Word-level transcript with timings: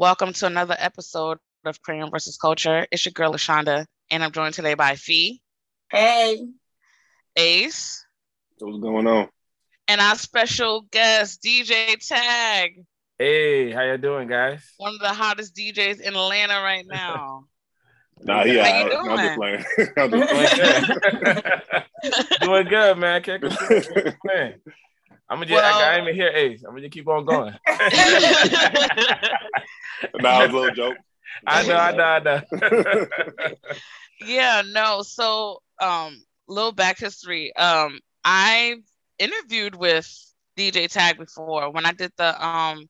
Welcome 0.00 0.32
to 0.32 0.46
another 0.46 0.74
episode 0.78 1.36
of 1.66 1.82
Crayon 1.82 2.10
versus 2.10 2.38
Culture. 2.38 2.86
It's 2.90 3.04
your 3.04 3.12
girl 3.12 3.34
Lashonda, 3.34 3.84
and 4.10 4.24
I'm 4.24 4.32
joined 4.32 4.54
today 4.54 4.72
by 4.72 4.94
Fee, 4.94 5.42
Hey, 5.90 6.42
Ace, 7.36 8.02
What's 8.60 8.80
going 8.80 9.06
on? 9.06 9.28
and 9.88 10.00
our 10.00 10.16
special 10.16 10.86
guest, 10.90 11.42
DJ 11.42 11.98
Tag, 11.98 12.82
Hey, 13.18 13.72
how 13.72 13.82
you 13.82 13.98
doing, 13.98 14.26
guys? 14.26 14.64
one 14.78 14.94
of 14.94 15.00
the 15.00 15.12
hottest 15.12 15.54
DJs 15.54 16.00
in 16.00 16.14
Atlanta 16.16 16.54
right 16.62 16.86
now. 16.86 17.44
Nah, 18.22 18.44
yeah, 18.44 18.64
How 18.64 18.86
you 18.86 19.10
I'm 19.10 19.18
just 19.18 19.36
playing. 19.36 19.64
I'm 19.98 20.10
just 20.10 20.30
Doing 20.30 21.24
good. 21.24 22.32
doing 22.40 22.66
good, 22.68 22.98
man. 22.98 24.54
Can't 25.30 25.30
complain. 25.30 25.30
Can't 25.30 25.30
complain. 25.30 25.32
I'm 25.32 25.36
gonna 25.38 25.46
just, 25.46 25.64
I 25.64 25.70
Well- 25.70 25.80
can't 25.80 26.02
even 26.02 26.14
hear 26.14 26.28
Ace. 26.28 26.62
I'm 26.64 26.70
gonna 26.70 26.80
just 26.82 26.92
keep 26.92 27.08
on 27.08 27.24
going. 27.24 27.54
nah, 30.20 30.42
it 30.42 30.46
was 30.46 30.52
a 30.52 30.56
little 30.56 30.74
joke. 30.74 30.96
I 31.46 31.66
know, 31.66 31.76
I 31.76 31.92
know, 31.92 32.04
I 32.04 32.18
know. 32.20 32.42
yeah, 34.26 34.62
no. 34.66 35.02
So, 35.02 35.62
um, 35.80 36.22
little 36.48 36.72
back 36.72 36.98
history. 36.98 37.54
Um, 37.56 38.00
I 38.24 38.76
interviewed 39.18 39.74
with 39.74 40.06
DJ 40.58 40.90
Tag 40.90 41.18
before 41.18 41.70
when 41.70 41.86
I 41.86 41.92
did 41.92 42.12
the 42.16 42.44
um 42.44 42.88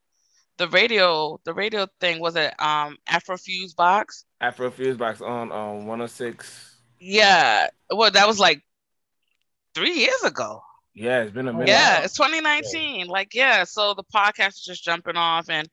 the 0.57 0.69
radio 0.69 1.39
the 1.45 1.55
radio 1.55 1.87
thing 2.01 2.21
was 2.21 2.37
it 2.37 2.55
um 2.61 2.97
Afrofuse 3.09 3.75
box. 3.77 4.25
Afro 4.41 4.71
Fuse 4.71 4.97
Box 4.97 5.21
on 5.21 5.53
on 5.53 5.87
106. 5.87 6.77
Yeah, 6.99 7.69
well, 7.95 8.11
that 8.11 8.27
was 8.27 8.39
like 8.39 8.63
three 9.75 9.93
years 9.93 10.23
ago. 10.25 10.63
Yeah, 10.95 11.23
it's 11.23 11.33
been 11.33 11.49
a 11.49 11.53
minute. 11.53 11.69
Yeah, 11.69 12.03
it's 12.03 12.15
2019. 12.15 13.07
Like, 13.07 13.35
yeah. 13.35 13.65
So 13.65 13.95
the 13.95 14.05
podcast 14.15 14.47
was 14.47 14.65
just 14.65 14.85
jumping 14.85 15.17
off, 15.17 15.49
and 15.49 15.69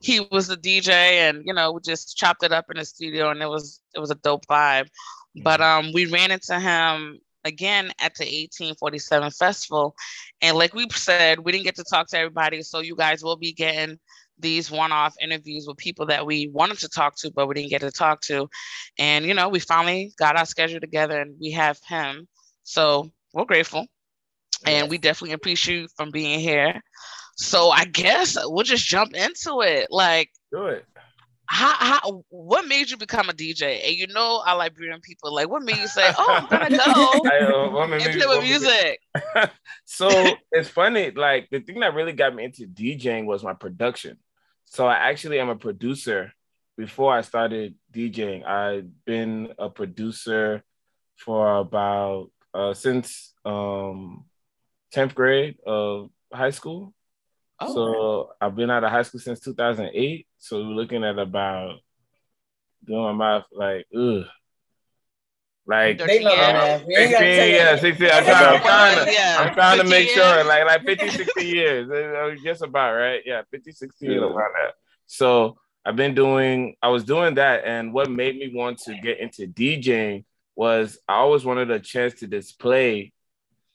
he 0.00 0.20
was 0.20 0.48
the 0.48 0.56
DJ, 0.56 0.88
and 0.88 1.42
you 1.44 1.54
know, 1.54 1.72
we 1.72 1.80
just 1.84 2.16
chopped 2.16 2.42
it 2.42 2.52
up 2.52 2.66
in 2.70 2.76
the 2.76 2.84
studio, 2.84 3.30
and 3.30 3.42
it 3.42 3.48
was 3.48 3.80
it 3.94 4.00
was 4.00 4.10
a 4.10 4.16
dope 4.16 4.46
vibe. 4.46 4.88
But 5.42 5.60
um, 5.60 5.92
we 5.92 6.06
ran 6.06 6.30
into 6.30 6.58
him 6.58 7.18
again 7.44 7.86
at 8.00 8.14
the 8.16 8.24
1847 8.24 9.30
festival, 9.30 9.94
and 10.42 10.56
like 10.56 10.74
we 10.74 10.88
said, 10.90 11.40
we 11.40 11.52
didn't 11.52 11.64
get 11.64 11.76
to 11.76 11.84
talk 11.84 12.08
to 12.08 12.18
everybody, 12.18 12.62
so 12.62 12.80
you 12.80 12.96
guys 12.96 13.22
will 13.22 13.36
be 13.36 13.52
getting 13.52 13.98
these 14.40 14.70
one-off 14.70 15.14
interviews 15.20 15.66
with 15.66 15.76
people 15.78 16.06
that 16.06 16.24
we 16.24 16.48
wanted 16.48 16.78
to 16.78 16.88
talk 16.88 17.16
to, 17.16 17.30
but 17.32 17.48
we 17.48 17.54
didn't 17.54 17.70
get 17.70 17.80
to 17.80 17.90
talk 17.90 18.20
to. 18.20 18.48
And 18.96 19.24
you 19.24 19.34
know, 19.34 19.48
we 19.48 19.58
finally 19.60 20.12
got 20.18 20.36
our 20.36 20.46
schedule 20.46 20.80
together, 20.80 21.20
and 21.20 21.36
we 21.40 21.52
have 21.52 21.78
him. 21.88 22.28
So 22.64 23.10
we're 23.32 23.46
grateful 23.46 23.86
and 24.66 24.90
we 24.90 24.98
definitely 24.98 25.34
appreciate 25.34 25.82
you 25.82 25.88
from 25.96 26.10
being 26.10 26.40
here. 26.40 26.80
So 27.36 27.70
I 27.70 27.84
guess 27.84 28.36
we'll 28.44 28.64
just 28.64 28.84
jump 28.84 29.14
into 29.14 29.60
it. 29.60 29.88
Like, 29.90 30.30
Do 30.50 30.66
it. 30.66 30.84
how, 31.46 31.72
how, 31.78 32.24
what 32.30 32.66
made 32.66 32.90
you 32.90 32.96
become 32.96 33.28
a 33.28 33.32
DJ? 33.32 33.86
And 33.86 33.94
you 33.94 34.06
know, 34.08 34.42
our 34.44 34.56
Liberian 34.56 35.00
people, 35.00 35.32
like, 35.32 35.48
what 35.48 35.62
made 35.62 35.76
you 35.76 35.86
say, 35.86 36.10
"Oh, 36.18 36.26
I'm 36.28 36.46
gonna 36.48 36.76
go 36.76 36.82
I, 36.86 37.38
uh, 37.40 37.82
and 37.92 38.02
play 38.02 38.26
with 38.26 38.42
music"? 38.42 39.00
so 39.84 40.08
it's 40.50 40.68
funny. 40.68 41.12
Like 41.12 41.48
the 41.50 41.60
thing 41.60 41.80
that 41.80 41.94
really 41.94 42.12
got 42.12 42.34
me 42.34 42.44
into 42.44 42.66
DJing 42.66 43.24
was 43.26 43.44
my 43.44 43.54
production. 43.54 44.18
So 44.64 44.86
I 44.86 44.94
actually 44.94 45.38
am 45.40 45.48
a 45.48 45.56
producer. 45.56 46.32
Before 46.76 47.12
I 47.12 47.22
started 47.22 47.74
DJing, 47.92 48.44
I've 48.46 49.04
been 49.04 49.52
a 49.58 49.68
producer 49.68 50.62
for 51.16 51.56
about 51.56 52.30
uh, 52.54 52.72
since 52.74 53.32
um, 53.44 54.26
10th 54.92 55.14
grade 55.14 55.56
of 55.66 56.10
high 56.32 56.50
school. 56.50 56.94
Oh, 57.60 57.74
So 57.74 58.30
I've 58.40 58.54
been 58.54 58.70
out 58.70 58.84
of 58.84 58.90
high 58.90 59.02
school 59.02 59.20
since 59.20 59.40
2008. 59.40 60.26
So 60.38 60.58
we're 60.58 60.74
looking 60.74 61.04
at 61.04 61.18
about 61.18 61.78
doing 62.84 63.02
my 63.02 63.12
math 63.12 63.44
like 63.52 63.86
ugh, 63.96 64.24
like 65.66 65.98
they 65.98 66.22
know 66.22 66.30
the 66.30 66.36
Yeah. 66.36 66.52
math. 66.52 66.84
We 66.86 66.96
ain't 66.96 67.10
16, 67.10 67.12
gotta 67.12 67.36
tell 67.36 67.46
you 67.48 67.54
yeah, 67.54 67.76
16. 67.76 68.10
I'm 68.10 68.24
trying, 68.24 68.54
I'm 68.54 68.60
trying 68.60 69.06
to, 69.06 69.12
Yeah, 69.12 69.36
I'm 69.40 69.54
trying 69.54 69.78
to 69.78 69.84
50 69.84 69.90
make 69.90 70.08
sure, 70.10 70.44
like, 70.44 70.64
like 70.64 70.84
50, 70.86 71.10
60 71.16 71.44
years. 71.44 72.40
Just 72.42 72.62
about, 72.62 72.94
right? 72.94 73.20
Yeah, 73.26 73.42
50, 73.50 73.72
60 73.72 74.06
years 74.06 74.22
around 74.22 74.34
that. 74.62 74.74
So 75.06 75.58
I've 75.84 75.96
been 75.96 76.14
doing, 76.14 76.76
I 76.82 76.88
was 76.88 77.04
doing 77.04 77.34
that. 77.34 77.64
And 77.64 77.92
what 77.92 78.10
made 78.10 78.36
me 78.36 78.52
want 78.54 78.78
to 78.80 78.94
get 79.00 79.18
into 79.18 79.46
DJing 79.46 80.24
was 80.54 80.98
I 81.08 81.14
always 81.14 81.44
wanted 81.44 81.70
a 81.70 81.80
chance 81.80 82.14
to 82.20 82.26
display 82.26 83.12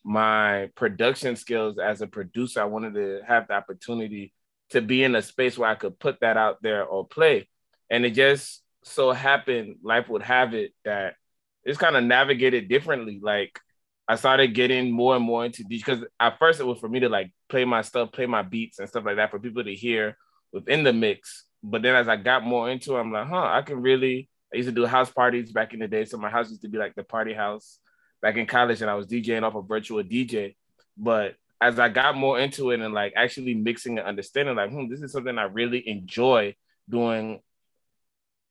my 0.03 0.69
production 0.75 1.35
skills 1.35 1.77
as 1.77 2.01
a 2.01 2.07
producer. 2.07 2.61
I 2.61 2.65
wanted 2.65 2.95
to 2.95 3.21
have 3.27 3.47
the 3.47 3.53
opportunity 3.53 4.33
to 4.71 4.81
be 4.81 5.03
in 5.03 5.15
a 5.15 5.21
space 5.21 5.57
where 5.57 5.69
I 5.69 5.75
could 5.75 5.99
put 5.99 6.19
that 6.21 6.37
out 6.37 6.61
there 6.61 6.83
or 6.83 7.07
play. 7.07 7.47
And 7.89 8.05
it 8.05 8.11
just 8.11 8.61
so 8.83 9.11
happened, 9.11 9.77
life 9.83 10.09
would 10.09 10.23
have 10.23 10.53
it 10.53 10.73
that 10.83 11.15
it's 11.63 11.77
kind 11.77 11.95
of 11.95 12.03
navigated 12.03 12.67
differently. 12.67 13.19
Like 13.21 13.59
I 14.07 14.15
started 14.15 14.53
getting 14.53 14.91
more 14.91 15.15
and 15.15 15.23
more 15.23 15.45
into 15.45 15.63
because 15.67 16.03
at 16.19 16.37
first 16.39 16.59
it 16.59 16.65
was 16.65 16.79
for 16.79 16.89
me 16.89 16.99
to 17.01 17.09
like 17.09 17.31
play 17.49 17.65
my 17.65 17.81
stuff, 17.81 18.11
play 18.11 18.25
my 18.25 18.41
beats 18.41 18.79
and 18.79 18.89
stuff 18.89 19.05
like 19.05 19.15
that 19.17 19.31
for 19.31 19.39
people 19.39 19.63
to 19.63 19.73
hear 19.73 20.17
within 20.51 20.83
the 20.83 20.91
mix. 20.91 21.45
But 21.63 21.81
then 21.81 21.95
as 21.95 22.09
I 22.09 22.17
got 22.17 22.43
more 22.43 22.69
into 22.69 22.95
it, 22.95 22.99
I'm 22.99 23.11
like, 23.11 23.27
huh, 23.27 23.47
I 23.49 23.61
can 23.61 23.81
really. 23.81 24.29
I 24.53 24.57
used 24.57 24.69
to 24.69 24.75
do 24.75 24.85
house 24.85 25.09
parties 25.09 25.51
back 25.51 25.73
in 25.73 25.79
the 25.79 25.87
day. 25.87 26.05
So 26.05 26.17
my 26.17 26.29
house 26.29 26.49
used 26.49 26.61
to 26.61 26.67
be 26.67 26.77
like 26.77 26.93
the 26.93 27.03
party 27.03 27.33
house 27.33 27.79
back 28.23 28.37
in 28.37 28.47
college, 28.47 28.81
and 28.81 28.89
I 28.89 28.95
was 28.95 29.05
DJing 29.05 29.43
off 29.43 29.53
a 29.53 29.61
virtual 29.61 30.01
DJ. 30.01 30.55
But 30.97 31.35
as 31.61 31.77
I 31.77 31.89
got 31.89 32.17
more 32.17 32.39
into 32.39 32.71
it 32.71 32.79
and 32.79 32.93
like 32.93 33.13
actually 33.15 33.53
mixing 33.53 33.99
and 33.99 34.07
understanding, 34.07 34.55
like, 34.55 34.71
hmm, 34.71 34.89
this 34.89 35.01
is 35.01 35.11
something 35.11 35.37
I 35.37 35.43
really 35.43 35.87
enjoy 35.87 36.55
doing 36.89 37.41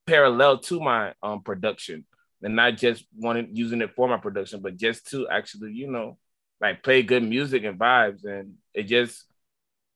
parallel 0.06 0.58
to 0.58 0.80
my 0.80 1.14
um 1.22 1.42
production 1.42 2.04
and 2.42 2.56
not 2.56 2.76
just 2.76 3.04
wanting 3.16 3.50
using 3.54 3.80
it 3.80 3.94
for 3.96 4.06
my 4.06 4.18
production, 4.18 4.60
but 4.60 4.76
just 4.76 5.10
to 5.10 5.28
actually, 5.28 5.72
you 5.72 5.90
know, 5.90 6.18
like 6.60 6.82
play 6.82 7.02
good 7.02 7.22
music 7.22 7.64
and 7.64 7.78
vibes. 7.78 8.24
And 8.24 8.54
it 8.74 8.84
just 8.84 9.24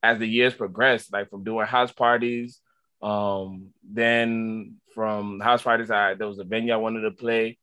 as 0.03 0.19
the 0.19 0.27
years 0.27 0.55
progressed, 0.55 1.13
like 1.13 1.29
from 1.29 1.45
doing 1.45 1.67
house 1.67 1.93
parties, 1.93 2.61
um, 3.03 3.69
then 3.89 4.77
from 4.95 5.41
house 5.41 5.63
parties, 5.63 5.91
I 5.91 6.15
there 6.15 6.29
was 6.29 6.39
a 6.39 6.45
venue 6.45 6.73
I 6.73 6.77
wanted 6.77 7.03
to 7.03 7.11
play, 7.11 7.59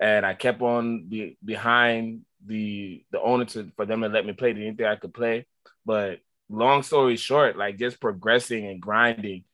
and 0.00 0.26
I 0.26 0.34
kept 0.34 0.62
on 0.62 1.08
be, 1.08 1.38
behind 1.44 2.22
the 2.44 3.04
the 3.10 3.20
owner 3.20 3.44
to 3.46 3.70
for 3.76 3.86
them 3.86 4.02
to 4.02 4.08
let 4.08 4.26
me 4.26 4.32
play 4.32 4.50
anything 4.50 4.86
I 4.86 4.96
could 4.96 5.14
play. 5.14 5.46
But 5.84 6.20
long 6.48 6.82
story 6.82 7.16
short, 7.16 7.56
like 7.56 7.78
just 7.78 8.00
progressing 8.00 8.66
and 8.66 8.80
grinding, 8.80 9.44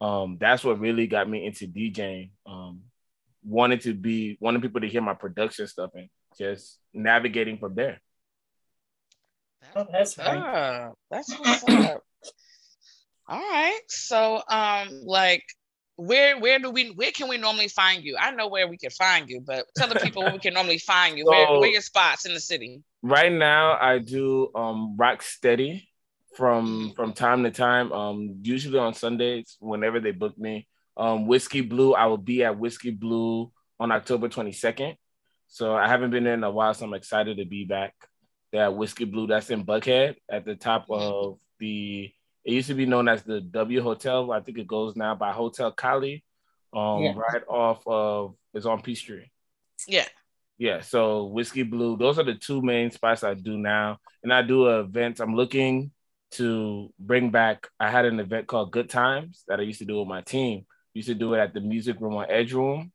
um, 0.00 0.36
that's 0.40 0.64
what 0.64 0.80
really 0.80 1.06
got 1.06 1.28
me 1.28 1.46
into 1.46 1.66
DJing. 1.66 2.30
Um, 2.46 2.82
wanting 3.44 3.78
to 3.80 3.94
be 3.94 4.36
wanting 4.40 4.62
people 4.62 4.80
to 4.80 4.88
hear 4.88 5.02
my 5.02 5.14
production 5.14 5.66
stuff 5.66 5.90
and 5.94 6.08
just 6.38 6.78
navigating 6.92 7.58
from 7.58 7.74
there. 7.74 8.00
Oh, 9.76 9.86
that's 9.90 10.18
right. 10.18 10.42
Ah, 10.42 10.90
that's 11.10 11.32
what's 11.38 11.64
up. 11.64 12.02
All 13.28 13.38
right. 13.38 13.80
So, 13.88 14.42
um, 14.48 14.88
like, 15.04 15.44
where 16.00 16.38
where 16.38 16.58
do 16.58 16.70
we 16.70 16.88
where 16.90 17.10
can 17.12 17.28
we 17.28 17.36
normally 17.36 17.68
find 17.68 18.02
you? 18.02 18.16
I 18.18 18.30
know 18.32 18.48
where 18.48 18.66
we 18.68 18.76
can 18.76 18.90
find 18.90 19.28
you, 19.28 19.40
but 19.40 19.66
tell 19.76 19.88
the 19.88 20.00
people 20.00 20.22
where 20.22 20.32
we 20.32 20.38
can 20.38 20.54
normally 20.54 20.78
find 20.78 21.16
you. 21.18 21.26
where, 21.26 21.46
So- 21.46 21.60
where 21.60 21.70
your 21.70 21.82
spots 21.82 22.26
in 22.26 22.34
the 22.34 22.40
city? 22.40 22.82
Right 23.02 23.32
now, 23.32 23.78
I 23.80 23.98
do 23.98 24.50
um, 24.54 24.96
rock 24.96 25.22
steady 25.22 25.88
from 26.36 26.92
from 26.96 27.12
time 27.12 27.44
to 27.44 27.50
time. 27.50 27.92
Um, 27.92 28.36
usually 28.42 28.78
on 28.78 28.94
Sundays, 28.94 29.56
whenever 29.60 30.00
they 30.00 30.10
book 30.12 30.36
me. 30.38 30.66
Um, 30.96 31.26
Whiskey 31.26 31.62
Blue, 31.62 31.94
I 31.94 32.06
will 32.06 32.18
be 32.18 32.44
at 32.44 32.58
Whiskey 32.58 32.90
Blue 32.90 33.50
on 33.78 33.90
October 33.90 34.28
22nd. 34.28 34.96
So 35.48 35.74
I 35.74 35.88
haven't 35.88 36.10
been 36.10 36.24
there 36.24 36.34
in 36.34 36.44
a 36.44 36.50
while, 36.50 36.74
so 36.74 36.84
I'm 36.84 36.92
excited 36.94 37.38
to 37.38 37.46
be 37.46 37.64
back 37.64 37.94
there 38.52 38.64
at 38.64 38.76
Whiskey 38.76 39.04
Blue. 39.06 39.26
That's 39.26 39.48
in 39.50 39.64
Buckhead 39.64 40.16
at 40.30 40.44
the 40.44 40.56
top 40.56 40.86
of 40.90 41.38
the. 41.58 42.12
It 42.50 42.54
used 42.54 42.68
to 42.68 42.74
be 42.74 42.84
known 42.86 43.06
as 43.08 43.22
the 43.22 43.40
W 43.40 43.80
Hotel. 43.80 44.32
I 44.32 44.40
think 44.40 44.58
it 44.58 44.66
goes 44.66 44.96
now 44.96 45.14
by 45.14 45.30
Hotel 45.30 45.70
Cali. 45.70 46.24
Um, 46.72 47.02
Yeah. 47.02 47.14
right 47.16 47.42
off 47.48 47.86
of 47.86 48.34
it's 48.52 48.66
on 48.66 48.82
Peachtree. 48.82 49.26
Yeah. 49.86 50.06
Yeah, 50.58 50.80
so 50.80 51.26
Whiskey 51.26 51.62
Blue, 51.62 51.96
those 51.96 52.18
are 52.18 52.24
the 52.24 52.34
two 52.34 52.60
main 52.60 52.90
spots 52.90 53.22
I 53.22 53.34
do 53.34 53.56
now. 53.56 53.98
And 54.24 54.32
I 54.34 54.42
do 54.42 54.66
events. 54.80 55.20
I'm 55.20 55.36
looking 55.36 55.92
to 56.32 56.92
bring 56.98 57.30
back, 57.30 57.68
I 57.78 57.88
had 57.88 58.04
an 58.04 58.18
event 58.18 58.48
called 58.48 58.72
Good 58.72 58.90
Times 58.90 59.44
that 59.46 59.60
I 59.60 59.62
used 59.62 59.78
to 59.78 59.84
do 59.84 60.00
with 60.00 60.08
my 60.08 60.20
team. 60.20 60.66
We 60.92 60.98
used 60.98 61.08
to 61.08 61.14
do 61.14 61.34
it 61.34 61.38
at 61.38 61.54
the 61.54 61.60
music 61.60 62.00
room 62.00 62.16
on 62.16 62.26
Edgewood. 62.28 62.90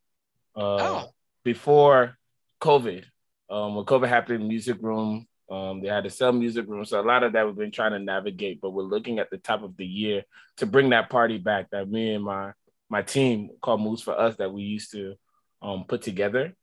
Uh, 0.55 0.77
Oh. 0.79 1.13
Before 1.45 2.17
COVID, 2.61 3.05
um, 3.49 3.75
when 3.75 3.85
COVID 3.85 4.07
happened, 4.09 4.47
music 4.47 4.77
room, 4.81 5.27
um, 5.49 5.81
they 5.81 5.87
had 5.87 6.03
to 6.05 6.09
sell 6.09 6.31
music 6.31 6.67
room. 6.67 6.85
So 6.85 6.99
a 6.99 7.03
lot 7.03 7.23
of 7.23 7.33
that 7.33 7.45
we've 7.45 7.55
been 7.55 7.71
trying 7.71 7.91
to 7.91 7.99
navigate, 7.99 8.61
but 8.61 8.71
we're 8.71 8.83
looking 8.83 9.19
at 9.19 9.29
the 9.29 9.37
top 9.37 9.63
of 9.63 9.77
the 9.77 9.85
year 9.85 10.23
to 10.57 10.65
bring 10.65 10.89
that 10.89 11.09
party 11.09 11.37
back 11.37 11.69
that 11.71 11.89
me 11.89 12.13
and 12.13 12.23
my 12.23 12.53
my 12.89 13.01
team 13.01 13.49
called 13.61 13.81
Moves 13.81 14.01
for 14.01 14.19
Us 14.19 14.35
that 14.37 14.53
we 14.53 14.63
used 14.63 14.91
to 14.91 15.15
um, 15.61 15.85
put 15.87 16.01
together. 16.01 16.55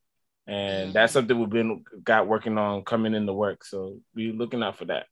And 0.47 0.93
that's 0.93 1.13
something 1.13 1.39
we've 1.39 1.49
been 1.49 1.85
got 2.03 2.27
working 2.27 2.59
on 2.59 2.83
coming 2.83 3.15
into 3.15 3.33
work. 3.33 3.65
So 3.65 3.99
we 4.15 4.33
looking 4.33 4.63
out 4.63 4.79
for 4.79 4.87
that. 4.87 5.07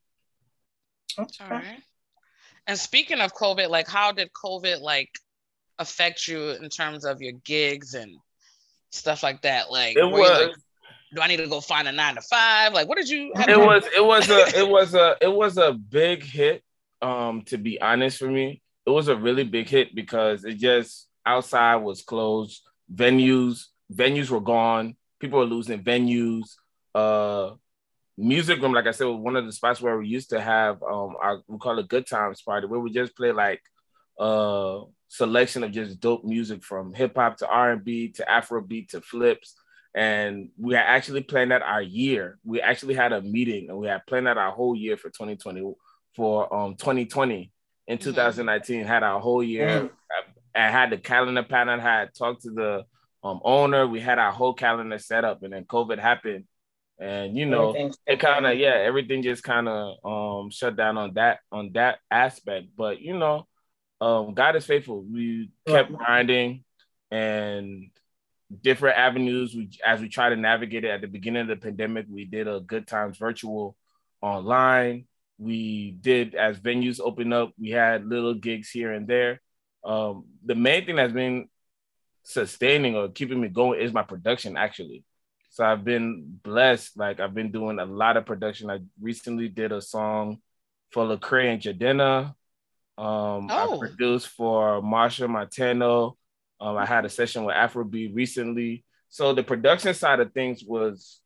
All 1.19 1.27
right. 1.49 1.83
And 2.67 2.79
speaking 2.79 3.21
of 3.21 3.35
COVID, 3.35 3.69
like 3.69 3.89
how 3.89 4.13
did 4.13 4.33
COVID 4.33 4.81
like 4.81 5.11
affect 5.79 6.27
you 6.29 6.51
in 6.51 6.69
terms 6.69 7.05
of 7.05 7.23
your 7.23 7.33
gigs 7.45 7.95
and 7.95 8.17
stuff 8.91 9.23
like 9.23 9.43
that? 9.43 9.71
Like, 9.71 9.97
It 9.97 10.05
was 10.05 10.49
like, 10.49 10.57
do 11.13 11.21
I 11.21 11.27
need 11.27 11.39
to 11.39 11.49
go 11.49 11.61
find 11.61 11.89
a 11.89 11.93
nine 11.93 12.15
to 12.15 12.23
five? 12.23 12.73
Like, 12.73 12.89
what 12.89 12.99
did 12.99 13.09
you? 13.09 13.33
It 13.37 13.59
was 13.59 13.85
it 13.95 14.05
was 14.05 14.29
a 14.31 14.59
it 14.59 14.69
was 14.69 14.95
a 14.95 15.17
it 15.21 15.33
was 15.33 15.59
a 15.59 15.73
big 15.73 16.23
hit 16.23 16.63
um 17.03 17.43
to 17.47 17.59
be 17.59 17.81
honest 17.81 18.19
for 18.19 18.29
me. 18.29 18.63
It 18.87 18.91
was 18.91 19.09
a 19.09 19.17
really 19.17 19.45
big 19.45 19.69
hit 19.69 19.95
because 19.95 20.45
it 20.45 20.55
just 20.55 21.09
outside 21.27 21.77
was 21.77 22.03
closed. 22.03 22.63
Venues 22.93 23.67
venues 23.93 24.31
were 24.31 24.41
gone. 24.41 24.97
People 25.19 25.41
were 25.41 25.45
losing 25.47 25.83
venues. 25.83 26.55
Uh 26.95 27.53
music 28.21 28.61
room 28.61 28.75
like 28.75 28.87
i 28.87 28.91
said 28.91 29.07
was 29.07 29.17
one 29.17 29.35
of 29.35 29.47
the 29.47 29.53
spots 29.53 29.81
where 29.81 29.97
we 29.97 30.07
used 30.07 30.29
to 30.29 30.39
have 30.39 30.83
um 30.83 31.17
our 31.23 31.41
we 31.49 31.57
call 31.57 31.79
it 31.79 31.89
good 31.89 32.07
times 32.07 32.43
party 32.43 32.67
where 32.67 32.79
we 32.79 32.93
just 32.93 33.17
play 33.17 33.33
like 33.33 33.63
uh 34.19 34.81
selection 35.09 35.65
of 35.65 35.73
just 35.73 35.99
dope 36.01 36.23
music 36.23 36.63
from 36.63 36.93
hip-hop 36.93 37.39
to 37.39 37.49
r&b 37.49 38.11
to 38.11 38.23
afrobeat 38.25 38.89
to 38.91 39.01
flips 39.01 39.55
and 39.95 40.51
we 40.59 40.75
had 40.75 40.85
actually 40.87 41.23
planned 41.23 41.53
out 41.53 41.63
our 41.63 41.83
year. 41.83 42.39
We 42.45 42.61
actually 42.61 42.95
had 42.95 43.13
a 43.13 43.21
meeting 43.23 43.69
and 43.71 43.79
we 43.79 43.89
had 43.89 44.07
planned 44.07 44.29
out 44.29 44.39
our 44.39 44.53
whole 44.53 44.77
year 44.77 44.97
for 44.97 45.11
2020 45.11 45.75
for 46.15 46.53
um 46.55 46.77
2020 46.77 47.51
in 47.89 47.99
Mhm. 47.99 48.03
2019 48.03 48.85
had 48.85 49.03
our 49.03 49.21
whole 49.21 49.43
year. 49.43 49.91
I, 50.55 50.67
I 50.67 50.71
had 50.71 50.91
the 50.91 50.99
calendar 50.99 51.43
pattern. 51.43 51.81
I 51.81 51.83
had 51.83 52.15
talked 52.15 52.43
to 52.43 52.51
the 52.51 52.85
um 53.23 53.41
owner. 53.45 53.87
We 53.87 54.01
had 54.01 54.19
our 54.19 54.33
whole 54.33 54.55
calendar 54.55 54.99
set 54.99 55.25
up, 55.25 55.43
and 55.43 55.53
then 55.53 55.65
COVID 55.65 55.99
happened, 55.99 56.45
and 56.99 57.37
you 57.37 57.47
know 57.47 57.73
it 58.07 58.21
kind 58.21 58.47
of 58.47 58.57
yeah 58.59 58.75
everything 58.75 59.23
just 59.23 59.43
kind 59.43 59.69
of 59.69 60.05
um 60.05 60.51
shut 60.51 60.77
down 60.77 60.97
on 60.99 61.15
that 61.15 61.41
on 61.53 61.73
that 61.73 61.99
aspect. 62.11 62.69
But 62.77 63.01
you 63.01 63.17
know, 63.19 63.47
um 64.01 64.35
God 64.35 64.57
is 64.57 64.67
faithful. 64.67 65.03
We 65.03 65.51
kept 65.67 65.93
grinding 65.93 66.65
and 67.11 67.91
different 68.63 68.99
avenues 68.99 69.55
we, 69.55 69.71
as 69.87 70.01
we 70.01 70.09
try 70.09 70.29
to 70.29 70.37
navigate 70.37 70.85
it 70.85 70.91
at 70.91 71.01
the 71.01 71.07
beginning 71.07 71.43
of 71.43 71.49
the 71.49 71.57
pandemic 71.57 72.07
we 72.09 72.25
did 72.25 72.49
a 72.49 72.61
good 72.61 72.87
times 72.87 73.17
virtual 73.17 73.77
online 74.21 75.07
we 75.39 75.93
did 76.01 76.35
as 76.35 76.59
venues 76.59 77.01
open 77.03 77.33
up 77.33 77.53
we 77.59 77.71
had 77.71 78.07
little 78.07 78.35
gigs 78.35 78.71
here 78.71 78.93
and 78.93 79.07
there 79.07 79.41
um, 79.85 80.25
the 80.45 80.55
main 80.55 80.85
thing 80.85 80.97
that's 80.97 81.13
been 81.13 81.49
sustaining 82.23 82.97
or 82.97 83.09
keeping 83.09 83.41
me 83.41 83.49
going 83.49 83.81
is 83.81 83.93
my 83.93 84.03
production 84.03 84.57
actually 84.57 85.05
so 85.51 85.65
i've 85.65 85.85
been 85.85 86.39
blessed 86.43 86.99
like 86.99 87.19
i've 87.21 87.35
been 87.35 87.51
doing 87.51 87.79
a 87.79 87.87
lot 87.87 88.17
of 88.17 88.27
production 88.27 88.69
i 88.69 88.79
recently 89.01 89.49
did 89.49 89.73
a 89.73 89.81
song 89.81 90.39
for 90.91 91.05
Lecrae 91.05 91.53
and 91.53 91.63
Jadena. 91.63 92.35
Um, 92.99 93.49
Oh. 93.51 93.77
I 93.77 93.79
produced 93.79 94.29
for 94.29 94.83
Marsha 94.83 95.29
Montano. 95.29 96.17
Um, 96.61 96.77
I 96.77 96.85
had 96.87 97.05
a 97.05 97.09
session 97.09 97.45
with 97.45 97.57
Afrobeat 97.57 98.15
recently. 98.15 98.85
So 99.09 99.33
the 99.33 99.43
production 99.43 99.95
side 99.95 100.21
of 100.21 100.33
things 100.33 100.63
was 100.65 101.21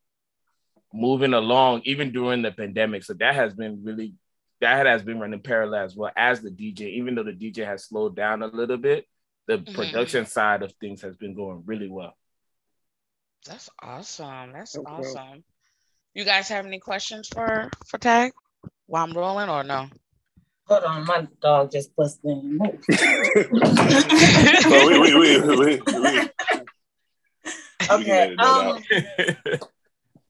moving 0.93 1.33
along 1.33 1.81
even 1.83 2.11
during 2.11 2.41
the 2.41 2.51
pandemic. 2.51 3.03
So 3.03 3.13
that 3.15 3.35
has 3.35 3.53
been 3.53 3.83
really 3.83 4.13
that 4.61 4.85
has 4.85 5.03
been 5.03 5.19
running 5.19 5.41
parallel 5.41 5.83
as 5.83 5.95
well 5.95 6.11
as 6.15 6.41
the 6.41 6.49
DJ, 6.49 6.93
even 6.93 7.13
though 7.15 7.23
the 7.23 7.33
DJ 7.33 7.65
has 7.65 7.83
slowed 7.85 8.15
down 8.15 8.41
a 8.41 8.47
little 8.47 8.77
bit, 8.77 9.05
the 9.47 9.57
Mhm. 9.59 9.75
production 9.75 10.25
side 10.25 10.63
of 10.63 10.71
things 10.79 11.01
has 11.01 11.17
been 11.17 11.35
going 11.35 11.63
really 11.65 11.89
well. 11.89 12.17
That's 13.45 13.69
awesome. 13.81 14.53
That's 14.53 14.77
Okay. 14.77 14.85
awesome. 14.89 15.43
You 16.13 16.23
guys 16.23 16.47
have 16.47 16.65
any 16.65 16.79
questions 16.79 17.27
for 17.27 17.69
for 17.87 17.97
Tag 17.97 18.31
while 18.85 19.03
I'm 19.03 19.13
rolling 19.13 19.49
or 19.49 19.63
no? 19.65 19.89
Hold 20.67 20.83
on, 20.83 21.05
my 21.05 21.27
dog 21.41 21.71
just 21.71 21.95
busted 21.95 22.31
in. 22.31 22.59
We, 24.67 24.99
we, 24.99 25.15
we, 25.15 25.39
we, 25.55 26.29
Okay. 27.91 28.35
Um, 28.35 28.79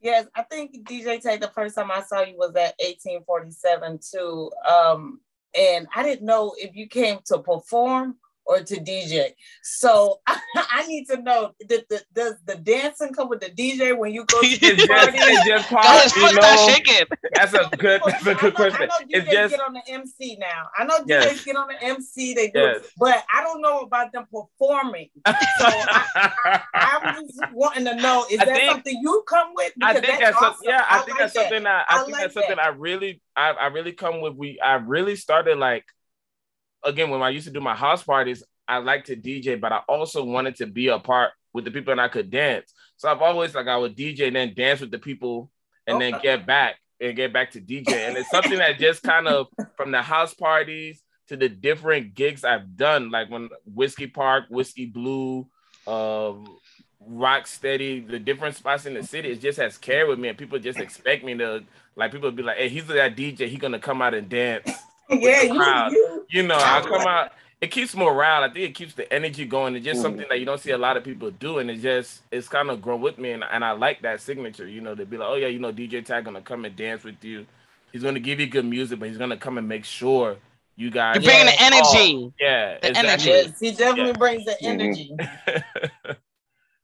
yes, 0.01 0.27
I 0.35 0.43
think 0.43 0.87
DJ 0.87 1.21
Tag, 1.21 1.39
the 1.39 1.51
first 1.53 1.75
time 1.75 1.91
I 1.91 2.01
saw 2.01 2.21
you 2.21 2.37
was 2.37 2.49
at 2.49 2.75
1847 2.79 3.99
too. 4.11 4.51
Um, 4.69 5.21
and 5.57 5.87
I 5.95 6.03
didn't 6.03 6.25
know 6.25 6.53
if 6.57 6.75
you 6.75 6.87
came 6.87 7.19
to 7.27 7.39
perform 7.39 8.17
or 8.45 8.61
to 8.61 8.75
DJ. 8.75 9.31
So 9.63 10.19
I, 10.27 10.85
need 10.87 11.05
to 11.07 11.21
know 11.21 11.51
did 11.67 11.85
the, 11.89 12.01
does 12.13 12.35
the 12.45 12.55
dancing 12.55 13.13
come 13.13 13.27
with 13.29 13.41
the 13.41 13.49
DJ 13.49 13.97
when 13.97 14.13
you 14.13 14.23
go 14.25 14.39
to 14.41 14.47
it's 14.47 14.59
the 14.59 14.75
just, 14.75 14.87
party? 14.87 15.17
it's 15.19 15.47
just 15.47 15.69
Go 15.69 15.75
part, 15.77 16.15
you 16.15 16.39
know, 16.39 16.67
shaking. 16.67 17.07
that's 17.33 17.53
a 17.53 17.69
good, 17.77 18.01
that's 18.05 18.25
a 18.27 18.35
good 18.35 18.37
I 18.39 18.47
know, 18.49 18.51
question. 18.51 18.81
I 18.83 18.85
know 18.85 19.05
It's 19.09 19.31
just, 19.31 19.55
get 19.55 19.65
on 19.67 19.73
the 19.73 19.81
MC 19.87 20.37
now. 20.39 20.67
I 20.77 20.85
know 20.85 20.99
DJs 20.99 21.07
Yes. 21.07 21.43
get 21.45 21.55
on 21.55 21.67
the 21.67 21.83
MC, 21.83 22.33
they 22.35 22.51
do 22.51 22.59
yes. 22.59 22.85
but 22.97 23.23
I 23.33 23.43
don't 23.43 23.61
know 23.61 23.79
about 23.79 24.11
them 24.11 24.25
performing. 24.31 25.09
So 25.25 25.31
I, 25.65 26.61
I'm 26.73 27.15
just 27.25 27.39
wanting 27.53 27.85
to 27.85 27.95
know: 27.95 28.25
is 28.29 28.39
I 28.39 28.45
that 28.45 28.55
think- 28.55 28.71
something 28.71 28.99
you 29.01 29.23
come 29.27 29.51
with? 29.55 29.73
I 29.81 29.93
think 29.99 30.19
that's, 30.19 30.37
some- 30.37 30.51
awesome. 30.51 30.61
yeah. 30.63 30.85
I, 30.89 30.99
think 30.99 31.09
like 31.11 31.19
that's 31.19 31.33
that. 31.33 31.41
something 31.43 31.63
that 31.63 31.85
I, 31.89 31.95
I 31.95 31.99
think 31.99 32.11
like 32.13 32.21
that's 32.21 32.33
something 32.33 32.55
that. 32.57 32.65
I 32.65 32.67
really 32.69 33.21
I, 33.35 33.51
I 33.51 33.67
really 33.67 33.91
come 33.93 34.21
with. 34.21 34.33
We 34.35 34.59
I 34.59 34.75
really 34.75 35.15
started 35.15 35.57
like 35.57 35.85
again 36.85 37.09
when 37.09 37.21
I 37.21 37.29
used 37.29 37.47
to 37.47 37.53
do 37.53 37.61
my 37.61 37.75
house 37.75 38.03
parties. 38.03 38.43
I 38.67 38.77
like 38.77 39.05
to 39.05 39.15
DJ, 39.15 39.59
but 39.59 39.71
I 39.71 39.81
also 39.87 40.23
wanted 40.23 40.55
to 40.57 40.65
be 40.65 40.87
a 40.87 40.97
part 40.97 41.31
with 41.53 41.65
the 41.65 41.71
people 41.71 41.91
and 41.91 42.01
I 42.01 42.07
could 42.07 42.31
dance. 42.31 42.73
So 42.97 43.09
I've 43.09 43.21
always 43.21 43.53
like 43.53 43.67
I 43.67 43.77
would 43.77 43.95
DJ 43.95 44.27
and 44.27 44.35
then 44.35 44.53
dance 44.55 44.81
with 44.81 44.91
the 44.91 44.99
people 44.99 45.51
and 45.87 46.01
then 46.01 46.19
get 46.21 46.45
back 46.45 46.75
and 46.99 47.15
get 47.15 47.33
back 47.33 47.51
to 47.51 47.61
DJ. 47.61 47.89
And 47.89 48.17
it's 48.17 48.29
something 48.29 48.57
that 48.57 48.79
just 48.79 49.03
kind 49.03 49.27
of 49.27 49.47
from 49.77 49.91
the 49.91 50.01
house 50.01 50.33
parties 50.33 51.01
to 51.27 51.37
the 51.37 51.49
different 51.49 52.13
gigs 52.13 52.43
I've 52.43 52.75
done, 52.75 53.09
like 53.09 53.29
when 53.29 53.49
Whiskey 53.65 54.07
Park, 54.07 54.45
Whiskey 54.49 54.85
Blue, 54.85 55.47
um, 55.87 56.57
Rock 56.99 57.47
Steady, 57.47 57.99
the 57.99 58.19
different 58.19 58.55
spots 58.55 58.85
in 58.85 58.93
the 58.93 59.03
city, 59.03 59.29
it 59.31 59.41
just 59.41 59.59
has 59.59 59.77
carried 59.77 60.09
with 60.09 60.19
me, 60.19 60.29
and 60.29 60.37
people 60.37 60.59
just 60.59 60.79
expect 60.79 61.23
me 61.23 61.35
to 61.37 61.63
like 61.95 62.11
people 62.11 62.31
be 62.31 62.43
like, 62.43 62.57
"Hey, 62.57 62.69
he's 62.69 62.87
that 62.87 63.15
DJ. 63.15 63.47
He 63.47 63.57
gonna 63.57 63.79
come 63.79 64.01
out 64.01 64.13
and 64.13 64.27
dance." 64.29 64.69
yeah, 65.09 65.43
you, 65.43 65.53
you, 65.91 66.14
You 66.29 66.43
know, 66.43 66.55
I 66.57 66.81
come 66.81 67.07
out. 67.07 67.31
It 67.61 67.67
keeps 67.71 67.95
morale. 67.95 68.43
I 68.43 68.47
think 68.51 68.69
it 68.69 68.75
keeps 68.75 68.93
the 68.93 69.11
energy 69.11 69.45
going. 69.45 69.75
It's 69.75 69.85
just 69.85 70.01
something 70.01 70.25
that 70.29 70.39
you 70.39 70.45
don't 70.45 70.59
see 70.59 70.71
a 70.71 70.77
lot 70.77 70.97
of 70.97 71.03
people 71.03 71.31
doing. 71.31 71.69
and 71.69 71.79
it 71.79 71.81
just 71.81 72.21
it's 72.31 72.47
kind 72.47 72.69
of 72.69 72.81
grown 72.81 73.01
with 73.01 73.17
me, 73.17 73.31
and, 73.31 73.43
and 73.49 73.63
I 73.63 73.71
like 73.71 74.01
that 74.01 74.21
signature. 74.21 74.67
You 74.67 74.81
know, 74.81 74.93
to 74.95 75.05
be 75.05 75.17
like, 75.17 75.29
"Oh 75.29 75.35
yeah, 75.35 75.47
you 75.47 75.59
know, 75.59 75.71
DJ 75.71 76.03
Tag 76.05 76.25
gonna 76.25 76.41
come 76.41 76.65
and 76.65 76.75
dance 76.75 77.03
with 77.03 77.23
you. 77.23 77.45
He's 77.91 78.03
gonna 78.03 78.19
give 78.19 78.39
you 78.39 78.47
good 78.47 78.65
music, 78.65 78.99
but 78.99 79.07
he's 79.07 79.17
gonna 79.17 79.37
come 79.37 79.57
and 79.57 79.67
make 79.67 79.85
sure 79.85 80.37
you 80.75 80.91
guys." 80.91 81.15
You're 81.15 81.23
bringing 81.23 81.45
the 81.45 81.51
Yeah. 81.53 81.71
energy. 81.71 82.33
Yeah, 82.39 82.77
The 82.81 82.89
exactly. 82.89 83.31
energy. 83.31 83.47
yes, 83.49 83.59
he 83.59 83.71
definitely 83.71 84.11
Yeah. 84.11 84.17
brings 84.17 84.45
the 84.45 84.57
Mhm. 84.61 84.65
energy. 84.65 85.11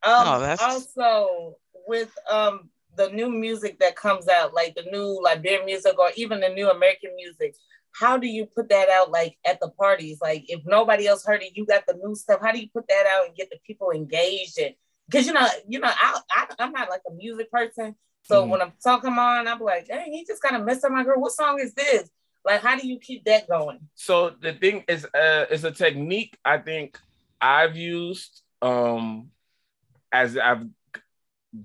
Um, 0.04 0.14
Oh, 0.28 0.40
that's- 0.40 0.62
also 0.62 1.58
with 1.88 2.12
um 2.30 2.70
the 2.98 3.10
new 3.10 3.30
music 3.30 3.78
that 3.80 3.96
comes 3.96 4.28
out, 4.28 4.54
like 4.54 4.74
the 4.76 4.84
new 4.84 5.22
Liberian 5.22 5.66
music 5.66 5.98
or 6.00 6.12
even 6.16 6.40
the 6.40 6.50
new 6.50 6.70
American 6.72 7.16
music. 7.16 7.56
How 7.94 8.18
do 8.18 8.28
you 8.28 8.46
put 8.46 8.70
that 8.70 8.90
out 8.90 9.12
like 9.12 9.38
at 9.46 9.60
the 9.60 9.70
parties? 9.70 10.20
Like 10.22 10.46
if 10.48 10.62
nobody 10.66 11.08
else 11.08 11.26
heard 11.26 11.44
it, 11.44 11.56
you 11.56 11.66
got 11.66 11.86
the 11.88 11.96
new 12.02 12.16
stuff. 12.16 12.40
How 12.42 12.52
do 12.52 12.60
you 12.60 12.68
put 12.74 12.88
that 12.88 13.06
out 13.06 13.28
and 13.28 13.36
get 13.36 13.50
the 13.50 13.58
people 13.66 13.92
engaged? 13.92 14.58
And 14.60 14.74
because 15.10 15.28
you 15.28 15.34
know, 15.34 15.48
you 15.68 15.80
know, 15.80 15.90
I, 15.92 16.20
I 16.32 16.48
I'm 16.60 16.72
not 16.72 16.90
like 16.90 17.02
a 17.10 17.14
music 17.14 17.52
person. 17.52 17.96
So 18.24 18.46
Mhm. 18.46 18.50
when 18.50 18.72
song 18.80 19.02
come 19.02 19.20
on, 19.20 19.48
I'm 19.48 19.60
like, 19.60 19.88
hey, 19.90 20.06
he 20.12 20.26
just 20.26 20.42
kind 20.42 20.56
of 20.56 20.66
messed 20.66 20.86
up 20.86 20.92
my 20.92 21.04
girl. 21.04 21.20
What 21.20 21.32
song 21.34 21.60
is 21.60 21.74
this? 21.74 22.10
Like, 22.46 22.62
how 22.62 22.78
do 22.78 22.88
you 22.88 22.98
keep 23.00 23.26
that 23.26 23.48
going? 23.48 23.80
so 23.96 24.30
the 24.30 24.54
thing 24.54 24.84
is 24.88 25.06
uh 25.14 25.46
is 25.52 25.64
a 25.64 25.72
technique 25.72 26.38
I 26.46 26.58
think 26.60 26.98
I've 27.40 27.76
used 27.76 28.42
um 28.62 29.30
as 30.12 30.38
I've 30.38 30.66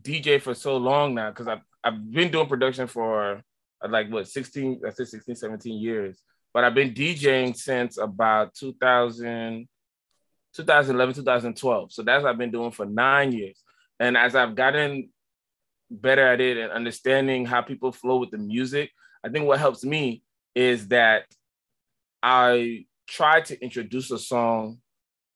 DJ 0.02 0.40
for 0.40 0.54
so 0.54 0.76
long 0.76 1.14
now 1.14 1.30
because 1.30 1.46
I've 1.48 1.60
I've 1.84 2.10
been 2.10 2.30
doing 2.32 2.48
production 2.48 2.86
for 2.88 3.42
Uh, 3.84 3.88
like 3.88 4.10
what 4.10 4.28
16 4.28 4.80
I 4.86 4.90
said 4.90 5.08
16 5.08 5.34
17 5.34 5.80
years 5.80 6.22
but 6.54 6.64
I've 6.64 6.74
been 6.74 6.94
DJing 6.94 7.56
since 7.56 7.98
about 7.98 8.54
2000 8.54 9.68
2011 10.54 11.14
2012 11.14 11.92
so 11.92 12.02
that's 12.02 12.22
what 12.22 12.30
I've 12.30 12.38
been 12.38 12.50
doing 12.50 12.70
for 12.70 12.86
9 12.86 13.32
years 13.32 13.62
and 14.00 14.16
as 14.16 14.34
I've 14.34 14.54
gotten 14.54 15.10
better 15.90 16.26
at 16.26 16.40
it 16.40 16.56
and 16.56 16.72
understanding 16.72 17.44
how 17.44 17.62
people 17.62 17.92
flow 17.92 18.18
with 18.18 18.30
the 18.30 18.38
music 18.38 18.90
I 19.24 19.28
think 19.28 19.46
what 19.46 19.58
helps 19.58 19.84
me 19.84 20.22
is 20.54 20.88
that 20.88 21.24
I 22.22 22.86
try 23.06 23.42
to 23.42 23.62
introduce 23.62 24.10
a 24.10 24.18
song 24.18 24.78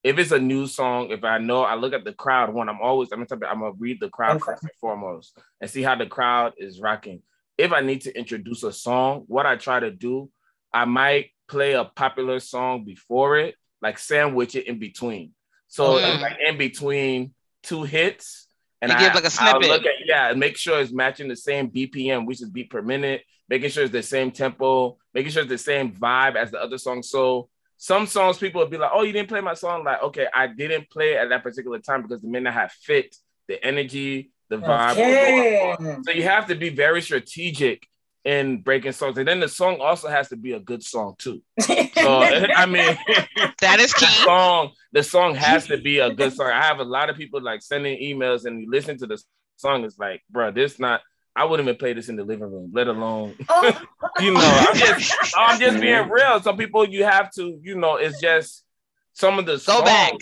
if 0.03 0.19
it's 0.19 0.33
a 0.33 0.39
new 0.39 0.67
song, 0.67 1.11
if 1.11 1.25
I 1.25 1.39
know 1.39 1.63
I 1.63 1.75
look 1.75 1.93
at 1.93 2.05
the 2.05 2.15
crowd, 2.15 2.55
one, 2.55 2.69
I'm 2.69 2.81
always 2.81 3.11
I'm 3.13 3.25
gonna, 3.25 3.47
I'm 3.47 3.61
gonna 3.61 3.73
read 3.79 3.99
the 4.01 4.09
crowd 4.09 4.37
Okay. 4.37 4.53
first 4.53 4.63
and 4.63 4.73
foremost 4.81 5.39
and 5.61 5.71
see 5.71 5.83
how 5.83 5.95
the 5.95 6.07
crowd 6.07 6.55
is 6.57 6.81
rocking. 6.81 7.23
If 7.61 7.73
I 7.73 7.81
need 7.81 8.03
to 8.03 8.17
introduce 8.19 8.63
a 8.63 8.73
song, 8.73 9.25
what 9.27 9.47
I 9.47 9.57
try 9.57 9.81
to 9.81 9.91
do, 9.91 10.31
I 10.73 10.85
might 10.85 11.31
play 11.49 11.73
a 11.73 11.85
popular 11.85 12.41
song 12.41 12.85
before 12.85 13.39
it, 13.39 13.55
like 13.83 13.99
sandwich 13.99 14.55
it 14.55 14.67
in 14.67 14.79
between. 14.79 15.33
So 15.69 15.99
Mm. 15.99 16.21
like 16.21 16.39
in 16.45 16.57
between 16.59 17.35
two 17.63 17.83
hits. 17.83 18.47
And 18.83 18.91
You 18.91 18.97
I 18.97 19.01
give 19.01 19.15
like 19.15 19.25
a 19.25 19.43
I'll 19.43 19.61
snippet. 19.61 19.69
look 19.69 19.87
at 19.87 19.93
yeah, 20.07 20.33
make 20.33 20.57
sure 20.57 20.81
it's 20.81 20.93
matching 20.93 21.29
the 21.29 21.37
same 21.37 21.69
BPM, 21.71 22.25
which 22.27 22.41
is 22.41 22.49
beat 22.49 22.71
per 22.71 22.81
minute, 22.81 23.23
making 23.49 23.71
sure 23.71 23.85
it's 23.85 23.93
the 23.93 24.03
same 24.03 24.31
tempo, 24.31 24.97
making 25.13 25.33
sure 25.33 25.43
it's 25.43 25.51
the 25.51 25.59
same 25.59 25.93
vibe 25.93 26.37
as 26.37 26.51
the 26.51 26.59
other 26.63 26.79
song. 26.79 27.03
So 27.03 27.51
some 27.77 28.07
songs 28.07 28.39
people 28.39 28.61
will 28.63 28.69
be 28.69 28.79
like, 28.79 28.91
"Oh, 28.95 29.03
you 29.03 29.13
didn't 29.13 29.29
play 29.29 29.43
my 29.43 29.55
song." 29.55 29.85
Like, 29.85 30.03
okay, 30.03 30.27
I 30.33 30.47
didn't 30.47 30.89
play 30.91 31.13
it 31.15 31.19
at 31.19 31.29
that 31.29 31.43
particular 31.43 31.79
time 31.79 32.03
because 32.03 32.23
the 32.23 32.29
minute 32.29 32.53
have 32.53 32.73
fit 32.73 33.15
the 33.49 33.63
energy, 33.65 34.31
the 34.51 34.57
vibe. 34.57 34.89
was 34.89 34.97
going 34.97 35.71
on. 35.71 35.87
Okay. 35.87 36.03
So 36.05 36.11
you 36.13 36.23
have 36.25 36.47
to 36.49 36.55
be 36.55 36.69
very 36.69 37.01
strategic 37.03 37.87
in 38.23 38.61
breaking 38.61 38.93
songs, 38.93 39.17
and 39.17 39.27
then 39.27 39.41
the 39.41 39.49
song 39.49 39.79
also 39.81 40.09
has 40.09 40.29
to 40.29 40.37
be 40.37 40.53
a 40.53 40.61
good 40.61 40.83
song 40.83 41.15
too. 41.19 41.41
So 41.63 41.73
I 41.97 42.67
mean, 42.67 42.99
That 43.63 43.81
is 43.81 43.93
the 43.95 44.01
key. 44.07 44.25
song 44.25 44.73
the 44.93 45.03
song 45.03 45.35
has 45.37 45.67
to 45.69 45.79
be 45.79 46.01
a 46.01 46.13
good 46.21 46.33
song. 46.35 46.49
I 46.49 46.63
have 46.65 46.81
a 46.81 46.85
lot 46.85 47.09
of 47.09 47.17
people 47.17 47.41
like 47.41 47.63
sending 47.63 47.99
emails 48.03 48.45
and 48.45 48.61
you 48.61 48.71
listen 48.71 48.99
to 48.99 49.07
the 49.07 49.23
song. 49.57 49.85
It's 49.85 49.99
like, 49.99 50.21
bro, 50.31 50.51
this 50.51 50.79
not. 50.79 51.01
I 51.37 51.45
wouldn't 51.45 51.67
even 51.69 51.79
play 51.79 51.93
this 51.93 52.09
in 52.09 52.17
the 52.17 52.25
living 52.25 52.51
room, 52.51 52.73
let 52.75 52.89
alone 52.89 53.37
Oh, 53.49 53.73
you 54.21 54.35
know. 54.35 54.41
I'm 54.69 54.75
just, 54.77 55.15
I'm 55.39 55.61
just 55.61 55.81
being 55.81 56.09
real. 56.11 56.43
Some 56.43 56.57
people 56.59 56.87
you 56.87 57.05
have 57.05 57.31
to, 57.35 57.57
you 57.63 57.77
know, 57.77 57.97
it's 57.97 58.21
just 58.21 58.65
some 59.13 59.39
of 59.39 59.47
the 59.47 59.57
songs, 59.59 59.79
Go 59.79 59.85
back. 59.85 60.15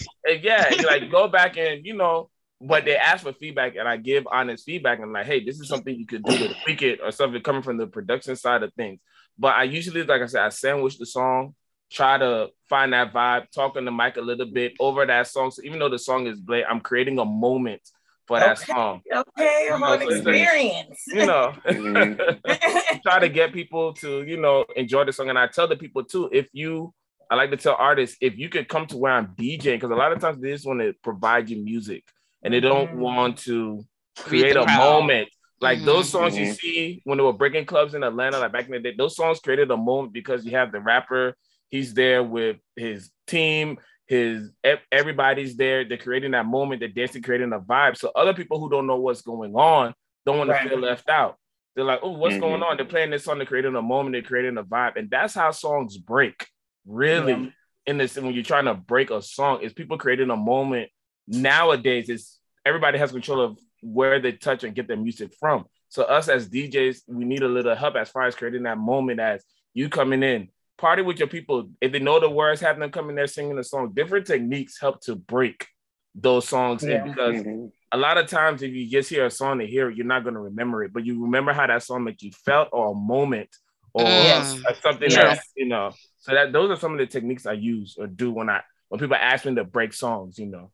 Yeah, 0.42 0.70
like 0.87 1.11
go 1.11 1.26
back 1.26 1.56
and 1.56 1.85
you 1.85 1.94
know, 1.97 2.28
but 2.61 2.85
they 2.85 2.97
ask 2.97 3.23
for 3.23 3.33
feedback 3.33 3.77
and 3.77 3.88
I 3.88 3.97
give 3.97 4.27
honest 4.31 4.65
feedback. 4.65 4.99
and 5.00 5.12
like, 5.12 5.27
hey, 5.27 5.45
this 5.45 5.61
is 5.61 5.69
something 5.69 5.95
you 5.95 6.07
could 6.07 6.25
do 6.25 6.37
to 6.37 6.55
tweak 6.65 6.83
it 6.83 7.00
or 7.03 7.11
something 7.12 7.41
coming 7.43 7.62
from 7.62 7.77
the 7.79 7.87
production 7.87 8.35
side 8.37 8.62
of 8.62 8.73
things. 8.75 9.00
But 9.38 9.55
I 9.55 9.62
usually, 9.65 10.03
like 10.03 10.23
I 10.23 10.27
said, 10.27 10.43
I 10.43 10.49
sandwich 10.49 10.99
the 10.99 11.07
song, 11.07 11.55
try 11.91 12.19
to 12.19 12.49
find 12.69 12.93
that 12.93 13.12
vibe, 13.12 13.50
talking 13.55 13.85
the 13.85 13.93
mic 13.93 14.17
a 14.17 14.21
little 14.21 14.47
bit 14.47 14.73
over 14.81 15.07
that 15.07 15.29
song. 15.29 15.50
So 15.53 15.62
even 15.65 15.79
though 15.79 15.88
the 15.88 15.99
song 15.99 16.27
is 16.27 16.41
bland, 16.41 16.67
I'm 16.69 16.81
creating 16.81 17.19
a 17.21 17.25
moment 17.25 17.83
for 18.27 18.38
that 18.41 18.59
Okay. 18.61 18.73
song. 18.73 19.00
okay, 19.11 19.69
I'm 19.73 19.83
it's 19.83 20.05
like- 20.05 20.11
experience. 20.11 21.03
You 21.07 21.27
know. 21.27 21.55
Try 23.03 23.21
to 23.21 23.29
get 23.29 23.53
people 23.53 23.93
to 23.95 24.23
you 24.25 24.37
know 24.37 24.65
enjoy 24.77 25.05
the 25.05 25.12
song 25.12 25.29
and 25.31 25.38
i 25.38 25.47
tell 25.47 25.67
the 25.69 25.77
people 25.77 26.05
too 26.05 26.29
if 26.33 26.49
you 26.53 26.93
i 27.31 27.35
like 27.37 27.50
to 27.50 27.57
tell 27.57 27.77
artists 27.79 28.17
if 28.21 28.37
you 28.37 28.49
could 28.49 28.69
come 28.69 28.87
to 28.87 28.97
where 28.97 29.12
i'm 29.12 29.29
djing 29.29 29.77
because 29.77 29.91
a 29.91 29.95
lot 29.95 30.12
of 30.12 30.21
times 30.21 30.41
they 30.43 30.50
just 30.53 30.67
want 30.67 30.81
to 30.81 30.93
provide 31.03 31.49
you 31.49 31.57
music 31.62 32.05
and 32.42 32.52
they 32.54 32.61
don't 32.61 32.90
Mhm. 32.92 32.99
want 32.99 33.38
to 33.38 33.85
create 34.16 34.57
a 34.57 34.66
moment 34.66 35.28
like 35.61 35.80
those 35.85 36.09
songs 36.09 36.37
you 36.38 36.47
Mhm. 36.47 36.54
see 36.57 37.00
when 37.04 37.18
they 37.18 37.25
were 37.25 37.33
breaking 37.33 37.64
clubs 37.64 37.95
in 37.95 38.02
atlanta 38.02 38.38
like 38.38 38.52
back 38.52 38.66
in 38.66 38.73
the 38.73 38.80
day 38.80 38.95
those 38.97 39.16
songs 39.16 39.40
created 39.40 39.71
a 39.71 39.76
moment 39.76 40.12
because 40.12 40.45
you 40.45 40.52
have 40.52 40.71
the 40.73 40.80
rapper 40.80 41.35
he's 41.68 41.95
there 41.95 42.23
with 42.23 42.57
his 42.76 43.11
team 43.26 43.78
his 44.07 44.50
everybody's 44.90 45.57
there 45.57 45.85
they're 45.85 45.99
creating 45.99 46.30
that 46.33 46.47
moment 46.47 46.80
they're 46.80 46.88
dancing 46.88 47.23
creating 47.23 47.52
a 47.52 47.61
vibe 47.61 47.97
so 47.97 48.11
other 48.14 48.35
people 48.35 48.59
who 48.59 48.71
don't 48.71 48.87
know 48.87 48.97
what's 48.97 49.23
going 49.23 49.54
on 49.54 49.95
don't 50.25 50.38
want 50.38 50.50
Right. 50.50 50.62
to 50.62 50.68
feel 50.71 50.78
left 50.78 51.09
out 51.09 51.37
they're 51.76 51.85
like, 51.85 52.00
oh, 52.02 52.11
what's 52.11 52.35
Mhm. 52.35 52.40
going 52.40 52.62
on? 52.64 52.76
They're 52.76 52.85
playing 52.87 53.11
this 53.11 53.23
song, 53.23 53.38
they're 53.38 53.47
creating 53.47 53.76
a 53.76 53.83
moment, 53.83 54.12
they're 54.12 54.23
creating 54.23 54.59
a 54.59 54.64
vibe. 54.64 54.97
And 54.97 55.09
that's 55.09 55.33
how 55.33 55.52
songs 55.52 55.97
break. 55.97 56.49
Really, 56.85 57.30
Yeah. 57.35 57.50
in 57.87 57.99
this, 57.99 58.16
when 58.16 58.33
you're 58.35 58.42
trying 58.42 58.64
to 58.64 58.75
break 58.75 59.12
a 59.12 59.23
song, 59.23 59.61
is 59.62 59.73
people 59.73 59.97
creating 59.97 60.30
a 60.30 60.37
moment. 60.37 60.90
Nowadays, 61.28 62.08
it's 62.08 62.38
everybody 62.64 62.99
has 62.99 63.12
control 63.12 63.40
of 63.40 63.58
where 63.82 64.18
they 64.18 64.32
touch 64.32 64.64
and 64.64 64.75
get 64.75 64.88
their 64.88 64.97
music 64.97 65.32
from. 65.38 65.66
So 65.88 66.02
us 66.02 66.28
as 66.28 66.49
DJs, 66.49 67.02
we 67.06 67.25
need 67.25 67.42
a 67.42 67.49
little 67.49 67.75
help 67.75 67.97
as 67.97 68.08
far 68.11 68.25
as 68.25 68.35
creating 68.35 68.64
that 68.64 68.78
moment 68.78 69.20
as 69.20 69.44
you 69.75 69.88
coming 69.88 70.23
in, 70.23 70.49
party 70.76 71.02
with 71.02 71.18
your 71.18 71.28
people. 71.28 71.70
If 71.80 71.92
they 71.92 71.99
know 71.99 72.18
the 72.18 72.28
words, 72.30 72.61
have 72.62 72.78
them 72.78 72.90
come 72.90 73.08
in 73.11 73.16
there 73.16 73.26
singing 73.26 73.56
the 73.56 73.64
song. 73.64 73.92
Different 73.94 74.26
techniques 74.26 74.80
help 74.80 75.00
to 75.02 75.14
break 75.14 75.66
those 76.14 76.49
songs 76.49 76.82
in 76.82 76.90
Yeah. 76.90 77.04
because 77.04 77.37
Mhm. 77.37 77.70
a 77.92 77.97
lot 77.97 78.18
of 78.18 78.26
times 78.26 78.62
if 78.62 78.73
you 78.73 78.88
just 78.90 79.08
hear 79.08 79.26
a 79.26 79.30
song 79.30 79.58
to 79.61 79.66
hear 79.66 79.90
it, 79.90 79.97
you're 79.97 80.06
not 80.06 80.25
going 80.25 80.35
to 80.35 80.40
remember 80.40 80.82
it, 80.82 80.92
but 80.92 81.04
you 81.04 81.23
remember 81.23 81.52
how 81.52 81.66
that 81.66 81.82
song 81.82 82.04
made 82.04 82.20
you 82.23 82.32
felt 82.32 82.68
or 82.73 82.90
a 82.92 82.94
moment 82.94 83.49
or 83.94 84.04
Yes. 84.06 84.58
something 84.82 85.08
True. 85.11 85.23
that 85.23 85.38
you 85.56 85.66
know. 85.66 85.92
So 86.18 86.35
that 86.35 86.52
those 86.52 86.70
are 86.70 86.76
some 86.76 86.92
of 86.92 86.99
the 86.99 87.06
techniques 87.06 87.47
I 87.47 87.52
use 87.52 87.97
or 87.99 88.06
do 88.06 88.30
when 88.30 88.50
I 88.50 88.62
when 88.88 88.99
people 89.00 89.16
ask 89.16 89.44
me 89.44 89.54
to 89.54 89.64
break 89.64 89.92
songs. 89.92 90.38
You 90.38 90.47
know, 90.47 90.73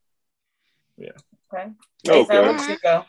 Okay. 1.52 1.70
Okay. 2.08 2.78
Go. 2.82 3.04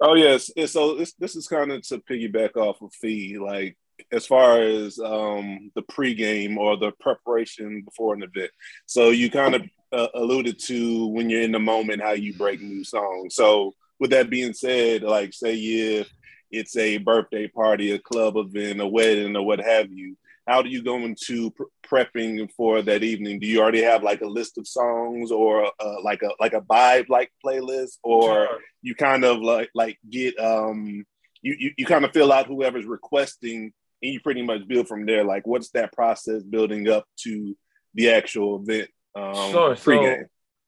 Oh 0.00 0.14
yes, 0.14 0.50
and 0.56 0.70
so 0.70 0.94
this 0.94 1.12
this 1.14 1.34
is 1.34 1.48
kind 1.48 1.72
of 1.72 1.82
to 1.88 1.98
piggyback 1.98 2.56
off 2.56 2.80
of 2.82 2.92
Fee, 2.94 3.38
like 3.38 3.76
as 4.12 4.26
far 4.26 4.60
as 4.60 4.98
um 5.00 5.72
the 5.74 5.82
pregame 5.82 6.56
or 6.56 6.76
the 6.76 6.92
preparation 7.00 7.82
before 7.82 8.14
an 8.14 8.22
event. 8.22 8.50
So 8.86 9.10
you 9.10 9.28
kind 9.30 9.56
of 9.56 9.62
uh, 9.92 10.08
alluded 10.14 10.58
to 10.60 11.08
when 11.08 11.28
you're 11.28 11.42
in 11.42 11.52
the 11.52 11.58
moment 11.58 12.02
how 12.02 12.12
you 12.12 12.34
break 12.34 12.60
new 12.60 12.84
songs. 12.84 13.34
So 13.34 13.74
with 13.98 14.10
that 14.10 14.30
being 14.30 14.52
said, 14.52 15.02
like 15.02 15.32
say 15.34 15.54
if 15.56 16.08
it's 16.50 16.76
a 16.76 16.98
birthday 16.98 17.48
party, 17.48 17.90
a 17.92 17.98
club 17.98 18.36
event, 18.36 18.80
a 18.80 18.86
wedding, 18.86 19.34
or 19.34 19.44
what 19.44 19.60
have 19.60 19.90
you, 19.90 20.16
how 20.48 20.62
do 20.62 20.68
you 20.70 20.82
go 20.82 20.96
into 21.08 21.50
pr- 21.52 21.64
prepping 21.86 22.50
for 22.56 22.82
that 22.82 23.02
evening? 23.02 23.38
Do 23.38 23.46
you 23.46 23.60
already 23.60 23.82
have 23.82 24.02
like 24.02 24.20
a 24.22 24.26
list 24.26 24.58
of 24.58 24.66
songs 24.66 25.30
or 25.30 25.66
uh, 25.78 26.00
like 26.02 26.22
a 26.22 26.30
like 26.40 26.54
a 26.54 26.60
vibe 26.62 27.08
like 27.08 27.30
playlist 27.44 27.98
or 28.02 28.48
you 28.82 28.94
kind 28.94 29.24
of 29.24 29.38
like 29.52 29.70
like 29.74 29.98
get 30.10 30.38
um 30.38 31.04
you, 31.42 31.54
you 31.58 31.70
you 31.78 31.86
kind 31.86 32.04
of 32.04 32.12
fill 32.12 32.32
out 32.32 32.46
whoever's 32.46 32.86
requesting 32.86 33.72
and 34.02 34.12
you 34.12 34.20
pretty 34.20 34.42
much 34.42 34.66
build 34.66 34.88
from 34.88 35.06
there 35.06 35.24
like 35.24 35.46
what's 35.46 35.70
that 35.70 35.92
process 35.92 36.42
building 36.42 36.88
up 36.88 37.04
to 37.24 37.56
the 37.94 38.10
actual 38.10 38.62
event 38.62 38.88
um 39.14 39.50
Sure, 39.52 39.76
so- 39.76 39.82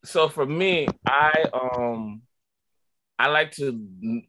so 0.04 0.28
for 0.28 0.46
me, 0.46 0.87
I 1.06 1.44
um 1.52 2.22
I 3.18 3.28
like 3.28 3.50
to 3.52 3.66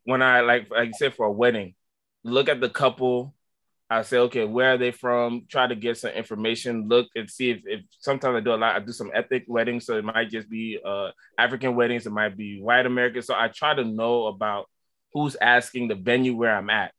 when 0.03 0.21
I 0.21 0.41
like 0.41 0.69
like 0.69 0.87
you 0.87 0.93
said 0.97 1.13
for 1.15 1.25
a 1.25 1.31
wedding, 1.31 1.75
look 2.23 2.49
at 2.49 2.59
the 2.59 2.69
couple. 2.69 3.33
I 3.91 4.03
say, 4.03 4.19
okay, 4.19 4.45
where 4.45 4.75
are 4.75 4.77
they 4.77 4.91
from? 4.91 5.47
Try 5.49 5.67
to 5.67 5.75
get 5.75 5.97
some 5.97 6.11
information. 6.11 6.87
Look 6.87 7.07
and 7.13 7.29
see 7.29 7.51
if, 7.51 7.59
if 7.65 7.81
sometimes 7.99 8.37
I 8.37 8.39
do 8.39 8.53
a 8.53 8.55
lot. 8.55 8.77
I 8.77 8.79
do 8.79 8.93
some 8.93 9.11
ethnic 9.13 9.43
weddings, 9.47 9.85
so 9.85 9.97
it 9.97 10.05
might 10.05 10.29
just 10.29 10.49
be 10.49 10.79
uh 10.83 11.09
African 11.37 11.75
weddings. 11.75 12.05
It 12.05 12.11
might 12.11 12.37
be 12.37 12.61
white 12.61 12.85
American. 12.85 13.21
So 13.21 13.35
I 13.35 13.49
try 13.49 13.73
to 13.73 13.83
know 13.83 14.27
about 14.27 14.69
who's 15.13 15.35
asking 15.35 15.89
the 15.89 15.95
venue 15.95 16.37
where 16.37 16.55
I'm 16.55 16.69
at. 16.69 16.93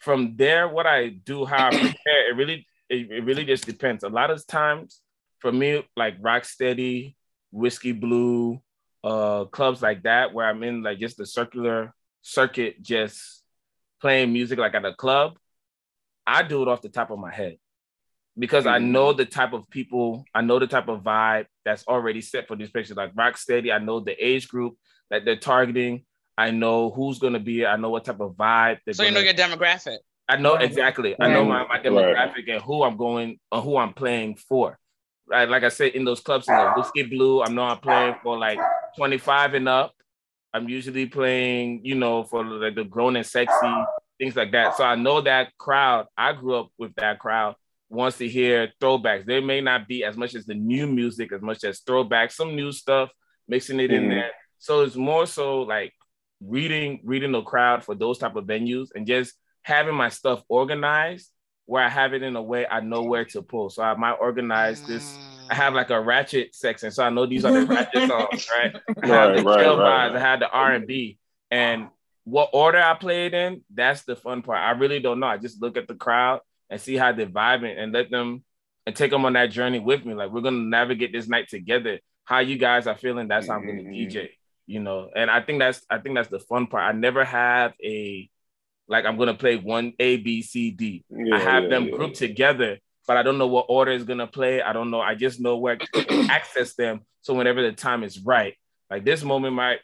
From 0.00 0.36
there, 0.36 0.68
what 0.68 0.86
I 0.86 1.08
do, 1.08 1.46
how 1.46 1.68
I 1.68 1.70
prepare, 1.70 2.30
it 2.30 2.36
really 2.36 2.66
it, 2.90 3.10
it 3.10 3.24
really 3.24 3.46
just 3.46 3.64
depends. 3.64 4.04
A 4.04 4.10
lot 4.10 4.30
of 4.30 4.46
times, 4.46 5.00
for 5.38 5.50
me, 5.50 5.82
like 5.96 6.20
Rocksteady, 6.20 7.14
Whiskey 7.52 7.92
Blue, 7.92 8.60
uh, 9.02 9.46
clubs 9.46 9.80
like 9.80 10.02
that, 10.02 10.34
where 10.34 10.46
I'm 10.46 10.62
in 10.62 10.82
like 10.82 10.98
just 10.98 11.16
the 11.16 11.24
circular 11.24 11.94
circuit, 12.20 12.82
just 12.82 13.42
playing 14.02 14.34
music 14.34 14.58
like 14.58 14.74
at 14.74 14.84
a 14.84 14.92
club. 14.92 15.38
I 16.26 16.42
do 16.42 16.62
it 16.62 16.68
off 16.68 16.82
the 16.82 16.88
top 16.88 17.10
of 17.10 17.18
my 17.18 17.32
head 17.32 17.58
because 18.38 18.66
I 18.66 18.78
Mhm. 18.78 18.86
know 18.90 19.12
the 19.12 19.26
type 19.26 19.52
of 19.52 19.68
people, 19.70 20.24
I 20.34 20.40
know 20.42 20.58
the 20.58 20.66
type 20.66 20.88
of 20.88 21.02
vibe 21.02 21.46
that's 21.64 21.86
already 21.86 22.20
set 22.20 22.48
for 22.48 22.56
these 22.56 22.70
places. 22.70 22.96
Like 22.96 23.14
Rocksteady, 23.14 23.72
I 23.72 23.78
know 23.78 24.00
the 24.00 24.12
age 24.24 24.48
group 24.48 24.76
that 25.10 25.24
they're 25.24 25.36
targeting. 25.36 26.04
I 26.36 26.50
know 26.50 26.90
who's 26.90 27.18
gonna 27.18 27.38
be. 27.38 27.64
I 27.64 27.76
know 27.76 27.90
what 27.90 28.04
type 28.04 28.20
of 28.20 28.32
vibe. 28.32 28.78
They're 28.84 28.94
So 28.94 29.04
you 29.04 29.12
know 29.12 29.20
your 29.20 29.34
demographic. 29.34 29.98
I 30.28 30.36
know 30.36 30.54
Right. 30.54 30.64
exactly. 30.64 31.14
I 31.20 31.28
know 31.28 31.44
my, 31.44 31.64
my 31.64 31.74
Right. 31.74 31.84
demographic 31.84 32.50
and 32.52 32.62
who 32.62 32.82
I'm 32.82 32.96
going 32.96 33.38
or 33.52 33.60
who 33.60 33.76
I'm 33.76 33.92
playing 33.92 34.36
for. 34.36 34.78
Right. 35.26 35.48
Like 35.48 35.62
I 35.64 35.68
said, 35.68 35.92
in 35.92 36.04
those 36.04 36.20
clubs 36.20 36.48
in 36.48 36.54
the 36.54 36.72
whiskey 36.72 37.02
blue, 37.04 37.42
I 37.42 37.48
know 37.48 37.62
I'm 37.62 37.78
playing 37.78 38.16
for 38.22 38.36
like 38.38 38.58
25 38.96 39.54
and 39.54 39.68
up. 39.68 39.92
I'm 40.52 40.68
usually 40.68 41.06
playing, 41.06 41.84
you 41.84 41.94
know, 41.94 42.24
for 42.24 42.44
like 42.44 42.74
the 42.74 42.84
grown 42.84 43.16
and 43.16 43.26
sexy, 43.26 43.74
things 44.24 44.36
like 44.36 44.52
that. 44.52 44.76
So 44.76 44.84
I 44.84 44.94
know 44.96 45.20
that 45.20 45.56
crowd. 45.58 46.06
I 46.16 46.32
grew 46.32 46.54
up 46.56 46.68
with 46.78 46.94
that 46.96 47.18
crowd 47.18 47.56
wants 47.90 48.18
to 48.18 48.26
hear 48.26 48.72
throwbacks. 48.80 49.24
They 49.26 49.40
may 49.40 49.60
not 49.60 49.86
be 49.86 50.02
as 50.04 50.16
much 50.16 50.34
as 50.34 50.46
the 50.46 50.54
new 50.54 50.86
music, 50.86 51.32
as 51.32 51.42
much 51.42 51.62
as 51.62 51.80
throwbacks, 51.82 52.32
some 52.32 52.56
new 52.56 52.72
stuff, 52.72 53.10
mixing 53.46 53.78
it 53.78 53.92
in 53.92 54.04
Mhm. 54.04 54.10
there. 54.10 54.30
So 54.58 54.82
it's 54.82 54.96
more 54.96 55.26
so 55.26 55.62
like 55.62 55.92
reading, 56.40 57.00
reading 57.04 57.32
the 57.32 57.42
crowd 57.42 57.84
for 57.84 57.94
those 57.94 58.18
type 58.18 58.34
of 58.36 58.46
venues 58.46 58.88
and 58.94 59.06
just 59.06 59.34
having 59.62 59.94
my 59.94 60.08
stuff 60.08 60.42
organized 60.48 61.30
where 61.66 61.84
I 61.84 61.88
have 61.88 62.14
it 62.14 62.22
in 62.22 62.34
a 62.36 62.42
way 62.42 62.66
I 62.66 62.80
know 62.80 63.02
where 63.04 63.26
to 63.26 63.42
pull. 63.42 63.70
So 63.70 63.82
I 63.82 63.94
might 63.94 64.12
organize 64.14 64.82
this. 64.88 65.20
I 65.50 65.54
have 65.54 65.74
like 65.74 65.90
a 65.90 66.00
ratchet 66.00 66.54
section, 66.54 66.90
so 66.90 67.04
I 67.04 67.10
know 67.10 67.26
these 67.26 67.44
are 67.44 67.52
the 67.52 67.66
ratchet 67.66 68.08
songs, 68.08 68.48
right? 68.58 68.74
I 69.02 69.06
have 69.06 69.28
Right, 69.30 69.36
the 69.36 69.42
right, 69.44 69.60
chill 69.60 69.78
right. 69.78 70.10
vibes. 70.10 70.16
I 70.16 70.20
had 70.20 70.40
the 70.40 70.50
R 70.50 70.72
and 70.72 70.86
B, 70.86 71.18
and 71.50 71.88
what 72.24 72.50
order 72.52 72.80
I 72.80 72.94
play 72.94 73.26
it 73.26 73.34
in. 73.34 73.62
That's 73.72 74.02
the 74.02 74.16
fun 74.16 74.42
part. 74.42 74.58
I 74.58 74.72
really 74.72 75.00
don't 75.00 75.20
know. 75.20 75.26
I 75.26 75.38
just 75.38 75.60
look 75.60 75.76
at 75.76 75.86
the 75.86 75.94
crowd 75.94 76.40
and 76.70 76.80
see 76.80 76.96
how 76.96 77.12
they're 77.12 77.26
vibing, 77.26 77.78
and 77.78 77.92
let 77.92 78.10
them 78.10 78.42
and 78.86 78.96
take 78.96 79.10
them 79.10 79.24
on 79.24 79.34
that 79.34 79.50
journey 79.50 79.78
with 79.78 80.04
me. 80.04 80.14
Like 80.14 80.30
we're 80.30 80.40
gonna 80.40 80.58
navigate 80.58 81.12
this 81.12 81.28
night 81.28 81.48
together. 81.48 82.00
how 82.24 82.38
you 82.38 82.56
guys 82.56 82.86
are 82.86 82.96
feeling, 82.96 83.28
that's 83.28 83.48
how 83.48 83.54
I'm 83.54 83.66
gonna. 83.66 83.82
Mm-hmm. 83.82 84.16
DJ. 84.16 84.30
You 84.66 84.80
know, 84.80 85.10
and 85.14 85.30
I 85.30 85.42
think 85.42 85.58
that's 85.58 85.84
I 85.90 85.98
think 85.98 86.14
that's 86.14 86.30
the 86.30 86.40
fun 86.40 86.66
part. 86.66 86.82
I 86.82 86.96
never 86.96 87.22
have 87.22 87.74
a 87.84 88.28
like 88.88 89.04
I'm 89.04 89.18
gonna 89.18 89.34
play 89.34 89.56
one 89.56 89.92
A 89.98 90.16
B 90.16 90.42
C 90.42 90.70
D. 90.70 91.04
Yeah, 91.10 91.36
I 91.36 91.38
have 91.38 91.64
yeah, 91.64 91.68
them 91.68 91.84
yeah. 91.84 91.96
grouped 91.96 92.16
together, 92.16 92.78
but 93.06 93.18
I 93.18 93.22
don't 93.22 93.36
know 93.36 93.46
what 93.46 93.66
order 93.68 93.92
is 93.92 94.04
gonna 94.04 94.26
play. 94.26 94.62
I 94.62 94.72
don't 94.72 94.90
know. 94.90 95.00
I 95.00 95.14
just 95.14 95.40
know 95.40 95.58
where 95.58 95.76
to 95.76 96.26
access 96.30 96.74
them. 96.74 97.02
So 97.20 97.34
whenever 97.34 97.62
the 97.62 97.72
time 97.72 98.02
is 98.04 98.18
right, 98.20 98.54
like 98.90 99.04
this 99.04 99.22
moment 99.22 99.54
might 99.54 99.80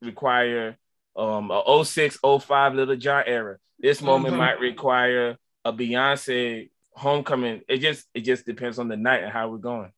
require 0.00 0.78
um 1.16 1.50
a 1.50 1.84
06, 1.84 2.18
05 2.22 2.74
Lil 2.74 2.96
Jon 2.96 3.24
era. 3.26 3.58
This 3.78 4.00
moment 4.00 4.34
Mhm. 4.34 4.38
might 4.38 4.60
require 4.60 5.36
a 5.64 5.72
Beyonce 5.72 6.70
homecoming. 6.94 7.62
It 7.68 7.78
just 7.78 8.06
it 8.14 8.20
just 8.20 8.46
depends 8.46 8.78
on 8.78 8.88
the 8.88 8.96
night 8.96 9.22
and 9.22 9.32
how 9.32 9.48
we're 9.48 9.58
going. 9.58 9.92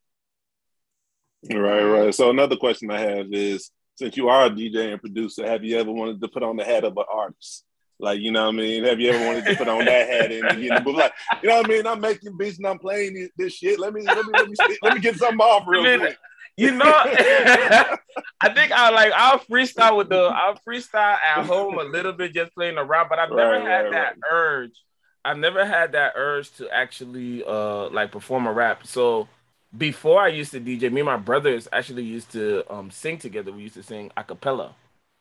Right, 1.50 1.82
right. 1.82 2.14
So 2.14 2.30
another 2.30 2.56
question 2.56 2.90
I 2.90 3.00
have 3.00 3.26
is, 3.32 3.70
since 3.96 4.16
you 4.16 4.28
are 4.28 4.46
a 4.46 4.50
DJ 4.50 4.92
and 4.92 5.00
producer, 5.00 5.46
have 5.46 5.62
you 5.62 5.78
ever 5.78 5.92
wanted 5.92 6.20
to 6.20 6.28
put 6.28 6.42
on 6.42 6.56
the 6.56 6.64
hat 6.64 6.84
of 6.84 6.96
an 6.96 7.04
artist? 7.12 7.64
Like, 7.98 8.20
you 8.20 8.32
know 8.32 8.46
what 8.46 8.54
I 8.54 8.58
mean? 8.58 8.84
Have 8.84 8.98
you 8.98 9.10
ever 9.10 9.24
wanted 9.26 9.44
to 9.44 9.56
put 9.56 9.68
on 9.68 9.84
that 9.84 10.08
hat 10.08 10.32
and 10.32 10.42
get 10.42 10.58
in 10.58 10.74
the 10.74 10.80
booth? 10.80 10.96
Like, 10.96 11.12
you 11.42 11.48
know 11.48 11.56
what 11.58 11.66
I 11.66 11.68
mean? 11.68 11.86
I'm 11.86 12.00
making 12.00 12.36
beats 12.36 12.58
and 12.58 12.66
I'm 12.66 12.78
playing 12.78 13.14
this, 13.14 13.30
this 13.36 13.52
shit. 13.54 13.78
Let 13.78 13.92
me 13.92 14.02
let 14.02 14.24
me 14.26 14.32
let 14.32 14.48
me 14.48 14.54
let 14.82 14.94
me 14.94 15.00
get 15.00 15.16
something 15.16 15.38
off 15.38 15.64
real 15.68 15.82
quick. 15.98 16.18
You 16.56 16.70
know, 16.70 16.84
I 16.86 18.48
think 18.54 18.70
I 18.72 18.90
like 18.90 19.12
I'll 19.14 19.40
freestyle 19.40 19.96
with 19.96 20.08
the 20.08 20.20
I'll 20.20 20.58
freestyle 20.66 21.18
at 21.18 21.44
home 21.46 21.78
a 21.78 21.82
little 21.82 22.12
bit 22.12 22.32
just 22.32 22.54
playing 22.54 22.78
around, 22.78 23.08
but 23.08 23.18
I've 23.18 23.32
never 23.32 23.60
had 23.60 23.82
right, 23.82 23.90
that 23.90 24.06
right. 24.06 24.16
urge. 24.30 24.84
I've 25.24 25.38
never 25.38 25.64
had 25.64 25.92
that 25.92 26.12
urge 26.14 26.50
to 26.56 26.68
actually 26.70 27.42
uh 27.44 27.88
like 27.88 28.12
perform 28.12 28.46
a 28.46 28.52
rap. 28.52 28.86
So 28.86 29.28
before 29.76 30.20
I 30.20 30.28
used 30.28 30.52
to 30.52 30.60
DJ, 30.60 30.92
me 30.92 31.00
and 31.00 31.06
my 31.06 31.16
brothers 31.16 31.66
actually 31.72 32.04
used 32.04 32.30
to 32.32 32.64
um 32.72 32.90
sing 32.90 33.18
together. 33.18 33.50
We 33.50 33.62
used 33.62 33.74
to 33.74 33.82
sing 33.82 34.12
a 34.16 34.22
cappella. 34.22 34.74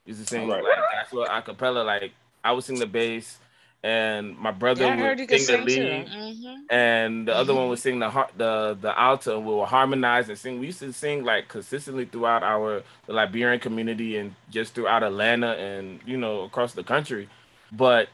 Used 0.06 0.22
to 0.22 0.28
sing 0.28 0.48
Right. 0.48 0.63
like 0.63 0.78
actual 0.96 1.24
a 1.25 1.42
cappella. 1.42 1.84
Like 1.84 2.12
I 2.44 2.52
would 2.52 2.63
sing 2.63 2.78
the 2.78 2.86
bass 2.86 3.40
and 3.84 4.38
my 4.38 4.52
brother 4.52 4.86
Yeah, 4.86 4.94
I 4.94 4.96
heard 4.98 5.20
you 5.20 5.24
would 5.24 5.30
could 5.30 5.42
sing 5.42 5.66
the 5.66 5.70
sing 5.72 5.82
too. 5.84 5.90
lead 5.90 6.08
Mhm. 6.08 6.56
and 6.70 7.28
the 7.28 7.36
other 7.36 7.54
Mhm. 7.54 7.58
one 7.58 7.70
would 7.70 7.80
sing 7.80 8.00
the 8.00 8.10
the 8.38 8.78
the 8.80 8.98
alto 9.00 9.38
and 9.38 9.46
we 9.46 9.54
would 9.54 9.66
harmonize 9.68 10.30
and 10.30 10.38
sing. 10.38 10.60
We 10.60 10.68
used 10.68 10.80
to 10.80 10.94
sing 10.94 11.24
like 11.25 11.48
consistently 11.50 12.06
throughout 12.06 12.44
our 12.44 12.84
the 13.06 13.13
Liberian 13.13 13.60
community 13.60 14.18
and 14.18 14.36
just 14.50 14.74
throughout 14.74 15.04
Atlanta 15.04 15.54
and 15.58 16.00
you 16.06 16.18
know 16.18 16.42
across 16.44 16.74
the 16.74 16.84
country. 16.84 17.28
But 17.72 18.08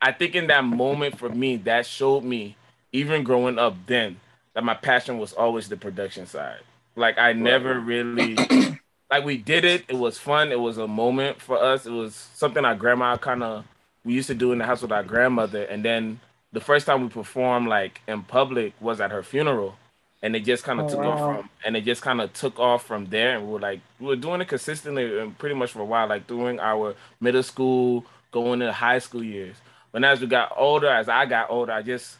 I 0.00 0.12
think 0.12 0.34
in 0.36 0.46
that 0.48 0.64
moment 0.64 1.18
for 1.18 1.28
me, 1.28 1.56
that 1.58 1.84
showed 1.86 2.22
me 2.22 2.56
even 2.92 3.24
growing 3.24 3.58
up 3.58 3.74
then 3.86 4.20
that 4.54 4.62
my 4.64 4.74
passion 4.74 5.18
was 5.18 5.32
always 5.32 5.68
the 5.68 5.76
production 5.76 6.26
side. 6.26 6.60
Like 6.94 7.18
I 7.18 7.32
never 7.32 7.80
really 7.80 8.36
like 9.10 9.24
we 9.24 9.36
did 9.36 9.64
it. 9.64 9.84
It 9.88 9.96
was 9.96 10.18
fun. 10.18 10.52
It 10.52 10.60
was 10.60 10.78
a 10.78 10.86
moment 10.86 11.40
for 11.42 11.58
us. 11.60 11.86
It 11.86 11.90
was 11.92 12.14
something 12.14 12.64
our 12.64 12.74
grandma 12.76 13.16
kind 13.16 13.42
of 13.42 13.64
we 14.08 14.14
used 14.14 14.26
to 14.28 14.34
do 14.34 14.52
in 14.52 14.58
the 14.58 14.64
house 14.64 14.80
with 14.82 14.90
our 14.92 15.02
grandmother. 15.04 15.62
And 15.64 15.84
then 15.84 16.18
the 16.52 16.60
first 16.60 16.86
time 16.86 17.02
we 17.02 17.08
performed 17.08 17.68
like 17.68 18.00
in 18.08 18.22
public 18.22 18.72
was 18.80 19.00
at 19.00 19.10
her 19.10 19.22
funeral. 19.22 19.76
And 20.22 20.34
it 20.34 20.40
just 20.44 20.64
kind 20.64 20.80
of 20.80 20.86
Oh, 20.86 20.88
took 20.88 20.98
wow. 21.00 21.10
off 21.12 21.20
from 21.36 21.50
and 21.64 21.76
it 21.76 21.84
just 21.84 22.02
kind 22.02 22.20
of 22.20 22.32
took 22.32 22.58
off 22.58 22.84
from 22.86 23.06
there. 23.06 23.36
And 23.36 23.46
we 23.46 23.52
were 23.52 23.60
like 23.60 23.80
we 24.00 24.06
were 24.06 24.16
doing 24.16 24.40
it 24.40 24.48
consistently 24.48 25.04
and 25.20 25.36
pretty 25.38 25.54
much 25.54 25.70
for 25.72 25.80
a 25.80 25.84
while, 25.84 26.08
like 26.08 26.26
during 26.26 26.58
our 26.58 26.94
middle 27.20 27.42
school, 27.42 28.04
going 28.32 28.60
into 28.62 28.72
high 28.72 28.98
school 28.98 29.22
years. 29.22 29.56
But 29.92 30.02
as 30.04 30.20
we 30.20 30.26
got 30.26 30.52
older, 30.56 30.88
as 30.88 31.08
I 31.08 31.26
got 31.26 31.50
older, 31.50 31.72
I 31.72 31.82
just 31.82 32.16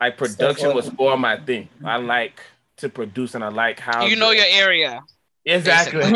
like 0.00 0.16
production 0.16 0.74
was 0.74 0.90
more 0.98 1.16
my 1.18 1.36
thing. 1.38 1.68
I 1.84 1.98
mm-hmm. 1.98 2.06
like 2.08 2.40
to 2.78 2.88
produce 2.88 3.34
and 3.36 3.44
I 3.44 3.48
like 3.48 3.78
how 3.78 4.06
You 4.06 4.16
know 4.16 4.32
your 4.32 4.44
area. 4.48 5.02
exactly. 5.44 6.00
Thank 6.02 6.14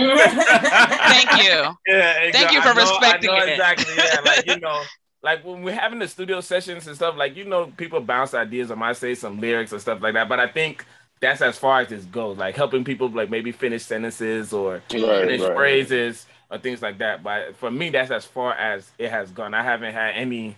you. 1.45 1.77
Yeah, 1.87 2.15
Thank 2.15 2.35
exactly. 2.35 2.57
you 2.57 2.63
for 2.63 2.69
I 2.71 2.75
know- 2.75 2.81
respecting 2.81 3.31
I 3.31 3.39
know 3.39 3.45
it. 3.45 3.49
exactly. 3.51 3.95
Yeah, 3.97 4.21
like 4.25 4.47
you 4.47 4.59
know, 4.61 4.83
like 5.23 5.45
when 5.45 5.63
we're 5.63 5.75
having 5.75 5.99
the 5.99 6.09
studio 6.09 6.41
sessions 6.41 6.87
and 6.87 6.97
stuff, 6.97 7.17
like 7.17 7.37
you 7.37 7.45
know, 7.45 7.67
people 7.77 8.01
bounce 8.01 8.35
ideas. 8.35 8.71
I 8.71 8.75
might 8.75 8.97
say 8.97 9.15
some 9.15 9.41
lyrics 9.41 9.73
or 9.73 9.79
stuff 9.79 10.01
like 10.01 10.15
that, 10.15 10.29
but 10.29 10.41
I 10.41 10.49
think 10.49 10.85
that's 11.21 11.43
as 11.43 11.59
far 11.59 11.81
as 11.81 11.89
this 11.89 12.05
goes. 12.05 12.39
Like 12.39 12.57
helping 12.57 12.85
people, 12.85 13.09
like 13.11 13.31
maybe 13.31 13.53
finish 13.53 13.83
sentences 13.85 14.53
or 14.53 14.83
Right, 14.93 15.21
finish 15.21 15.41
right. 15.41 15.55
phrases 15.55 16.27
or 16.51 16.59
things 16.59 16.83
like 16.83 16.99
that. 16.99 17.23
But 17.23 17.57
for 17.57 17.71
me, 17.71 17.91
that's 17.91 18.11
as 18.11 18.25
far 18.25 18.55
as 18.55 18.91
it 18.99 19.11
has 19.11 19.31
gone. 19.31 19.55
I 19.55 19.63
haven't 19.63 19.93
had 19.93 20.15
any 20.15 20.57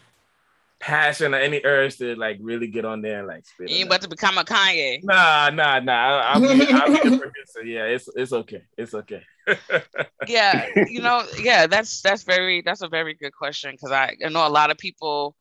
passion 0.83 1.33
or 1.33 1.39
any 1.39 1.61
urge 1.65 1.97
to 1.99 2.17
like 2.17 2.39
really 2.43 2.67
get 2.67 2.85
on 2.85 3.01
there 3.01 3.21
and 3.21 3.29
like 3.29 3.47
spit. 3.47 3.71
You 3.71 3.77
on 3.77 3.79
ain't 3.81 3.89
about 3.89 4.01
to 4.03 4.09
become 4.09 4.37
a 4.37 4.45
Kanye. 4.45 5.03
Nah, 5.05 5.49
nah, 5.51 5.79
nah. 5.79 5.93
I- 5.93 6.33
I'll, 6.33 6.41
be, 6.41 6.49
I'll 6.49 6.89
be 6.89 7.09
the 7.11 7.19
producer. 7.23 7.65
Yeah, 7.65 7.85
it's 7.85 8.09
it's 8.15 8.33
okay. 8.33 8.63
It's 8.77 8.93
okay. 8.93 9.23
yeah 10.29 10.69
you 10.87 11.01
know 11.01 11.25
yeah 11.41 11.67
that's 11.67 12.01
that's 12.01 12.23
very 12.23 12.63
that's 12.63 12.81
a 12.81 12.89
very 12.89 13.13
good 13.15 13.33
question 13.33 13.73
because 13.73 13.91
I, 13.91 14.15
I 14.25 14.29
know 14.29 14.47
a 14.47 14.49
lot 14.49 14.71
of 14.71 14.79
people 14.79 15.35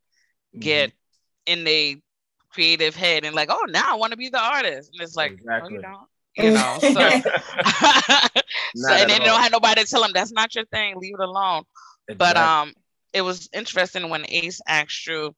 get 0.58 0.92
in 1.46 1.68
a 1.68 1.98
creative 2.52 2.96
head 2.96 3.26
and 3.26 3.36
like 3.36 3.50
oh 3.52 3.66
now 3.70 3.92
i 3.92 3.94
want 3.94 4.10
to 4.10 4.18
be 4.18 4.30
the 4.30 4.40
artist 4.40 4.90
and 4.92 5.04
it's 5.04 5.16
like 5.16 5.40
no, 5.44 5.68
you 5.70 5.82
don't 5.82 6.08
you 6.36 6.52
know 6.52 6.78
so, 6.82 6.90
so 8.76 8.94
and 8.94 9.10
they 9.10 9.20
all. 9.20 9.26
don't 9.26 9.42
have 9.42 9.52
nobody 9.52 9.84
to 9.84 9.88
tell 9.88 10.02
them 10.02 10.12
that's 10.16 10.32
not 10.32 10.56
your 10.56 10.66
thing 10.66 10.96
leave 10.98 11.14
it 11.14 11.20
alone 11.20 11.64
but 12.18 12.36
um 12.36 12.74
it 13.14 13.22
was 13.22 13.50
interesting 13.54 14.10
when 14.10 14.26
ace 14.30 14.62
asked 14.68 15.08
you 15.08 15.36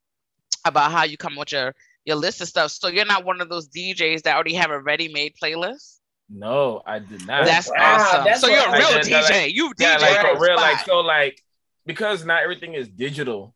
about 0.66 0.92
how 0.92 1.04
you 1.04 1.18
come 1.18 1.36
with 1.36 1.52
your 1.52 1.74
your 2.06 2.16
list 2.18 2.42
of 2.42 2.48
stuff. 2.48 2.72
So 2.72 2.88
you're 2.90 3.06
not 3.06 3.26
one 3.26 3.42
of 3.42 3.50
those 3.50 3.70
djs 3.70 4.24
that 4.24 4.36
already 4.36 4.54
have 4.56 4.72
a 4.72 4.80
ready-made 4.80 5.34
playlist? 5.42 6.00
No, 6.30 6.82
I 6.86 7.00
did 7.00 7.26
not. 7.28 7.46
that's 7.46 7.70
Wow, 7.70 7.76
awesome. 7.98 8.24
that's 8.26 8.42
so 8.42 8.48
you're 8.48 8.60
a 8.68 8.72
real 8.78 9.02
did, 9.02 9.12
like- 9.12 9.26
dj 9.26 9.54
you 9.54 9.72
yeah, 9.80 9.98
dj 9.98 10.02
like 10.02 10.20
on 10.20 10.26
for 10.26 10.34
the 10.36 10.40
real, 10.48 10.56
like 10.58 10.86
so, 10.86 11.00
like 11.00 11.42
because 11.86 12.26
not 12.26 12.44
everything 12.44 12.74
is 12.76 12.88
digital. 12.88 13.54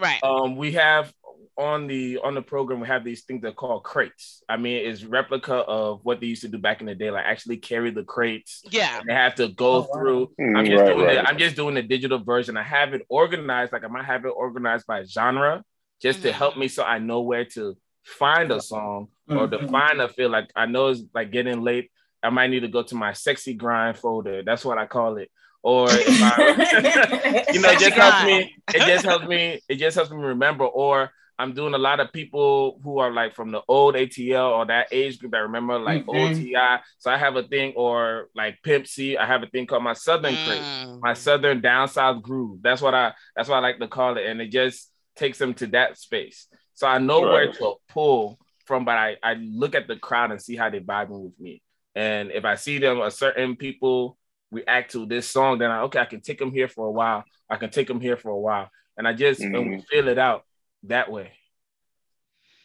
right. 0.00 0.22
Um, 0.22 0.56
we 0.56 0.72
have 0.72 1.12
on 1.60 1.86
the 1.86 2.18
on 2.24 2.34
the 2.34 2.42
program 2.42 2.80
we 2.80 2.86
have 2.88 3.04
these 3.04 3.22
things 3.24 3.42
that 3.42 3.48
are 3.48 3.52
called 3.52 3.84
crates. 3.84 4.42
I 4.48 4.56
mean, 4.56 4.86
it's 4.88 5.04
replica 5.04 5.54
of 5.54 6.00
what 6.02 6.20
they 6.20 6.26
used 6.26 6.42
to 6.42 6.48
do 6.48 6.58
back 6.58 6.80
in 6.80 6.86
the 6.86 6.94
day, 6.94 7.10
like 7.10 7.24
actually 7.26 7.58
carry 7.58 7.90
the 7.90 8.02
crates. 8.04 8.62
yeah 8.70 9.00
They 9.06 9.12
have 9.14 9.34
to 9.36 9.48
go 9.48 9.72
Oh, 9.74 9.80
wow. 9.80 9.88
through. 9.94 10.30
Mm, 10.40 10.58
I'm 10.58 10.64
just 10.66 10.80
right, 10.80 10.86
doing 10.94 11.06
right. 11.06 11.16
it. 11.18 11.24
I'm 11.28 11.38
just 11.38 11.56
doing 11.56 11.74
the 11.74 11.82
digital 11.82 12.18
version. 12.18 12.56
I 12.56 12.62
have 12.62 12.94
it 12.94 13.02
organized. 13.08 13.72
Like 13.72 13.84
I 13.84 13.88
might 13.88 14.06
have 14.06 14.24
it 14.24 14.32
organized 14.44 14.86
by 14.86 15.04
genre, 15.04 15.62
just 16.00 16.22
to 16.22 16.28
Mhm. 16.30 16.32
help 16.32 16.56
me 16.56 16.68
so 16.68 16.82
I 16.82 16.98
know 16.98 17.20
where 17.20 17.44
to 17.56 17.76
find 18.04 18.50
a 18.50 18.60
song 18.60 19.08
or 19.28 19.46
to 19.46 19.58
Mhm. 19.58 19.70
find 19.70 20.00
a 20.00 20.08
feel. 20.08 20.30
Like 20.30 20.50
I 20.56 20.66
know 20.66 20.88
it's 20.88 21.02
like 21.14 21.30
getting 21.30 21.60
late. 21.62 21.90
I 22.22 22.30
might 22.30 22.48
need 22.50 22.60
to 22.60 22.68
go 22.68 22.82
to 22.82 22.94
my 22.94 23.12
sexy 23.12 23.54
grind 23.54 23.98
folder. 23.98 24.42
That's 24.42 24.64
what 24.64 24.78
I 24.78 24.86
call 24.86 25.18
it. 25.18 25.30
Or 25.62 25.88
if 25.90 26.22
I, 26.22 27.44
you 27.52 27.60
know, 27.60 27.70
it 27.70 27.78
just 27.78 27.92
helps 27.94 28.24
me. 28.24 28.56
It 28.74 28.80
just 28.86 29.04
helps 29.04 29.26
me. 29.28 29.60
It 29.68 29.76
just 29.76 29.94
helps 29.94 30.10
me 30.10 30.16
remember. 30.18 30.64
Or 30.64 31.10
I'm 31.40 31.54
doing 31.54 31.72
a 31.74 31.78
lot 31.78 32.00
of 32.00 32.12
people 32.12 32.78
who 32.84 32.98
are 32.98 33.10
like 33.10 33.34
from 33.34 33.50
the 33.50 33.62
old 33.66 33.94
ATL 33.94 34.50
or 34.52 34.66
that 34.66 34.88
age 34.92 35.18
group 35.18 35.32
that 35.32 35.38
remember 35.38 35.78
like 35.78 36.02
Mhm. 36.02 36.08
old 36.08 36.34
TI. 36.34 36.80
So 36.98 37.10
I 37.10 37.16
have 37.16 37.36
a 37.36 37.42
thing, 37.42 37.72
or 37.76 38.28
like 38.34 38.62
Pimp 38.62 38.86
C. 38.86 39.16
I 39.16 39.24
have 39.26 39.42
a 39.42 39.46
thing 39.46 39.66
called 39.66 39.82
my 39.82 39.94
Southern 39.94 40.36
Crate, 40.36 40.62
Mm. 40.62 41.00
my 41.00 41.14
Southern 41.14 41.60
Down 41.62 41.88
South 41.88 42.22
Groove. 42.22 42.60
That's 42.62 42.82
what 42.82 42.94
I. 42.94 43.14
That's 43.34 43.48
what 43.48 43.56
I 43.56 43.60
like 43.60 43.78
to 43.78 43.88
call 43.88 44.18
it, 44.18 44.26
and 44.26 44.40
it 44.40 44.48
just 44.50 44.90
takes 45.16 45.38
them 45.38 45.54
to 45.54 45.66
that 45.68 45.98
space. 45.98 46.46
So 46.74 46.86
I 46.86 46.98
know 46.98 47.20
where 47.22 47.50
to 47.50 47.74
pull 47.88 48.38
from, 48.66 48.84
but 48.84 48.98
I 48.98 49.16
I 49.22 49.34
look 49.34 49.74
at 49.74 49.88
the 49.88 49.96
crowd 49.96 50.30
and 50.32 50.40
see 50.42 50.56
how 50.56 50.68
they 50.70 50.80
vibing 50.80 51.22
with 51.24 51.38
me. 51.40 51.62
And 51.94 52.30
if 52.30 52.44
I 52.44 52.54
see 52.56 52.78
them, 52.78 53.00
a 53.00 53.10
certain 53.10 53.56
people 53.56 54.18
react 54.50 54.92
to 54.92 55.06
this 55.06 55.28
song, 55.28 55.58
then 55.58 55.70
I 55.70 55.80
okay, 55.82 56.00
I 56.00 56.04
can 56.04 56.20
take 56.20 56.38
them 56.38 56.52
here 56.52 56.68
for 56.68 56.86
a 56.86 56.92
while. 56.92 57.24
I 57.48 57.56
can 57.56 57.70
take 57.70 57.88
them 57.88 58.00
here 58.00 58.16
for 58.18 58.30
a 58.30 58.38
while, 58.38 58.68
and 58.98 59.08
I 59.08 59.14
just 59.14 59.40
and 59.54 59.70
we 59.70 59.76
Mhm. 59.78 59.86
feel 59.88 60.08
it 60.08 60.18
out 60.18 60.44
that 60.84 61.10
way. 61.10 61.32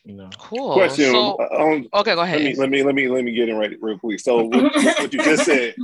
You 0.03 0.15
know. 0.15 0.29
Cool. 0.37 0.73
Question. 0.73 1.11
So, 1.11 1.31
on, 1.37 1.87
okay, 1.93 2.13
go 2.13 2.21
let 2.21 2.27
ahead. 2.27 2.43
me 2.43 2.55
let 2.55 2.69
me 2.69 2.83
let 2.83 2.95
me 2.95 3.07
let 3.07 3.23
me 3.23 3.31
get 3.31 3.49
in 3.49 3.55
right 3.55 3.75
real 3.81 3.97
quick. 3.97 4.19
So 4.19 4.43
what, 4.43 4.75
what 4.75 5.13
you 5.13 5.19
just 5.19 5.45
said, 5.45 5.75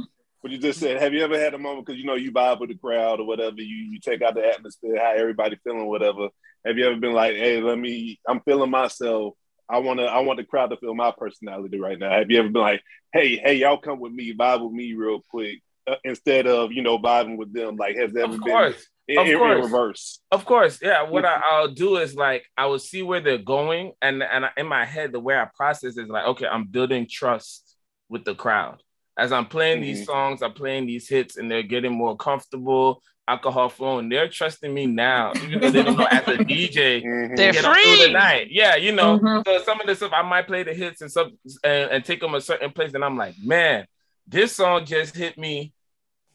what 0.42 0.54
you 0.54 0.60
just 0.60 0.80
said. 0.80 1.02
Have 1.02 1.14
you 1.14 1.24
ever 1.24 1.40
had 1.40 1.56
a 1.56 1.58
moment 1.58 1.88
because 1.88 2.00
you 2.00 2.06
know 2.06 2.16
you 2.16 2.32
vibe 2.32 2.60
with 2.60 2.70
the 2.70 2.76
crowd 2.76 3.20
or 3.20 3.26
whatever? 3.26 3.56
You 3.58 3.76
you 3.76 4.00
take 4.00 4.22
out 4.22 4.36
the 4.36 4.48
atmosphere, 4.48 5.00
how 5.00 5.14
everybody 5.16 5.58
feeling, 5.64 5.88
whatever. 5.88 6.30
Have 6.66 6.78
you 6.78 6.86
ever 6.86 6.98
been 6.98 7.14
like, 7.14 7.36
hey, 7.36 7.60
let 7.62 7.78
me, 7.78 8.20
I'm 8.28 8.42
feeling 8.42 8.70
myself. 8.70 9.34
I 9.68 9.80
want 9.80 10.00
to, 10.00 10.06
I 10.06 10.20
want 10.20 10.38
the 10.38 10.44
crowd 10.44 10.70
to 10.70 10.78
feel 10.78 10.94
my 10.94 11.12
personality 11.18 11.80
right 11.80 11.98
now. 11.98 12.12
Have 12.12 12.30
you 12.30 12.40
ever 12.40 12.50
been 12.50 12.62
like, 12.62 12.82
hey, 13.14 13.38
hey, 13.38 13.56
y'all 13.56 13.78
come 13.78 14.00
with 14.00 14.12
me, 14.12 14.34
vibe 14.34 14.64
with 14.64 14.74
me 14.74 14.94
real 14.94 15.22
quick, 15.30 15.62
uh, 15.88 15.96
instead 16.04 16.46
of 16.46 16.72
you 16.72 16.82
know 16.84 17.00
vibing 17.00 17.38
with 17.38 17.54
them? 17.54 17.78
Like, 17.78 17.96
has 17.98 18.12
that 18.14 18.24
ever 18.24 18.34
Of 18.34 18.44
been 18.44 18.54
course. 18.54 18.88
In, 19.12 19.18
Of 19.20 19.26
in, 19.28 19.32
in 19.34 19.38
course. 19.40 19.66
reverse? 19.66 20.20
Of 20.32 20.46
course, 20.46 20.80
yeah. 20.82 21.04
What 21.04 21.26
I, 21.26 21.42
I'll 21.44 21.68
do 21.68 21.98
is 21.98 22.16
like 22.16 22.46
I 22.58 22.66
will 22.68 22.80
see 22.80 23.04
where 23.04 23.20
they're 23.20 23.38
going, 23.38 23.94
and 24.02 24.24
and 24.24 24.46
I, 24.46 24.50
in 24.58 24.68
my 24.68 24.86
head, 24.86 25.12
the 25.12 25.20
way 25.20 25.36
I 25.36 25.48
process 25.56 25.98
is 25.98 26.08
like, 26.08 26.26
okay, 26.26 26.48
I'm 26.48 26.66
building 26.66 27.08
trust 27.10 27.76
with 28.10 28.26
the 28.26 28.36
crowd 28.36 28.82
as 29.18 29.32
I'm 29.32 29.46
playing 29.46 29.82
these 29.82 30.02
Mhm. 30.02 30.06
songs. 30.06 30.42
I'm 30.42 30.54
playing 30.54 30.88
these 30.88 31.08
hits, 31.08 31.38
and 31.38 31.50
they're 31.52 31.64
getting 31.64 31.92
more 31.94 32.16
comfortable. 32.16 33.02
Alcohol 33.28 33.70
flowing. 33.70 34.10
They're 34.10 34.28
trusting 34.28 34.74
me 34.74 34.88
now, 34.88 35.32
even 35.44 35.62
though 35.62 35.70
they 35.70 35.84
don't 35.84 35.96
know 35.98 36.08
as 36.10 36.28
a 36.28 36.38
DJ. 36.44 37.02
Mhm. 37.04 37.38
They're 37.38 37.54
Get 37.54 37.64
them 37.64 37.74
through 37.76 37.98
the 37.98 38.04
free. 38.06 38.14
night. 38.14 38.48
Yeah, 38.50 38.76
you 38.76 38.92
know. 38.92 39.20
Mhm. 39.20 39.44
So 39.46 39.64
some 39.64 39.80
of 39.80 39.88
the 39.88 39.96
stuff 39.96 40.12
I 40.14 40.22
might 40.24 40.48
play 40.48 40.64
the 40.64 40.74
hits 40.74 41.02
and 41.02 41.12
some 41.12 41.38
and, 41.64 41.92
and 41.92 42.04
take 42.06 42.20
them 42.20 42.34
a 42.36 42.42
certain 42.42 42.72
place, 42.72 42.94
and 42.94 43.06
I'm 43.06 43.16
like, 43.18 43.36
man, 43.42 43.86
this 44.28 44.54
song 44.54 44.86
just 44.86 45.16
hit 45.16 45.38
me. 45.38 45.72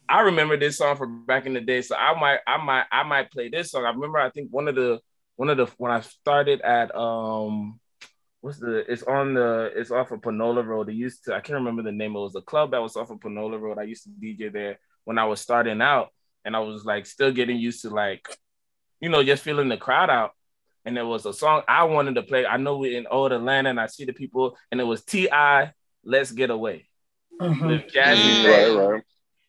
I 0.09 0.21
remember 0.21 0.57
this 0.57 0.77
song 0.77 0.95
from 0.95 1.25
back 1.25 1.45
in 1.45 1.53
the 1.53 1.61
day, 1.61 1.81
so 1.81 1.95
I 1.95 2.19
might, 2.19 2.39
I 2.47 2.57
might, 2.63 2.85
I 2.91 3.03
might 3.03 3.31
play 3.31 3.49
this 3.49 3.71
song. 3.71 3.85
I 3.85 3.89
remember, 3.89 4.19
I 4.19 4.29
think 4.29 4.49
one 4.51 4.67
of 4.67 4.75
the, 4.75 4.99
one 5.35 5.49
of 5.49 5.57
the 5.57 5.67
when 5.77 5.91
I 5.91 6.01
started 6.01 6.61
at 6.61 6.95
um, 6.95 7.79
what's 8.41 8.59
the? 8.59 8.89
It's 8.91 9.03
on 9.03 9.33
the, 9.33 9.71
it's 9.75 9.91
off 9.91 10.11
of 10.11 10.21
Panola 10.21 10.63
Road. 10.63 10.89
It 10.89 10.93
used 10.95 11.25
to, 11.25 11.35
I 11.35 11.41
can't 11.41 11.59
remember 11.59 11.83
the 11.83 11.91
name. 11.91 12.15
It 12.15 12.19
was 12.19 12.35
a 12.35 12.41
club 12.41 12.71
that 12.71 12.81
was 12.81 12.95
off 12.95 13.11
of 13.11 13.19
Panola 13.19 13.57
Road. 13.59 13.77
I 13.77 13.83
used 13.83 14.03
to 14.03 14.09
DJ 14.09 14.51
there 14.51 14.79
when 15.03 15.17
I 15.17 15.25
was 15.25 15.41
starting 15.41 15.81
out, 15.81 16.09
and 16.45 16.55
I 16.55 16.59
was 16.59 16.85
like 16.85 17.05
still 17.05 17.31
getting 17.31 17.57
used 17.57 17.81
to 17.83 17.89
like, 17.89 18.27
you 18.99 19.09
know, 19.09 19.23
just 19.23 19.43
feeling 19.43 19.69
the 19.69 19.77
crowd 19.77 20.09
out 20.09 20.31
and 20.85 20.95
there 20.95 21.05
was 21.05 21.25
a 21.25 21.33
song 21.33 21.63
I 21.67 21.83
wanted 21.83 22.15
to 22.15 22.23
play. 22.23 22.45
I 22.45 22.55
know 22.55 22.77
we're 22.77 22.97
in 22.97 23.07
old 23.07 23.33
Atlanta, 23.33 23.69
and 23.69 23.79
I 23.79 23.87
see 23.87 24.05
the 24.05 24.13
people, 24.13 24.57
and 24.71 24.79
it 24.79 24.85
was 24.85 25.03
T.I. 25.03 25.73
Let's 26.05 26.31
Get 26.31 26.49
Away 26.49 26.87
Mhm. 27.41 27.67
with 27.67 27.91
Jazze 27.91 28.15
Mm. 28.23 28.41
Pha. 28.43 28.49
Right, 28.49 28.93
right. 28.93 29.03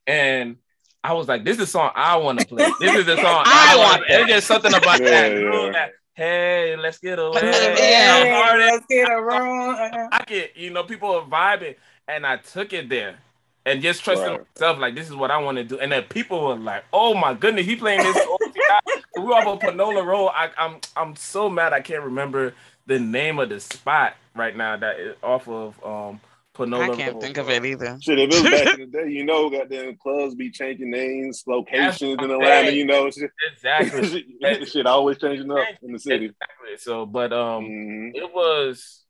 And 0.09 0.57
I 1.05 1.15
was 1.15 1.29
like, 1.29 1.45
this 1.45 1.53
is 1.53 1.59
the 1.59 1.67
song 1.69 1.93
I 1.95 2.17
want 2.17 2.41
to 2.41 2.47
play. 2.47 2.75
This 2.81 2.97
is 2.97 3.07
the 3.07 3.17
song 3.23 3.45
I 3.47 3.75
I, 3.75 3.77
want 3.77 3.91
want. 4.01 4.05
There's 4.09 4.29
just 4.29 4.49
something 4.49 4.75
about 4.75 5.01
Yeah, 5.01 5.11
that. 5.11 5.33
yeah. 5.33 5.39
groove 5.41 5.75
that, 5.75 5.93
hey, 6.15 6.77
let's 6.77 6.99
get 6.99 7.21
away. 7.21 7.77
Yeah. 7.79 8.49
I'm 8.53 8.59
let's 8.61 8.87
get 8.89 9.11
around. 9.11 10.11
I 10.13 10.25
get, 10.27 10.57
you 10.57 10.71
know, 10.71 10.85
people 10.85 11.11
are 11.15 11.23
vibing, 11.27 11.77
and 12.09 12.27
I 12.27 12.39
took 12.39 12.73
it 12.73 12.89
there. 12.89 13.19
And 13.67 13.83
just 13.83 14.03
trusting 14.03 14.27
Right. 14.31 14.41
myself, 14.57 14.79
like 14.79 14.95
this 14.97 15.09
is 15.11 15.15
what 15.15 15.31
I 15.31 15.39
want 15.39 15.59
to 15.59 15.65
do. 15.65 15.79
And 15.79 15.93
then 15.93 16.05
people 16.05 16.43
were 16.49 16.57
like, 16.57 16.85
"Oh 16.93 17.15
my 17.15 17.35
goodness, 17.35 17.67
he 17.67 17.77
playing 17.77 18.03
this." 18.03 18.17
we 19.17 19.23
were 19.25 19.35
off 19.35 19.47
of 19.47 19.61
Panola 19.61 20.03
Road. 20.05 20.29
I, 20.29 20.51
I'm 20.57 20.81
I'm 20.97 21.17
so 21.17 21.51
mad 21.51 21.75
I 21.75 21.81
can't 21.81 22.03
remember 22.05 22.55
the 22.87 22.99
name 22.99 23.39
of 23.39 23.51
the 23.51 23.61
spot 23.61 24.17
right 24.35 24.57
now 24.57 24.77
that 24.79 24.99
is 25.01 25.17
off 25.23 25.47
of 25.49 25.85
um 25.85 26.21
Panola 26.59 26.93
I 26.93 26.97
can't 26.97 27.15
Road. 27.15 27.23
think 27.23 27.39
of 27.39 27.49
it 27.49 27.65
either. 27.65 27.97
Shit, 28.03 28.19
if 28.19 28.31
it 28.31 28.43
was 28.43 28.51
back 28.65 28.75
in 28.75 28.81
the 28.81 28.87
day, 29.05 29.11
you 29.11 29.25
know, 29.25 29.49
goddamn 29.49 29.97
clubs 29.97 30.35
be 30.35 30.51
changing 30.51 30.91
names, 30.91 31.43
locations 31.47 32.03
in 32.03 32.17
what 32.19 32.25
I'm 32.25 32.31
Atlanta. 32.43 32.67
saying. 32.67 32.77
You 32.77 32.85
know, 32.85 33.11
shit, 33.11 33.31
Exactly. 33.53 34.27
shit 34.67 34.87
always 34.87 35.19
changing 35.19 35.51
up 35.51 35.65
in 35.83 35.93
the 35.93 35.99
city. 35.99 36.27
exactly. 36.27 36.77
So, 36.77 37.07
but 37.07 37.33
um, 37.33 37.65
Mhm. 37.65 38.11
it 38.15 38.35
was 38.35 39.05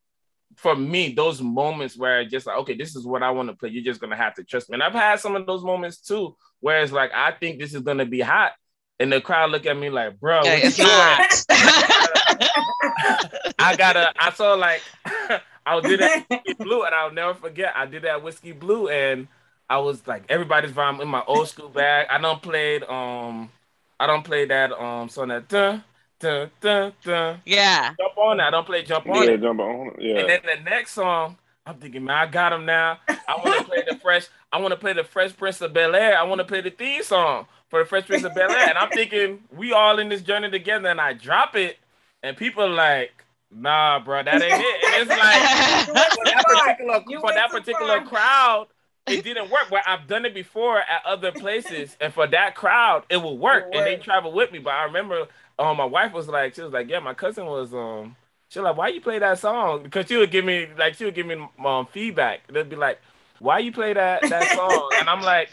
for 0.57 0.75
me 0.77 1.13
those 1.15 1.41
moments 1.43 1.97
where 1.97 2.19
I 2.19 2.25
just 2.25 2.47
like, 2.47 2.57
okay, 2.59 2.77
this 2.77 2.95
is 2.97 3.07
what 3.07 3.23
I 3.23 3.31
want 3.31 3.49
to 3.49 3.55
play. 3.57 3.71
You're 3.71 3.85
just 3.85 4.01
gonna 4.01 4.17
have 4.17 4.35
to 4.35 4.45
trust 4.45 4.69
me. 4.71 4.75
And 4.75 4.83
I've 4.83 4.93
had 4.93 5.19
some 5.21 5.35
of 5.37 5.47
those 5.47 5.63
moments 5.65 5.99
too, 6.01 6.37
where 6.61 6.83
it's 6.83 6.93
like 6.93 7.11
I 7.15 7.33
think 7.33 7.59
this 7.61 7.75
is 7.75 7.81
gonna 7.83 8.07
be 8.07 8.21
hot, 8.21 8.53
and 9.01 9.13
the 9.13 9.21
crowd 9.21 9.51
look 9.51 9.67
at 9.67 9.77
me 9.77 9.91
like, 9.91 10.19
bro, 10.21 10.43
Yeah, 10.45 10.61
it's 10.63 10.79
not. 10.79 11.45
I 13.61 13.75
gotta. 13.77 14.13
I 14.19 14.31
saw 14.33 14.55
like 14.55 14.83
I 15.71 15.75
was 15.77 15.85
did 15.85 16.01
that 16.01 16.27
Whiskey 16.31 16.55
Blue, 16.55 16.83
and 16.85 16.95
I'll 16.95 17.11
never 17.13 17.35
forget. 17.35 17.73
I 17.77 17.87
did 17.87 18.03
that 18.03 18.23
whiskey 18.23 18.53
blue, 18.53 18.89
and 18.89 19.29
I 19.69 19.79
was 19.79 20.07
like, 20.07 20.25
everybody's 20.29 20.73
vibe 20.73 21.01
in 21.01 21.09
my 21.09 21.23
old 21.27 21.49
school 21.49 21.69
bag. 21.69 22.07
I 22.11 22.19
don't 22.19 22.41
played 22.43 22.83
um, 22.85 23.51
I 24.01 24.07
don't 24.07 24.25
play 24.25 24.47
that 24.47 24.73
um 24.73 25.09
song 25.09 25.29
that 25.29 25.49
dun 25.49 25.85
dun 26.21 26.51
dun 26.61 26.93
dun. 27.05 27.41
yeah. 27.45 27.95
Jump 28.01 28.17
on 28.19 28.37
that. 28.39 28.47
I 28.49 28.51
don't 28.51 28.67
play 28.67 28.83
jump 28.83 29.07
on 29.09 29.25
Yeah, 29.25 29.31
it. 29.31 29.43
jump 29.43 29.61
on. 29.61 29.89
it. 29.89 29.95
Yeah. 30.01 30.19
And 30.21 30.29
then 30.31 30.41
the 30.45 30.71
next 30.71 30.93
song, 30.93 31.37
I'm 31.67 31.77
thinking, 31.77 32.05
man, 32.05 32.17
I 32.17 32.27
got 32.31 32.53
him 32.53 32.65
now. 32.65 32.99
I 33.09 33.37
want 33.45 33.59
to 33.59 33.65
play 33.65 33.85
the 33.89 33.97
fresh. 33.99 34.27
I 34.53 34.59
want 34.61 34.73
to 34.73 34.79
play 34.81 34.95
the 34.95 35.05
Fresh 35.05 35.37
Prince 35.37 35.61
of 35.61 35.75
Bel 35.75 35.95
Air. 35.95 36.17
I 36.19 36.23
want 36.23 36.39
to 36.39 36.45
play 36.47 36.63
the 36.63 36.71
theme 36.71 37.03
song 37.03 37.47
for 37.69 37.81
the 37.81 37.85
Fresh 37.85 38.07
Prince 38.07 38.25
of 38.25 38.35
Bel 38.35 38.51
Air. 38.51 38.71
And 38.71 38.79
I'm 38.79 38.89
thinking, 38.89 39.41
we 39.55 39.73
all 39.75 39.99
in 39.99 40.09
this 40.09 40.23
journey 40.23 40.51
together. 40.51 40.89
And 40.89 40.99
I 41.01 41.13
drop 41.13 41.55
it, 41.55 41.77
and 42.23 42.35
people 42.39 42.63
are 42.65 42.69
like, 42.71 43.13
nah, 43.51 44.01
bro, 44.01 44.23
that 44.23 44.43
ain't 44.43 44.45
it. 44.45 44.85
And 44.85 45.03
it's 45.03 45.11
like 45.11 45.87
for 45.87 46.25
that 46.25 46.45
particular 46.47 47.05
You 47.09 47.21
for 47.21 47.33
that 47.33 47.51
particular 47.51 48.01
crowd, 48.03 48.67
it 49.07 49.25
didn't 49.25 49.51
work. 49.51 49.67
But 49.71 49.83
I've 49.87 50.07
done 50.07 50.25
it 50.25 50.35
before 50.35 50.79
at 50.79 51.05
other 51.07 51.33
places, 51.33 51.97
and 52.01 52.13
for 52.13 52.27
that 52.27 52.55
crowd, 52.55 53.05
it 53.09 53.19
will 53.19 53.39
work. 53.39 53.69
It 53.73 53.77
And 53.77 53.87
they 53.87 53.97
travel 53.97 54.33
with 54.33 54.53
me. 54.53 54.59
But 54.59 54.75
I 54.75 54.85
remember, 54.85 55.27
um, 55.59 55.77
my 55.77 55.85
wife 55.85 56.13
was 56.13 56.29
like, 56.29 56.55
she 56.55 56.63
was 56.63 56.73
like, 56.73 56.89
yeah, 56.89 57.01
my 57.01 57.15
cousin 57.15 57.47
was 57.47 57.73
um. 57.75 58.17
She 58.51 58.59
was 58.59 58.65
like, 58.65 58.77
why 58.79 58.89
you 58.89 59.03
play 59.03 59.19
that 59.19 59.39
song? 59.39 59.83
Because 59.83 60.09
she 60.09 60.17
would 60.17 60.31
give 60.31 60.45
me 60.45 60.69
like 60.79 60.95
she 60.95 61.05
would 61.05 61.15
give 61.15 61.27
me 61.27 61.37
um 61.65 61.87
feedback. 61.87 62.41
They'd 62.51 62.69
be 62.69 62.77
like, 62.77 63.01
why 63.41 63.59
you 63.59 63.73
play 63.73 63.93
that 63.93 64.23
that 64.29 64.57
song? 64.57 64.91
and 64.99 65.09
I'm 65.09 65.21
like, 65.21 65.51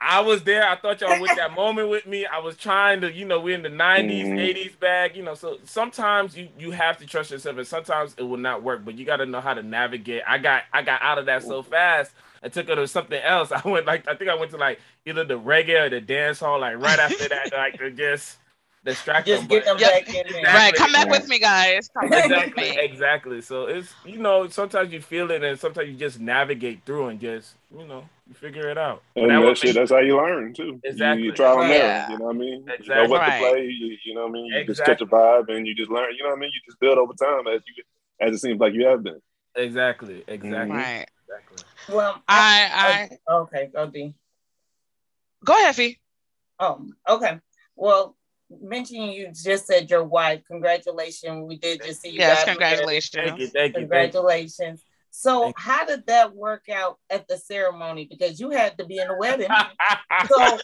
I 0.00 0.20
was 0.20 0.44
there. 0.44 0.68
I 0.68 0.76
thought 0.76 1.00
y'all 1.00 1.20
with 1.20 1.34
that 1.36 1.54
moment 1.54 1.88
with 1.88 2.06
me. 2.06 2.24
I 2.26 2.38
was 2.38 2.56
trying 2.56 3.00
to, 3.00 3.12
you 3.12 3.24
know, 3.24 3.40
we're 3.40 3.54
in 3.56 3.62
the 3.62 3.68
90s, 3.70 4.28
Mhm. 4.28 4.38
80s 4.38 4.76
bag, 4.76 5.16
you 5.16 5.24
know. 5.24 5.34
So 5.34 5.58
sometimes 5.64 6.36
you 6.36 6.48
you 6.58 6.70
have 6.70 6.98
to 6.98 7.06
trust 7.06 7.30
yourself, 7.32 7.56
and 7.58 7.66
sometimes 7.66 8.14
it 8.18 8.22
will 8.22 8.36
not 8.38 8.62
work. 8.62 8.84
But 8.84 8.96
you 8.98 9.04
got 9.04 9.16
to 9.16 9.26
know 9.26 9.40
how 9.40 9.54
to 9.54 9.62
navigate. 9.62 10.22
I 10.26 10.38
got 10.38 10.64
I 10.72 10.82
got 10.82 11.02
out 11.02 11.18
of 11.18 11.26
that 11.26 11.42
so 11.42 11.62
fast. 11.62 12.12
I 12.42 12.48
took 12.48 12.68
it 12.68 12.76
to 12.76 12.86
something 12.86 13.20
else. 13.20 13.50
I 13.52 13.60
went 13.68 13.86
like 13.86 14.06
I 14.08 14.14
think 14.14 14.30
I 14.30 14.34
went 14.36 14.52
to 14.52 14.56
like 14.56 14.80
either 15.06 15.24
the 15.24 15.38
reggae 15.38 15.86
or 15.86 15.90
the 15.90 16.00
dance 16.00 16.40
hall. 16.40 16.60
Like 16.60 16.78
right 16.78 16.98
after 16.98 17.28
that, 17.28 17.52
like 17.56 17.78
to 17.78 17.90
just 17.90 18.38
distract 18.84 19.26
Just 19.26 19.42
them. 19.42 19.48
get 19.48 19.64
them 19.64 19.78
Yep. 19.78 19.90
back 20.06 20.14
in 20.14 20.32
there. 20.32 20.44
Right, 20.44 20.74
come 20.74 20.92
back 20.92 21.10
with 21.10 21.28
me, 21.28 21.40
guys. 21.40 21.88
Come 21.88 22.08
back 22.08 22.24
with 22.30 22.32
exactly, 22.56 22.70
me. 22.70 22.78
exactly. 22.78 23.40
So 23.40 23.66
it's 23.66 23.92
you 24.04 24.18
know 24.18 24.46
sometimes 24.48 24.92
you 24.92 25.00
feel 25.00 25.30
it, 25.32 25.42
and 25.42 25.58
sometimes 25.58 25.88
you 25.88 25.96
just 25.96 26.20
navigate 26.20 26.84
through 26.86 27.08
and 27.08 27.20
just 27.20 27.56
you 27.76 27.84
know 27.86 28.08
you 28.28 28.34
figure 28.34 28.68
it 28.68 28.76
out. 28.78 29.02
And 29.16 29.30
that 29.30 29.40
that 29.40 29.46
would 29.46 29.58
shit, 29.58 29.74
that's 29.74 29.90
how 29.90 29.98
you 29.98 30.16
learn 30.16 30.52
too. 30.54 30.64
You- 30.64 30.80
Exactly. 30.84 31.24
You, 31.24 31.32
trial 31.32 31.60
and 31.60 31.70
Right. 31.70 31.80
error. 31.80 32.06
You 32.10 32.18
know 32.18 32.24
what 32.26 32.34
I 32.36 32.38
mean? 32.38 32.50
You 32.60 32.66
know 32.66 32.74
Exactly. 32.74 33.08
what 33.08 33.20
Right. 33.20 33.32
to 33.32 33.38
play. 33.50 33.64
You, 33.64 33.96
you 34.04 34.14
know 34.14 34.22
what 34.22 34.28
I 34.28 34.32
mean? 34.32 34.44
You 34.46 34.64
just 34.66 34.84
catch 34.84 35.00
a 35.00 35.06
vibe 35.06 35.48
and 35.54 35.66
you 35.66 35.74
just 35.74 35.90
learn. 35.90 36.12
You 36.16 36.22
know 36.24 36.30
what 36.30 36.36
I 36.36 36.40
mean? 36.40 36.50
You 36.52 36.60
just 36.66 36.78
build 36.80 36.98
over 36.98 37.12
time 37.14 37.46
as 37.48 37.62
you 37.66 37.82
as 38.20 38.34
it 38.34 38.38
seems 38.38 38.60
like 38.60 38.74
you 38.74 38.86
have 38.86 39.02
been. 39.02 39.20
exactly, 39.54 40.24
exactly, 40.26 40.76
Right. 40.76 41.06
exactly. 41.28 41.58
Well, 41.94 42.22
I 42.28 42.68
I 43.10 43.18
oh, 43.28 43.42
okay, 43.42 43.70
go 43.72 43.86
D. 43.86 44.12
go 45.44 45.54
ahead, 45.54 45.74
Fee. 45.76 45.98
Oh, 46.58 46.84
okay. 47.08 47.38
Well, 47.76 48.16
mentioning 48.50 49.12
you 49.12 49.30
just 49.32 49.66
said 49.66 49.88
your 49.88 50.02
wife. 50.04 50.42
Congratulations. 50.48 51.44
We 51.46 51.56
did 51.58 51.82
just 51.82 52.02
see 52.02 52.08
you. 52.10 52.18
Yes, 52.18 52.40
got 52.44 52.46
married. 52.46 52.58
congratulations. 52.58 53.14
Thank 53.14 53.38
you, 53.38 53.46
thank 53.46 53.46
you, 53.46 53.52
thank 53.52 53.74
you. 53.74 53.80
Congratulations. 53.80 54.82
So, 55.10 55.52
how 55.56 55.84
did 55.84 56.06
that 56.06 56.34
work 56.34 56.68
out 56.68 56.98
at 57.10 57.26
the 57.28 57.36
ceremony? 57.38 58.06
Because 58.08 58.38
you 58.38 58.50
had 58.50 58.78
to 58.78 58.84
be 58.84 58.98
in 58.98 59.08
the 59.08 59.16
wedding. 59.16 59.48
So, 60.28 60.58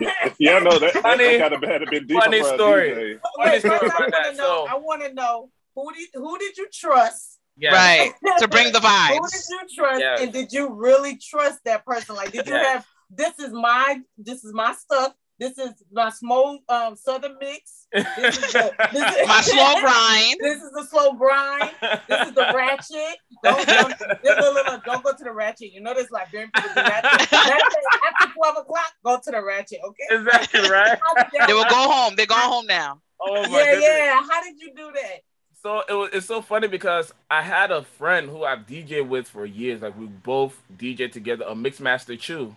Yeah, 0.38 0.54
I 0.56 0.60
know 0.60 0.78
that. 0.78 0.92
that 0.94 1.02
Funny- 1.02 1.38
kind 1.38 1.54
of 1.54 1.62
had 1.62 1.82
a 1.82 1.90
bit 1.90 2.06
deeper 2.06 2.20
funny 2.20 2.40
for 2.40 2.54
story. 2.54 2.90
DJ. 2.90 3.20
Funny 3.44 3.58
story 3.60 3.78
I 3.82 3.98
want 4.00 4.14
to 4.24 4.32
know. 4.32 4.36
So- 4.36 4.66
I 4.68 4.74
want 4.76 5.02
to 5.04 5.12
know 5.14 5.50
who 5.74 5.92
did 5.94 6.08
who 6.14 6.38
did 6.38 6.56
you 6.56 6.68
trust? 6.72 7.38
Yes. 7.56 7.72
Right. 7.74 8.38
To 8.38 8.48
bring 8.48 8.72
the 8.72 8.78
vibes. 8.90 9.18
Who 9.18 9.28
did 9.28 9.42
you 9.50 9.76
trust, 9.76 10.00
Yes. 10.00 10.20
and 10.20 10.32
did 10.32 10.52
you 10.52 10.72
really 10.72 11.16
trust 11.18 11.60
that 11.64 11.84
person? 11.84 12.14
Like, 12.16 12.32
did 12.32 12.46
you 12.46 12.54
Yes. 12.54 12.66
have 12.74 12.86
this 13.10 13.38
is 13.38 13.52
my 13.52 13.98
this 14.18 14.44
is 14.44 14.52
my 14.54 14.72
stuff. 14.74 15.12
This 15.38 15.58
is 15.58 15.70
my 15.90 16.10
small 16.10 16.58
um 16.68 16.94
southern 16.96 17.36
mix. 17.40 17.86
This 17.92 18.38
is 18.38 18.52
the, 18.52 18.72
this 18.92 19.16
is, 19.16 19.26
My 19.28 19.40
slow 19.40 19.74
grind. 19.80 20.36
This 20.40 20.62
is 20.62 20.70
the 20.72 20.84
slow 20.88 21.12
grind. 21.14 21.70
This 22.08 22.28
is 22.28 22.34
the 22.34 22.52
ratchet. 22.54 23.16
Don't, 23.42 23.66
don't, 23.66 24.84
don't 24.84 25.02
go 25.04 25.12
to 25.12 25.24
the 25.24 25.32
ratchet. 25.32 25.72
You 25.72 25.80
know 25.80 25.94
this 25.94 26.10
Liberian 26.10 26.50
people 26.54 26.70
do 26.74 26.80
ratchet. 26.80 27.32
ratchet. 27.32 27.84
After 28.20 28.32
12 28.34 28.56
o'clock, 28.58 28.92
go 29.04 29.18
to 29.22 29.30
the 29.30 29.42
ratchet, 29.42 29.78
okay? 29.84 30.16
exactly 30.16 30.60
right. 30.70 30.98
How 31.00 31.46
They 31.46 31.52
will 31.54 31.60
work? 31.62 31.70
go 31.70 31.90
home. 31.90 32.14
They're 32.16 32.26
going 32.26 32.40
home 32.42 32.66
now. 32.66 33.00
Oh 33.20 33.42
my 33.42 33.58
Yeah, 33.58 33.64
goodness. 33.72 33.88
yeah. 33.88 34.22
How 34.30 34.42
did 34.42 34.54
you 34.58 34.72
do 34.76 34.92
that? 34.94 35.20
So 35.62 35.82
it 35.88 35.92
was 35.92 36.10
it's 36.12 36.26
so 36.26 36.42
funny 36.42 36.66
because 36.68 37.12
I 37.30 37.42
had 37.42 37.70
a 37.70 37.82
friend 37.82 38.28
who 38.28 38.44
I've 38.44 38.66
DJed 38.66 39.08
with 39.08 39.28
for 39.28 39.46
years. 39.46 39.80
Like 39.82 39.98
we 39.98 40.06
both 40.06 40.60
DJ 40.76 41.10
together, 41.10 41.44
a 41.48 41.54
Mixmaster 41.54 42.18
Chew. 42.18 42.54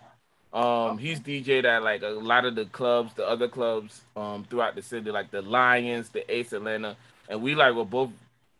Um, 0.56 0.96
he's 0.96 1.20
DJed 1.20 1.66
at 1.66 1.82
like 1.82 2.02
a 2.02 2.08
lot 2.08 2.46
of 2.46 2.54
the 2.54 2.64
clubs, 2.64 3.12
the 3.12 3.28
other 3.28 3.46
clubs 3.46 4.00
um 4.16 4.46
throughout 4.48 4.74
the 4.74 4.80
city, 4.80 5.10
like 5.10 5.30
the 5.30 5.42
Lions, 5.42 6.08
the 6.08 6.34
Ace 6.34 6.54
Atlanta, 6.54 6.96
and 7.28 7.42
we 7.42 7.54
like 7.54 7.74
were 7.74 7.84
both 7.84 8.10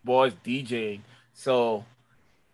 boys 0.04 0.34
DJing. 0.44 1.00
So 1.32 1.86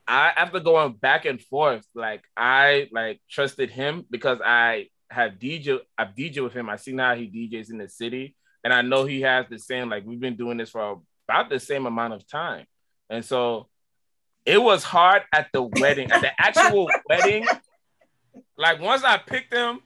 I 0.07 0.33
after 0.37 0.61
going 0.61 0.93
back 0.93 1.25
and 1.25 1.41
forth, 1.41 1.85
like 1.93 2.23
I 2.37 2.89
like 2.93 3.21
trusted 3.29 3.71
him 3.71 4.07
because 4.09 4.39
I 4.45 4.91
have 5.11 5.33
DJ 5.33 5.81
I've 5.99 6.15
DJ 6.15 6.41
with 6.45 6.53
him. 6.53 6.69
I 6.69 6.77
seen 6.77 6.99
how 6.99 7.17
he 7.17 7.27
DJs 7.27 7.71
in 7.71 7.79
the 7.79 7.89
city, 7.89 8.37
and 8.63 8.73
I 8.73 8.83
know 8.83 9.07
he 9.07 9.23
has 9.23 9.47
the 9.51 9.59
same 9.59 9.89
like 9.89 10.05
we've 10.07 10.21
been 10.21 10.37
doing 10.37 10.57
this 10.57 10.71
for 10.71 11.01
about 11.29 11.51
the 11.51 11.59
same 11.59 11.87
amount 11.87 12.15
of 12.15 12.29
time. 12.29 12.67
And 13.11 13.25
so 13.25 13.67
it 14.47 14.63
was 14.63 14.85
hard 14.85 15.23
at 15.33 15.49
the 15.53 15.63
wedding, 15.63 16.13
at 16.13 16.21
the 16.21 16.31
actual 16.41 16.89
wedding. 17.09 17.45
Like 18.57 18.81
once 18.81 19.03
I 19.05 19.19
picked 19.19 19.51
them, 19.51 19.81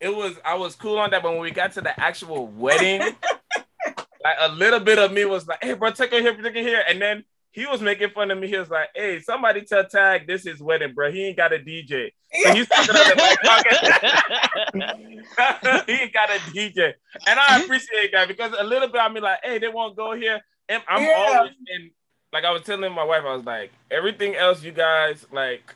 it 0.00 0.14
was 0.14 0.36
I 0.44 0.54
was 0.54 0.74
cool 0.74 0.98
on 0.98 1.10
that. 1.10 1.22
But 1.22 1.32
when 1.32 1.40
we 1.40 1.50
got 1.50 1.72
to 1.72 1.80
the 1.80 1.98
actual 2.00 2.46
wedding, 2.48 3.00
like 4.24 4.36
a 4.40 4.48
little 4.52 4.80
bit 4.80 4.98
of 4.98 5.12
me 5.12 5.24
was 5.24 5.46
like, 5.46 5.62
"Hey, 5.62 5.74
bro, 5.74 5.90
take 5.90 6.12
it 6.12 6.22
here, 6.22 6.34
take 6.34 6.56
it 6.56 6.66
here," 6.66 6.82
and 6.88 7.00
then 7.00 7.24
he 7.52 7.66
was 7.66 7.80
making 7.80 8.10
fun 8.10 8.30
of 8.30 8.38
me. 8.38 8.48
He 8.48 8.56
was 8.56 8.70
like, 8.70 8.88
"Hey, 8.94 9.20
somebody 9.20 9.62
tell 9.62 9.84
Tag 9.86 10.26
this 10.26 10.46
is 10.46 10.62
wedding, 10.62 10.94
bro. 10.94 11.10
He 11.10 11.26
ain't 11.26 11.36
got 11.36 11.52
a 11.52 11.58
DJ." 11.58 12.12
So 12.42 12.50
he's 12.50 12.68
talking 12.68 12.94
the 12.94 13.16
mic, 14.76 15.86
he 15.86 15.92
ain't 15.92 16.12
got 16.12 16.30
a 16.30 16.38
DJ, 16.38 16.94
and 17.26 17.38
I 17.38 17.56
appreciate 17.56 18.12
that 18.12 18.28
because 18.28 18.52
a 18.58 18.64
little 18.64 18.88
bit 18.88 19.00
I 19.00 19.08
mean, 19.08 19.22
like, 19.22 19.40
"Hey, 19.42 19.58
they 19.58 19.68
won't 19.68 19.96
go 19.96 20.14
here," 20.14 20.40
and 20.68 20.82
I'm 20.88 21.02
Yeah. 21.02 21.14
always 21.14 21.52
in. 21.66 21.90
Like 22.32 22.44
I 22.44 22.52
was 22.52 22.62
telling 22.62 22.92
my 22.92 23.02
wife, 23.02 23.24
I 23.26 23.34
was 23.34 23.44
like, 23.44 23.72
everything 23.90 24.36
else, 24.36 24.62
you 24.62 24.70
guys 24.72 25.26
like. 25.32 25.74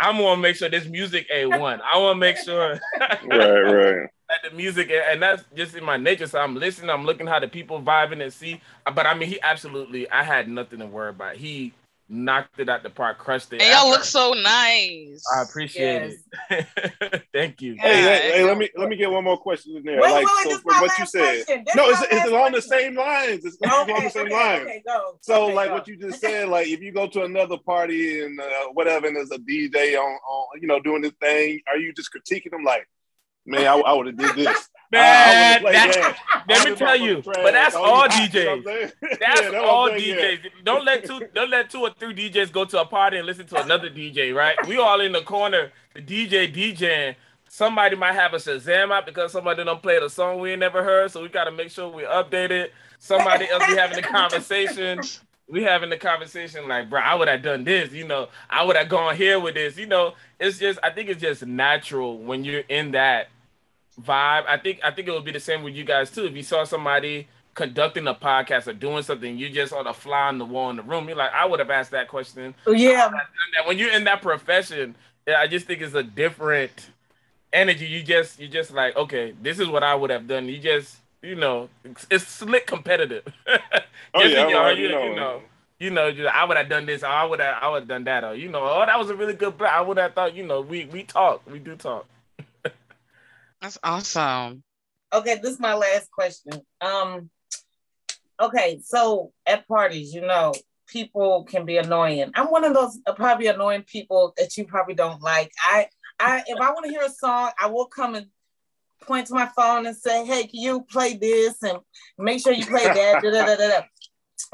I'm 0.00 0.16
gonna 0.16 0.40
make 0.40 0.56
sure 0.56 0.68
this 0.68 0.86
music 0.86 1.26
a 1.32 1.46
one. 1.58 1.80
I 1.80 1.98
want 1.98 2.16
to 2.16 2.20
make 2.20 2.38
sure. 2.38 2.80
right, 3.00 3.60
right. 3.60 4.08
That 4.28 4.50
the 4.50 4.56
music, 4.56 4.90
and 4.90 5.22
that's 5.22 5.44
just 5.54 5.74
in 5.74 5.84
my 5.84 5.96
nature. 5.96 6.26
So 6.26 6.38
I'm 6.38 6.56
listening. 6.56 6.90
I'm 6.90 7.04
looking 7.04 7.26
how 7.26 7.38
the 7.40 7.48
people 7.48 7.82
vibing 7.82 8.22
and 8.22 8.32
see. 8.32 8.60
But 8.84 9.06
I 9.06 9.14
mean, 9.14 9.28
he 9.28 9.40
absolutely. 9.42 10.10
I 10.10 10.22
had 10.22 10.48
nothing 10.48 10.78
to 10.78 10.86
worry 10.86 11.10
about. 11.10 11.36
He 11.36 11.74
knocked 12.10 12.58
it 12.58 12.68
out 12.68 12.82
the 12.82 12.90
park, 12.90 13.18
crushed 13.18 13.52
it. 13.52 13.62
And 13.62 13.70
y'all 13.72 13.88
look 13.88 14.02
so 14.02 14.32
nice. 14.32 15.22
I 15.34 15.42
appreciate 15.42 16.16
Yes. 16.50 16.66
it. 16.90 17.24
Thank 17.32 17.62
you. 17.62 17.76
Hey, 17.78 18.02
Yeah, 18.02 18.18
hey, 18.18 18.32
hey, 18.38 18.44
let 18.44 18.58
me 18.58 18.68
let 18.76 18.88
me 18.88 18.96
get 18.96 19.10
one 19.10 19.22
more 19.24 19.38
question 19.38 19.76
in 19.76 19.84
there. 19.84 20.00
Wait, 20.00 20.10
like 20.10 20.26
wait, 20.26 20.26
wait, 20.26 20.42
so 20.42 20.48
this 20.48 20.56
is 20.58 20.62
from 20.62 20.74
my 20.74 20.80
what 20.80 20.98
you 20.98 21.06
said. 21.06 21.44
No, 21.76 21.88
it's, 21.88 22.00
my 22.00 22.06
it's 22.10 22.12
last 22.12 22.28
along 22.28 22.52
the 22.52 22.62
same 22.62 22.96
lines. 22.96 23.44
It's 23.44 23.56
along 23.62 23.86
the 23.86 24.10
same 24.10 24.26
okay, 24.26 24.34
lines. 24.34 24.62
okay, 24.62 24.82
go. 24.84 25.18
So, 25.20 25.44
Okay, 25.44 25.54
like 25.54 25.68
go. 25.68 25.74
what 25.74 25.88
you 25.88 25.96
just 25.96 26.20
said, 26.20 26.48
like 26.48 26.66
if 26.66 26.80
you 26.80 26.92
go 26.92 27.06
to 27.06 27.22
another 27.22 27.56
party 27.58 28.22
and 28.24 28.38
uh, 28.40 28.44
whatever, 28.72 29.06
and 29.06 29.16
there's 29.16 29.30
a 29.30 29.38
DJ 29.38 29.96
on, 29.96 30.10
on, 30.12 30.60
you 30.60 30.66
know, 30.66 30.80
doing 30.80 31.02
this 31.02 31.12
thing, 31.20 31.60
are 31.68 31.78
you 31.78 31.92
just 31.92 32.10
critiquing 32.12 32.50
them? 32.50 32.64
Like, 32.64 32.88
man, 33.46 33.66
I, 33.66 33.74
I 33.78 33.92
would 33.92 34.06
have 34.08 34.16
did 34.18 34.34
this. 34.34 34.68
Man, 34.92 35.02
I 35.02 35.72
that- 35.72 36.16
let 36.48 36.68
me 36.68 36.74
tell 36.74 36.96
you, 36.96 37.22
trash. 37.22 37.36
but 37.42 37.52
that's 37.52 37.74
all 37.76 38.08
hot, 38.08 38.34
you 38.34 38.40
know 38.44 38.46
DJs. 38.46 38.46
what 38.46 38.52
I'm 38.58 38.64
saying? 38.64 38.92
That's 39.20 39.52
Yeah, 39.52 39.58
all 39.60 39.88
saying, 39.88 40.08
yeah. 40.08 40.14
DJs. 40.16 40.38
Don't 40.64 40.84
let 40.84 41.04
two 41.04 41.20
don't 41.34 41.50
let 41.50 41.70
two 41.70 41.80
or 41.82 41.90
three 41.98 42.14
DJs 42.14 42.50
go 42.50 42.64
to 42.64 42.80
a 42.80 42.84
party 42.86 43.16
and 43.18 43.26
listen 43.26 43.46
to 43.46 43.62
another 43.62 43.88
DJ, 43.88 44.34
right? 44.34 44.56
We 44.66 44.78
all 44.78 45.00
in 45.00 45.12
the 45.12 45.20
corner, 45.22 45.70
the 45.94 46.02
DJ 46.02 46.52
DJing. 46.52 47.14
Somebody 47.48 47.94
might 47.96 48.14
have 48.14 48.32
a 48.32 48.36
Shazam 48.38 48.90
out 48.92 49.06
because 49.06 49.32
somebody 49.32 49.62
don't 49.64 49.82
play 49.82 49.98
the 50.00 50.08
song 50.10 50.40
we 50.40 50.50
ain't 50.52 50.60
never 50.60 50.82
heard, 50.82 51.10
so 51.10 51.22
we 51.22 51.28
gotta 51.28 51.52
make 51.52 51.70
sure 51.70 51.88
we 51.88 52.02
update 52.04 52.50
it. 52.50 52.72
Somebody 52.98 53.48
else 53.48 53.64
be 53.66 53.76
having 53.76 53.96
the 53.96 54.02
conversation. 54.02 55.00
We 55.48 55.62
having 55.64 55.90
the 55.90 55.96
conversation 55.98 56.68
like, 56.68 56.88
bro, 56.88 57.00
I 57.00 57.14
would 57.16 57.26
have 57.26 57.42
done 57.42 57.64
this, 57.64 57.92
you 57.92 58.06
know, 58.06 58.28
I 58.48 58.62
would 58.62 58.76
have 58.76 58.88
gone 58.88 59.16
here 59.16 59.40
with 59.40 59.54
this, 59.54 59.76
you 59.76 59.86
know. 59.86 60.14
It's 60.38 60.58
just 60.58 60.78
I 60.82 60.90
think 60.90 61.08
it's 61.08 61.20
just 61.20 61.44
natural 61.44 62.18
when 62.18 62.44
you're 62.44 62.62
in 62.68 62.92
that 62.92 63.28
vibe. 64.02 64.44
I 64.46 64.56
think 64.56 64.80
I 64.82 64.90
think 64.90 65.08
it 65.08 65.12
would 65.12 65.24
be 65.24 65.32
the 65.32 65.40
same 65.40 65.62
with 65.62 65.74
you 65.74 65.84
guys 65.84 66.10
too. 66.10 66.24
If 66.26 66.34
you 66.34 66.42
saw 66.42 66.64
somebody 66.64 67.28
conducting 67.54 68.06
a 68.06 68.14
podcast 68.14 68.66
or 68.68 68.72
doing 68.72 69.02
something, 69.02 69.36
you 69.36 69.50
just 69.50 69.72
on 69.72 69.84
the 69.84 69.92
fly 69.92 70.28
on 70.28 70.38
the 70.38 70.44
wall 70.44 70.70
in 70.70 70.76
the 70.76 70.82
room. 70.82 71.08
You're 71.08 71.16
like, 71.16 71.32
I 71.32 71.44
would 71.46 71.58
have 71.60 71.70
asked 71.70 71.90
that 71.90 72.08
question. 72.08 72.54
Oh, 72.66 72.72
yeah, 72.72 73.10
when 73.66 73.78
you're 73.78 73.92
in 73.92 74.04
that 74.04 74.22
profession, 74.22 74.94
I 75.28 75.46
just 75.46 75.66
think 75.66 75.80
it's 75.82 75.94
a 75.94 76.02
different 76.02 76.90
energy. 77.52 77.86
You 77.86 78.02
just 78.02 78.40
you 78.40 78.48
just 78.48 78.70
like, 78.72 78.96
okay, 78.96 79.34
this 79.42 79.58
is 79.58 79.68
what 79.68 79.82
I 79.82 79.94
would 79.94 80.10
have 80.10 80.26
done. 80.26 80.46
You 80.48 80.58
just 80.58 80.96
you 81.22 81.34
know, 81.34 81.68
it's, 81.84 82.06
it's 82.10 82.26
slick 82.26 82.66
competitive. 82.66 83.24
Oh, 84.12 84.22
yeah, 84.24 84.26
in 84.26 84.32
your- 84.32 84.40
I'm 84.42 84.50
you, 84.50 84.56
already 84.56 85.08
you 85.10 85.14
know. 85.14 85.42
You 85.78 85.90
know, 85.90 86.10
just, 86.10 86.28
I 86.34 86.44
would 86.44 86.56
have 86.56 86.68
done 86.68 86.84
this, 86.84 87.02
or 87.04 87.06
I 87.06 87.24
would 87.24 87.38
have, 87.40 87.62
I 87.62 87.68
would 87.68 87.82
have 87.82 87.88
done 87.88 88.04
that, 88.04 88.24
or 88.24 88.34
you 88.34 88.48
know, 88.48 88.60
oh, 88.60 88.84
that 88.84 88.98
was 88.98 89.08
a 89.08 89.14
really 89.14 89.34
good. 89.34 89.56
Play. 89.56 89.68
I 89.68 89.80
would 89.80 89.96
have 89.98 90.14
thought, 90.14 90.34
you 90.34 90.44
know, 90.44 90.60
we 90.62 90.86
we 90.86 91.04
talk, 91.04 91.42
we 91.50 91.58
do 91.60 91.76
talk. 91.76 92.06
That's 93.60 93.78
awesome. 93.82 94.62
Okay, 95.12 95.38
this 95.42 95.52
is 95.52 95.60
my 95.60 95.74
last 95.74 96.10
question. 96.10 96.60
Um, 96.80 97.30
okay, 98.40 98.80
so 98.82 99.32
at 99.46 99.66
parties, 99.66 100.14
you 100.14 100.22
know, 100.22 100.54
people 100.86 101.44
can 101.44 101.64
be 101.64 101.76
annoying. 101.76 102.30
I'm 102.34 102.46
one 102.46 102.64
of 102.64 102.74
those 102.74 102.98
uh, 103.06 103.12
probably 103.12 103.48
annoying 103.48 103.82
people 103.82 104.34
that 104.38 104.56
you 104.56 104.64
probably 104.64 104.94
don't 104.94 105.20
like. 105.20 105.50
I, 105.64 105.88
I, 106.18 106.42
if 106.46 106.60
I 106.60 106.70
want 106.70 106.84
to 106.86 106.90
hear 106.90 107.02
a 107.02 107.10
song, 107.10 107.50
I 107.60 107.66
will 107.66 107.86
come 107.86 108.14
and 108.14 108.26
point 109.02 109.26
to 109.28 109.34
my 109.34 109.46
phone 109.56 109.86
and 109.86 109.96
say, 109.96 110.24
"Hey, 110.24 110.46
can 110.46 110.60
you 110.60 110.82
play 110.82 111.16
this 111.16 111.62
and 111.62 111.78
make 112.18 112.40
sure 112.40 112.52
you 112.52 112.66
play 112.66 112.84
that?" 112.84 113.20
da, 113.22 113.30
da, 113.30 113.56
da. 113.56 113.80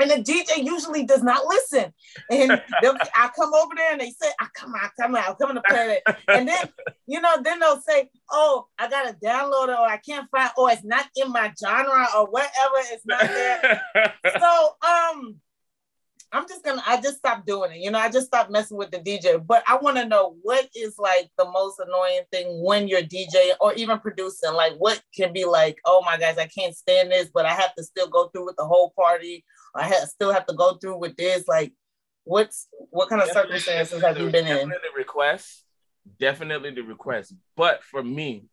And 0.01 0.11
the 0.11 0.17
DJ 0.17 0.65
usually 0.65 1.05
does 1.05 1.23
not 1.23 1.47
listen. 1.47 1.93
And 2.31 2.53
I 2.53 3.31
come 3.35 3.53
over 3.55 3.75
there 3.77 3.93
and 3.93 4.01
they 4.01 4.11
say, 4.11 4.29
"I 4.41 4.47
come 4.55 4.75
out, 4.75 4.91
come 4.99 5.15
out, 5.15 5.39
come 5.39 5.55
to 5.55 5.63
play 5.69 6.01
that." 6.07 6.19
And 6.29 6.49
then 6.49 6.69
you 7.07 7.21
know, 7.21 7.37
then 7.43 7.61
they'll 7.61 7.81
say, 7.81 8.11
"Oh, 8.31 8.67
I 8.79 8.89
got 8.89 9.05
to 9.09 9.27
download 9.27 9.69
it, 9.69 9.79
or 9.79 9.87
I 9.87 9.99
can't 9.99 10.29
find, 10.31 10.51
or 10.57 10.71
it's 10.71 10.85
not 10.85 11.07
in 11.17 11.33
my 11.33 11.53
genre, 11.59 12.07
or 12.17 12.27
whatever, 12.27 12.77
it's 12.93 13.07
not 13.07 13.21
there." 13.21 13.83
so, 14.39 14.77
um, 14.87 15.41
I'm 16.33 16.47
just 16.49 16.65
gonna, 16.65 16.83
I 16.87 17.01
just 17.01 17.19
stopped 17.19 17.47
doing 17.47 17.73
it. 17.73 17.79
You 17.79 17.91
know, 17.91 17.99
I 17.99 18.11
just 18.11 18.27
stopped 18.27 18.51
messing 18.51 18.77
with 18.77 18.91
the 18.91 18.99
DJ. 18.99 19.45
But 19.45 19.63
I 19.67 19.77
want 19.77 19.97
to 19.97 20.05
know 20.05 20.37
what 20.43 20.69
is 20.75 20.99
like 20.99 21.31
the 21.39 21.49
most 21.51 21.79
annoying 21.79 22.23
thing 22.33 22.63
when 22.63 22.89
you're 22.89 23.03
DJ 23.03 23.53
or 23.61 23.73
even 23.75 24.01
producing. 24.01 24.53
Like, 24.53 24.75
what 24.75 25.01
can 25.15 25.33
be 25.33 25.45
like, 25.45 25.79
"Oh 25.85 26.03
my 26.05 26.19
gosh, 26.19 26.37
I 26.37 26.47
can't 26.47 26.77
stand 26.77 27.13
this," 27.13 27.31
but 27.33 27.47
I 27.47 27.53
have 27.53 27.75
to 27.77 27.85
still 27.85 28.09
go 28.09 28.29
through 28.29 28.47
with 28.47 28.57
the 28.57 28.67
whole 28.67 28.93
party. 28.97 29.45
I 29.77 29.85
have, 29.85 30.09
still 30.09 30.33
have 30.33 30.47
to 30.47 30.55
go 30.55 30.75
through 30.75 30.99
with 30.99 31.17
this. 31.17 31.47
Like, 31.49 31.73
what's 32.25 32.69
what 32.91 33.09
kind 33.09 33.23
of 33.23 33.29
Definitely- 33.29 33.61
circumstances 33.61 34.03
have 34.03 34.19
you 34.19 34.31
been 34.31 34.47
in? 34.47 34.55
Definitely 34.57 34.77
the 34.93 34.99
request. 34.99 35.65
Definitely 36.19 36.71
the 36.71 36.83
request. 36.83 37.35
But 37.57 37.83
for 37.83 38.03
me, 38.03 38.45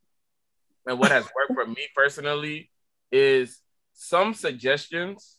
and 0.85 0.99
what 0.99 1.11
has 1.11 1.23
worked 1.35 1.53
for 1.53 1.65
me 1.65 1.87
personally 1.95 2.69
is 3.11 3.59
some 3.93 4.33
suggestions 4.33 5.37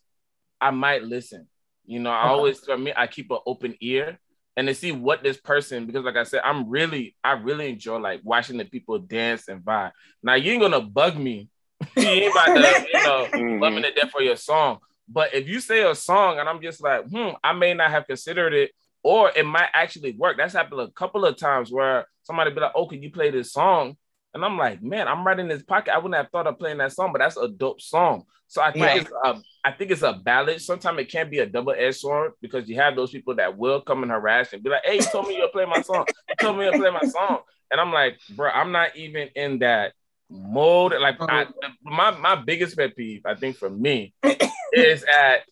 I 0.61 0.71
might 0.71 1.03
listen. 1.03 1.49
You 1.87 1.99
know, 2.01 2.11
I 2.11 2.29
always 2.29 2.61
for 2.61 2.79
me, 2.79 2.93
I 2.97 3.07
keep 3.07 3.31
an 3.31 3.39
open 3.47 3.77
ear 3.81 4.19
and 4.57 4.69
to 4.69 4.75
see 4.75 4.93
what 4.93 5.23
this 5.23 5.37
person, 5.37 5.85
because 5.87 6.05
like 6.05 6.17
I 6.17 6.23
said, 6.23 6.41
I'm 6.45 6.71
really, 6.71 7.17
I 7.25 7.33
really 7.33 7.69
enjoy 7.69 7.99
like 7.99 8.21
watching 8.23 8.57
the 8.57 8.65
people 8.65 8.99
dance 9.01 9.49
and 9.49 9.61
vibe. 9.61 9.91
Now 10.23 10.35
you 10.35 10.53
ain't 10.53 10.63
gonna 10.63 10.81
bug 10.81 11.19
me. 11.19 11.49
you 11.97 12.03
ain't 12.09 12.33
about 12.33 12.47
to, 12.55 12.87
you 12.93 13.03
know, 13.03 13.27
Mhm. 13.33 13.61
love 13.61 13.73
me 13.75 13.83
to 13.83 13.93
death 13.93 14.11
for 14.11 14.23
your 14.23 14.37
song. 14.37 14.79
But 15.09 15.35
if 15.35 15.49
you 15.49 15.61
say 15.61 15.89
a 15.89 15.95
song 15.95 16.39
and 16.39 16.49
I'm 16.49 16.63
just 16.63 16.83
like, 16.83 17.09
hmm, 17.09 17.31
I 17.43 17.53
may 17.53 17.75
not 17.75 17.91
have 17.91 18.07
considered 18.07 18.55
it, 18.55 18.71
or 19.03 19.31
it 19.37 19.45
might 19.45 19.69
actually 19.75 20.13
work. 20.13 20.39
That's 20.39 20.55
happened 20.55 20.81
a 20.81 20.91
couple 20.91 21.27
of 21.27 21.37
times 21.37 21.71
where 21.71 22.07
somebody 22.23 22.53
be 22.53 22.61
like, 22.61 22.73
oh, 22.75 22.87
can 22.87 23.03
you 23.03 23.11
play 23.11 23.31
this 23.31 23.53
song? 23.53 23.97
And 24.33 24.45
I'm 24.45 24.57
like, 24.57 24.83
man, 24.83 25.07
I'm 25.07 25.27
right 25.27 25.39
in 25.39 25.47
this 25.47 25.63
pocket. 25.63 25.95
I 25.95 25.99
wouldn't 25.99 26.15
have 26.15 26.31
thought 26.31 26.47
of 26.47 26.59
playing 26.59 26.79
that 26.79 26.93
song, 26.93 27.13
but 27.13 27.19
that's 27.19 27.37
a 27.37 27.47
dope 27.47 27.81
song. 27.81 28.25
So 28.49 28.63
I 28.63 28.73
think 28.73 28.83
Right. 28.83 28.97
it's 28.97 29.11
a, 29.25 29.43
I 29.63 29.73
think 29.73 29.91
it's 29.91 30.03
a 30.03 30.15
balance. 30.15 30.67
Sometimes 30.67 30.99
it 31.01 31.11
can 31.11 31.31
be 31.31 31.39
a 31.39 31.47
double-edged 31.47 31.99
sword 31.99 32.33
because 32.41 32.69
you 32.69 32.77
have 32.77 32.97
those 32.97 33.11
people 33.11 33.35
that 33.37 33.57
will 33.57 33.81
come 33.83 34.03
and 34.03 34.11
harass 34.11 34.53
and 34.53 34.63
be 34.63 34.71
like, 34.71 34.83
hey, 34.85 35.01
you 35.01 35.07
told 35.07 35.29
me 35.29 35.37
you'll 35.37 35.49
play 35.49 35.67
my 35.67 35.81
song. 35.81 36.07
You 36.31 36.37
told 36.41 36.59
me 36.59 36.65
you'll 36.65 36.75
play 36.75 36.91
my 36.91 37.05
song. 37.05 37.41
And 37.71 37.81
I'm 37.81 37.93
like, 37.93 38.19
bro, 38.29 38.51
I'm 38.51 38.73
not 38.73 38.97
even 38.97 39.29
in 39.37 39.61
that 39.61 39.93
mode. 40.35 40.95
Like 41.01 41.17
I, 41.21 41.47
oh. 41.47 41.69
my 41.83 42.11
my 42.13 42.35
biggest 42.37 42.77
pet 42.77 42.97
peeve, 42.97 43.23
I 43.25 43.35
think 43.35 43.57
for 43.57 43.71
me, 43.71 44.13
is 44.73 45.05
at 45.05 45.43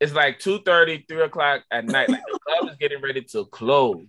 it's 0.00 0.12
like 0.12 0.38
2 0.38 0.60
30, 0.60 1.06
3 1.08 1.22
o'clock 1.22 1.62
at 1.70 1.84
night. 1.84 2.08
Like 2.08 2.22
the 2.30 2.38
club 2.38 2.70
is 2.70 2.76
getting 2.76 3.02
ready 3.02 3.22
to 3.22 3.46
close. 3.46 4.06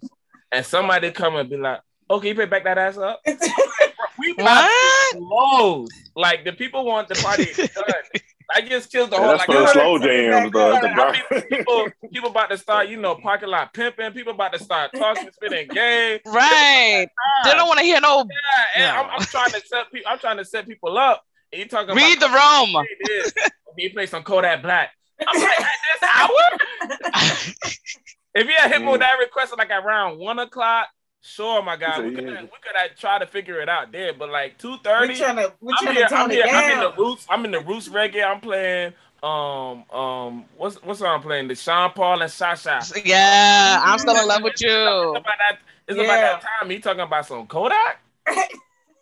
And 0.52 0.66
somebody 0.66 1.12
come 1.12 1.36
and 1.36 1.50
be 1.50 1.58
like, 1.58 1.82
oh, 2.10 2.18
okay, 2.18 2.30
you 2.30 2.36
pay 2.36 2.46
back 2.46 2.64
that 2.66 2.78
ass 2.78 2.98
up. 2.98 3.22
We 4.20 4.34
What? 4.34 5.18
close. 5.18 5.90
Like 6.16 6.44
the 6.44 6.52
people 6.52 6.86
want 6.86 7.08
the 7.08 7.16
party 7.16 7.46
done. 7.56 7.94
I 8.52 8.62
just 8.62 8.92
killed 8.92 9.12
the 9.12 9.16
Yeah, 9.16 9.22
whole 9.22 9.38
that's 9.38 9.48
like 9.48 9.58
for 9.58 9.62
the 9.64 9.74
slow 9.74 10.00
jams, 10.00 10.52
though. 10.52 10.74
I 10.74 11.12
mean, 11.32 11.42
people, 11.50 11.88
people 12.12 12.30
about 12.32 12.50
to 12.50 12.58
start, 12.58 12.88
you 12.90 12.98
know, 12.98 13.16
parking 13.16 13.50
lot 13.50 13.74
pimping. 13.74 14.12
People 14.14 14.34
about 14.34 14.54
to 14.54 14.60
start 14.60 14.92
talking, 14.98 15.30
spitting 15.32 15.72
game. 15.72 16.20
Right. 16.26 17.08
They 17.46 17.52
don't 17.52 17.68
want 17.68 17.80
to 17.80 17.86
hear 17.86 18.02
no. 18.02 18.26
Yeah, 18.76 18.90
and 18.90 18.98
I'm, 18.98 19.10
I'm 19.20 19.26
trying 19.26 19.52
to 19.52 19.62
set 19.66 19.92
people. 19.92 20.12
I'm 20.12 20.20
trying 20.20 20.38
to 20.38 20.46
set 20.46 20.68
people 20.68 20.98
up. 20.98 21.24
And 21.52 21.60
you 21.62 21.68
talking 21.68 21.96
Read 21.96 22.18
about 22.18 22.66
the 22.72 22.74
room. 22.76 22.86
He 23.78 23.90
play 23.90 24.08
some 24.08 24.24
Kodak 24.24 24.62
Black. 24.62 24.90
I'm 25.26 25.40
like, 25.40 25.60
at 25.60 25.66
this 26.02 26.10
hour? 26.16 27.50
If 28.36 28.48
you 28.48 28.54
had 28.58 28.72
hit 28.72 28.82
me 28.82 28.88
with 28.88 28.98
Mm. 29.02 29.06
that 29.06 29.18
request 29.20 29.56
like 29.58 29.70
around 29.70 30.18
one 30.20 30.40
o'clock, 30.40 30.88
sure, 31.22 31.62
my 31.64 31.76
guy, 31.76 31.96
So, 31.98 32.04
we 32.04 32.12
could 32.16 32.26
yeah. 32.26 32.36
have, 32.36 32.44
we 32.44 32.50
could 32.62 32.76
have 32.76 32.96
tried 32.98 33.20
to 33.20 33.28
figure 33.28 33.62
it 33.62 33.70
out 33.70 33.92
there. 33.92 34.14
But 34.14 34.30
like 34.30 34.58
two 34.58 34.78
thirty. 34.84 35.14
We're 35.14 35.18
trying 35.18 35.36
to, 35.38 35.54
I'm 35.78 35.96
here. 35.96 36.08
I'm 36.12 36.30
here. 36.30 36.46
I'm 36.50 36.72
in 36.72 36.80
the 36.80 36.94
roots. 36.98 37.26
I'm 37.30 37.46
in 37.46 37.52
the 37.52 37.60
roots 37.62 37.90
reggae. 37.90 38.24
I'm 38.26 38.42
playing. 38.42 38.94
Um, 39.22 39.84
um, 39.92 40.46
what's 40.56 40.82
what's 40.84 41.02
I'm 41.02 41.22
playing? 41.22 41.50
The 41.50 41.56
Sean 41.56 41.92
Paul 41.92 42.22
and 42.22 42.32
Sasha. 42.32 42.82
yeah, 43.04 43.82
I'm 43.84 44.00
still 44.00 44.16
in 44.16 44.28
love 44.28 44.44
with 44.44 44.54
It's 44.54 44.62
you. 44.62 44.70
about 44.72 45.24
that. 45.26 45.60
It's 45.88 45.98
about 46.00 46.08
that 46.08 46.42
time. 46.42 46.70
He 46.70 46.80
talking 46.80 47.02
about 47.02 47.26
some 47.26 47.48
Kodak. 47.48 48.00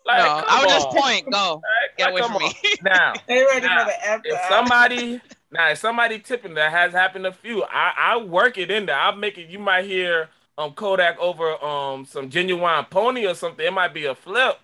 Like, 0.06 0.18
No, 0.24 0.24
come 0.40 0.44
I 0.48 0.60
would 0.60 0.68
just 0.70 0.88
point. 0.88 1.30
Go. 1.30 1.54
Like, 1.56 1.98
Get 1.98 2.10
away 2.10 2.20
come 2.22 2.32
from 2.32 2.42
me. 2.42 2.54
Now, 2.82 3.12
They 3.28 3.44
ready 3.44 3.66
Now, 3.66 3.80
for 3.84 3.90
the 3.90 4.06
after. 4.06 4.28
if 4.30 4.40
somebody 4.48 5.20
now 5.52 5.68
if 5.70 5.78
somebody 5.78 6.18
tipping 6.18 6.54
that 6.54 6.70
has 6.72 6.92
happened 6.92 7.26
a 7.26 7.32
few, 7.32 7.62
I 7.64 7.92
I 7.96 8.16
work 8.16 8.56
it 8.56 8.70
in 8.70 8.86
there. 8.86 8.96
I'll 8.98 9.14
make 9.14 9.36
it. 9.36 9.48
You 9.50 9.58
might 9.58 9.84
hear 9.84 10.30
um 10.58 10.72
Kodak 10.72 11.18
over 11.18 11.64
um 11.64 12.04
some 12.04 12.28
Ginuwine 12.28 12.90
pony 12.90 13.26
or 13.26 13.34
something. 13.34 13.64
It 13.64 13.72
might 13.72 13.94
be 13.94 14.04
a 14.06 14.14
flip, 14.14 14.58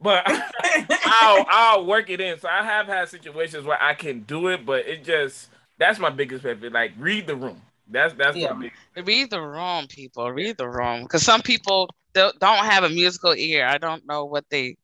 but 0.00 0.24
I'll 1.06 1.46
I'll 1.48 1.86
work 1.86 2.10
it 2.10 2.20
in. 2.20 2.40
So 2.40 2.48
I 2.48 2.64
have 2.64 2.86
had 2.86 3.08
situations 3.08 3.64
where 3.64 3.80
I 3.80 3.94
can 3.94 4.20
do 4.22 4.48
it, 4.48 4.66
but 4.66 4.86
it 4.86 5.04
just 5.04 5.50
that's 5.78 5.98
my 5.98 6.10
biggest 6.10 6.42
pet 6.42 6.60
peeve. 6.60 6.72
Like 6.72 6.92
read 6.98 7.26
the 7.26 7.36
room. 7.36 7.60
That's 7.88 8.14
that's 8.14 8.36
Yeah. 8.36 8.54
my 8.54 8.62
big. 8.62 8.72
Read 9.06 9.30
the 9.30 9.40
room, 9.42 9.86
people. 9.88 10.32
Read 10.32 10.56
the 10.56 10.68
room, 10.68 11.02
because 11.02 11.22
some 11.22 11.42
people 11.42 11.90
don't 12.14 12.36
don't 12.40 12.64
have 12.64 12.82
a 12.82 12.88
musical 12.88 13.34
ear. 13.34 13.66
I 13.66 13.78
don't 13.78 14.06
know 14.06 14.24
what 14.24 14.46
they 14.50 14.76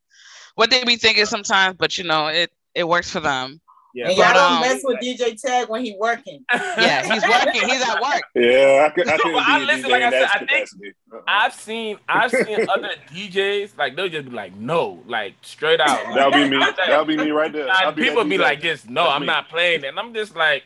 what 0.55 0.71
they 0.71 0.85
be 0.85 0.97
thinking 0.97 1.25
sometimes, 1.25 1.77
but 1.79 1.97
you 1.97 2.05
know 2.05 2.27
it 2.29 2.53
it 2.75 2.87
works 2.87 3.11
for 3.11 3.21
them. 3.21 3.61
Yeah, 3.95 4.09
and 4.09 4.17
y'all 4.17 4.27
but, 4.29 4.33
don't 4.35 4.53
um, 4.55 4.61
mess 4.63 4.81
with 4.85 4.99
DJ 5.03 5.41
Tag 5.41 5.69
when 5.69 5.85
he 5.85 5.95
working. 5.99 6.45
Yeah, 6.53 7.03
he's 7.13 7.23
working. 7.29 7.69
He's 7.69 7.83
at 7.83 8.01
work. 8.01 8.23
Yeah, 8.35 8.87
I 8.87 8.91
could. 8.91 9.09
I, 9.09 9.19
well, 9.25 9.43
I 9.47 9.59
listen, 9.65 9.91
like 9.91 10.03
I 10.03 10.11
said, 10.11 10.29
I 10.35 10.47
think 10.47 10.69
uh-uh. 11.13 11.21
I've 11.27 11.55
seen 11.55 11.99
I've 12.09 12.31
seen 12.31 12.67
other 12.69 12.91
DJs 13.13 13.77
like 13.77 13.95
they'll 13.95 14.09
just 14.09 14.29
be 14.31 14.35
like 14.35 14.57
no, 14.57 15.03
like 15.07 15.35
straight 15.43 15.81
out. 15.81 16.15
That'll 16.15 16.33
be 16.33 16.49
me. 16.49 16.57
I'm 16.57 16.75
That'll 16.77 17.05
be 17.05 17.17
me 17.17 17.31
right 17.31 17.53
there. 17.53 17.67
Like, 17.67 17.95
be 17.95 18.05
people 18.05 18.25
be 18.25 18.39
like 18.39 18.63
this. 18.63 18.89
No, 18.89 19.05
That's 19.05 19.15
I'm 19.17 19.21
me. 19.23 19.27
not 19.27 19.49
playing, 19.49 19.85
and 19.85 19.99
I'm 19.99 20.15
just 20.15 20.35
like, 20.35 20.65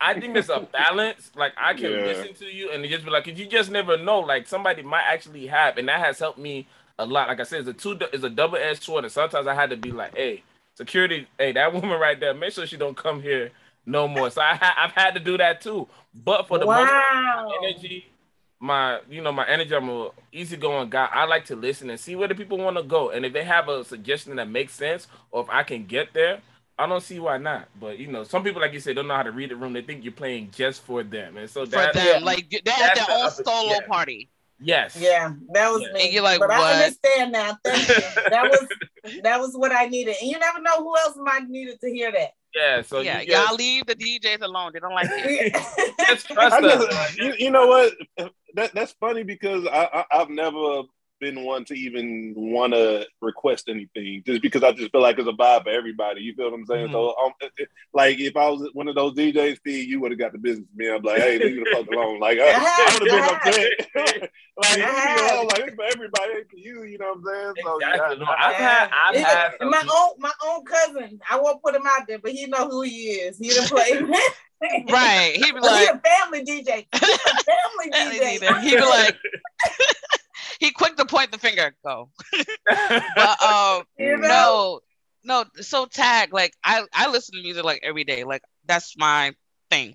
I 0.00 0.18
think 0.18 0.36
it's 0.36 0.48
a 0.48 0.60
balance. 0.60 1.32
Like 1.34 1.52
I 1.56 1.74
can 1.74 1.90
Yeah. 1.90 2.04
listen 2.06 2.34
to 2.34 2.44
you 2.46 2.70
and 2.70 2.84
just 2.84 3.04
be 3.04 3.10
like, 3.10 3.24
'cause 3.24 3.38
you 3.38 3.46
just 3.46 3.70
never 3.70 3.96
know. 3.96 4.20
Like 4.20 4.46
somebody 4.46 4.82
might 4.82 5.04
actually 5.04 5.46
have, 5.48 5.76
and 5.78 5.88
that 5.88 5.98
has 6.00 6.18
helped 6.20 6.38
me 6.38 6.68
a 6.98 7.04
lot. 7.04 7.28
Like 7.28 7.40
I 7.40 7.44
said, 7.44 7.60
it's 7.60 7.68
a 7.68 7.72
two, 7.72 7.98
it's 8.12 8.24
a 8.24 8.30
double 8.30 8.56
edged 8.58 8.82
sword, 8.84 9.04
and 9.04 9.12
sometimes 9.12 9.46
I 9.48 9.54
had 9.54 9.70
to 9.70 9.76
be 9.76 9.90
like, 9.90 10.16
hey, 10.16 10.42
security, 10.78 11.26
hey, 11.38 11.52
that 11.52 11.72
woman 11.74 12.00
right 12.00 12.18
there, 12.18 12.32
make 12.32 12.52
sure 12.52 12.66
she 12.66 12.78
don't 12.78 12.96
come 12.96 13.20
here 13.20 13.50
no 13.84 14.08
more. 14.08 14.30
So 14.30 14.40
I 14.40 14.54
ha- 14.54 14.76
I've 14.78 14.92
had 14.92 15.14
to 15.14 15.20
do 15.20 15.36
that 15.36 15.60
too. 15.60 15.88
But 16.14 16.48
for 16.48 16.58
the 16.58 16.66
most 16.66 16.88
part, 16.88 17.14
my 17.14 17.58
energy, 17.64 18.06
my 18.60 19.00
you 19.10 19.20
know 19.20 19.32
my 19.32 19.46
energy. 19.46 19.74
I'm 19.74 19.88
a 19.88 20.10
easygoing 20.32 20.90
guy. 20.90 21.08
I 21.12 21.26
like 21.26 21.44
to 21.46 21.56
listen 21.56 21.90
and 21.90 22.00
see 22.00 22.16
where 22.16 22.28
the 22.28 22.34
people 22.34 22.58
want 22.58 22.76
to 22.76 22.82
go, 22.82 23.10
and 23.10 23.26
if 23.26 23.32
they 23.32 23.44
have 23.44 23.68
a 23.68 23.84
suggestion 23.84 24.36
that 24.36 24.48
makes 24.48 24.72
sense, 24.72 25.08
or 25.30 25.42
if 25.42 25.50
I 25.50 25.62
can 25.64 25.84
get 25.86 26.14
there, 26.14 26.40
I 26.78 26.86
don't 26.86 27.02
see 27.02 27.18
why 27.18 27.38
not. 27.38 27.68
But 27.80 27.98
you 27.98 28.06
know, 28.06 28.24
some 28.24 28.44
people, 28.44 28.60
like 28.60 28.72
you 28.72 28.80
said, 28.80 28.96
don't 28.96 29.08
know 29.08 29.16
how 29.16 29.24
to 29.24 29.32
read 29.32 29.50
the 29.50 29.56
room. 29.56 29.72
They 29.72 29.82
think 29.82 30.04
you're 30.04 30.12
playing 30.12 30.50
just 30.52 30.82
for 30.82 31.02
them, 31.02 31.36
and 31.36 31.50
so 31.50 31.64
For 31.64 31.70
that 31.72 31.94
them, 31.94 32.24
like 32.24 32.50
they're 32.50 32.74
at 32.74 32.94
That's 32.94 33.06
their 33.06 33.16
own 33.16 33.30
solo 33.30 33.80
yeah. 33.80 33.86
party. 33.88 34.28
Yes, 34.60 34.96
Yeah, 34.96 35.32
that 35.52 35.70
was 35.70 35.82
Yeah. 35.82 35.92
me. 35.92 36.04
And 36.04 36.12
you're 36.12 36.22
like, 36.22 36.40
but 36.40 36.48
what? 36.48 36.60
I 36.60 36.84
understand 36.84 37.32
now. 37.32 37.58
Thank 37.64 37.88
you. 37.88 37.94
That 38.30 38.48
was 38.48 38.66
that 39.22 39.40
was 39.40 39.56
what 39.56 39.72
I 39.72 39.86
needed. 39.86 40.16
And 40.20 40.30
you 40.30 40.38
never 40.38 40.60
know 40.60 40.78
who 40.78 40.96
else 40.98 41.16
might 41.16 41.48
needed 41.48 41.80
to 41.80 41.90
hear 41.90 42.12
that. 42.12 42.30
yeah. 42.54 42.82
So 42.82 43.00
yeah, 43.00 43.20
you 43.20 43.32
y'all 43.32 43.46
just, 43.46 43.58
leave 43.58 43.86
the 43.86 43.94
DJs 43.94 44.42
alone. 44.42 44.72
They 44.72 44.80
don't 44.80 44.94
like 44.94 45.08
it. 45.10 45.54
just 46.08 46.28
trust 46.28 46.56
I 46.56 46.66
us. 46.66 47.16
you, 47.16 47.34
you 47.38 47.50
know 47.50 47.66
what? 47.66 47.94
That 48.54 48.74
that's 48.74 48.92
funny 48.92 49.22
because 49.22 49.66
I, 49.66 49.88
I 49.92 50.20
I've 50.20 50.30
never 50.30 50.82
been 51.20 51.44
one 51.44 51.64
to 51.66 51.74
even 51.74 52.34
want 52.36 52.72
to 52.72 53.06
request 53.20 53.68
anything 53.68 54.22
just 54.26 54.40
because 54.42 54.62
I 54.62 54.72
just 54.72 54.92
feel 54.92 55.00
like 55.02 55.18
it's 55.18 55.28
a 55.28 55.32
vibe 55.32 55.64
for 55.64 55.70
everybody. 55.70 56.20
You 56.22 56.34
feel 56.34 56.46
what 56.50 56.54
I'm 56.54 56.66
saying? 56.66 56.88
Mhm. 56.88 56.92
So 56.92 57.14
um, 57.16 57.32
it- 57.40 57.52
it- 57.58 57.68
like 57.92 58.18
if 58.20 58.36
I 58.36 58.48
was 58.48 58.68
one 58.74 58.88
of 58.88 58.94
those 58.94 59.14
DJs, 59.14 59.56
Steve, 59.58 59.88
you 59.88 60.00
would 60.00 60.10
have 60.12 60.18
got 60.20 60.32
the 60.32 60.38
business. 60.38 60.66
Me, 60.74 60.88
I'm 60.90 61.02
like, 61.02 61.18
hey, 61.18 61.38
leave 61.38 61.56
me 61.56 61.64
the 61.64 61.76
fuck 61.76 61.86
alone. 61.88 62.20
Like 62.20 62.38
I, 62.40 62.52
I 62.54 62.98
would 63.00 63.10
have 63.10 63.44
been 63.44 63.58
upset. 63.58 64.30
like, 64.56 64.76
leave 64.76 64.86
me 64.86 65.28
alone. 65.30 65.46
like 65.46 65.58
it's 65.60 65.74
for 65.74 65.84
everybody, 65.84 66.32
ain't 66.36 66.50
for 66.50 66.56
you. 66.56 66.84
You 66.84 66.98
know 66.98 67.14
what 67.14 67.34
I'm 67.36 67.54
saying? 67.54 67.54
So 67.64 67.76
Exactly. 67.78 68.16
No, 68.18 68.26
I've 68.38 68.54
had, 68.54 68.90
I've 68.92 69.14
It- 69.14 69.24
had 69.24 69.50
some 69.58 69.70
my 69.70 69.82
own 69.92 70.10
my 70.18 70.32
own 70.46 70.64
cousin. 70.64 71.20
I 71.30 71.38
won't 71.40 71.62
put 71.62 71.74
him 71.74 71.82
out 71.86 72.06
there, 72.06 72.18
but 72.18 72.32
he 72.32 72.46
know 72.46 72.68
who 72.68 72.82
he 72.82 73.10
is. 73.12 73.38
He 73.38 73.48
done 73.50 73.66
play. 73.66 73.92
right. 74.90 75.32
He'd 75.36 75.54
be 75.54 75.60
like, 75.60 75.80
he 75.80 75.86
a 75.86 76.00
family 76.00 76.44
DJ. 76.44 76.86
He 76.92 77.12
a 77.12 77.42
family 77.44 78.38
DJ. 78.38 78.60
he'd 78.62 78.74
be 78.76 78.80
like, 78.80 79.16
he 80.68 80.72
quick 80.72 80.96
to 80.96 81.06
point 81.06 81.32
the 81.32 81.38
finger. 81.38 81.74
Go. 81.84 82.10
But 83.14 83.42
um, 83.42 83.84
You 83.98 84.18
know? 84.18 84.28
no, 84.28 84.80
no. 85.24 85.62
So 85.62 85.86
tag 85.86 86.32
like 86.32 86.52
I 86.64 86.84
I 86.92 87.10
listen 87.10 87.36
to 87.36 87.42
music 87.42 87.64
like 87.64 87.80
every 87.82 88.04
day. 88.04 88.24
Like 88.24 88.42
that's 88.66 88.96
my 88.96 89.32
thing, 89.70 89.94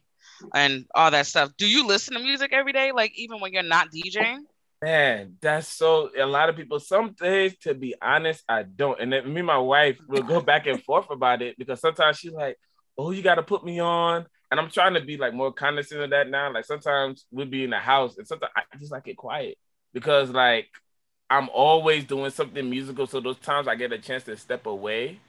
and 0.53 0.85
all 0.95 1.11
that 1.11 1.27
stuff. 1.27 1.51
Do 1.57 1.67
you 1.67 1.85
listen 1.85 2.13
to 2.15 2.19
music 2.19 2.51
every 2.53 2.73
day? 2.73 2.91
Like 2.91 3.11
even 3.15 3.39
when 3.39 3.53
you're 3.53 3.63
not 3.63 3.89
DJing? 3.91 4.39
Man, 4.81 5.37
that's 5.39 5.67
so 5.67 6.09
a 6.17 6.25
lot 6.25 6.49
of 6.49 6.57
people. 6.57 6.79
Some 6.79 7.13
days, 7.13 7.55
to 7.59 7.73
be 7.73 7.95
honest, 8.01 8.43
I 8.49 8.63
don't. 8.63 8.99
And 8.99 9.13
then 9.13 9.31
me 9.31 9.39
and 9.39 9.47
my 9.47 9.57
wife 9.57 9.97
will 10.07 10.23
go 10.23 10.41
back 10.41 10.67
and 10.67 10.83
forth 10.83 11.09
about 11.09 11.41
it 11.41 11.57
because 11.57 11.79
sometimes 11.79 12.17
she's 12.17 12.33
like, 12.33 12.57
Oh, 12.97 13.11
you 13.11 13.21
gotta 13.21 13.43
put 13.43 13.63
me 13.63 13.79
on. 13.79 14.25
And 14.51 14.59
I'm 14.59 14.69
trying 14.69 14.93
to 14.93 15.01
be 15.01 15.17
like 15.17 15.33
more 15.33 15.51
condescending 15.51 16.03
of 16.03 16.09
that 16.11 16.29
now. 16.29 16.53
Like 16.53 16.65
sometimes 16.65 17.25
we'll 17.31 17.47
be 17.47 17.63
in 17.63 17.71
the 17.71 17.79
house 17.79 18.17
and 18.17 18.27
sometimes 18.27 18.51
I 18.55 18.77
just 18.77 18.91
like 18.91 19.07
it 19.07 19.17
quiet 19.17 19.57
because 19.93 20.29
like 20.29 20.67
I'm 21.29 21.49
always 21.49 22.03
doing 22.05 22.29
something 22.31 22.69
musical. 22.69 23.07
So 23.07 23.19
those 23.19 23.37
times 23.39 23.67
I 23.67 23.75
get 23.75 23.91
a 23.91 23.97
chance 23.97 24.23
to 24.25 24.37
step 24.37 24.65
away 24.65 25.19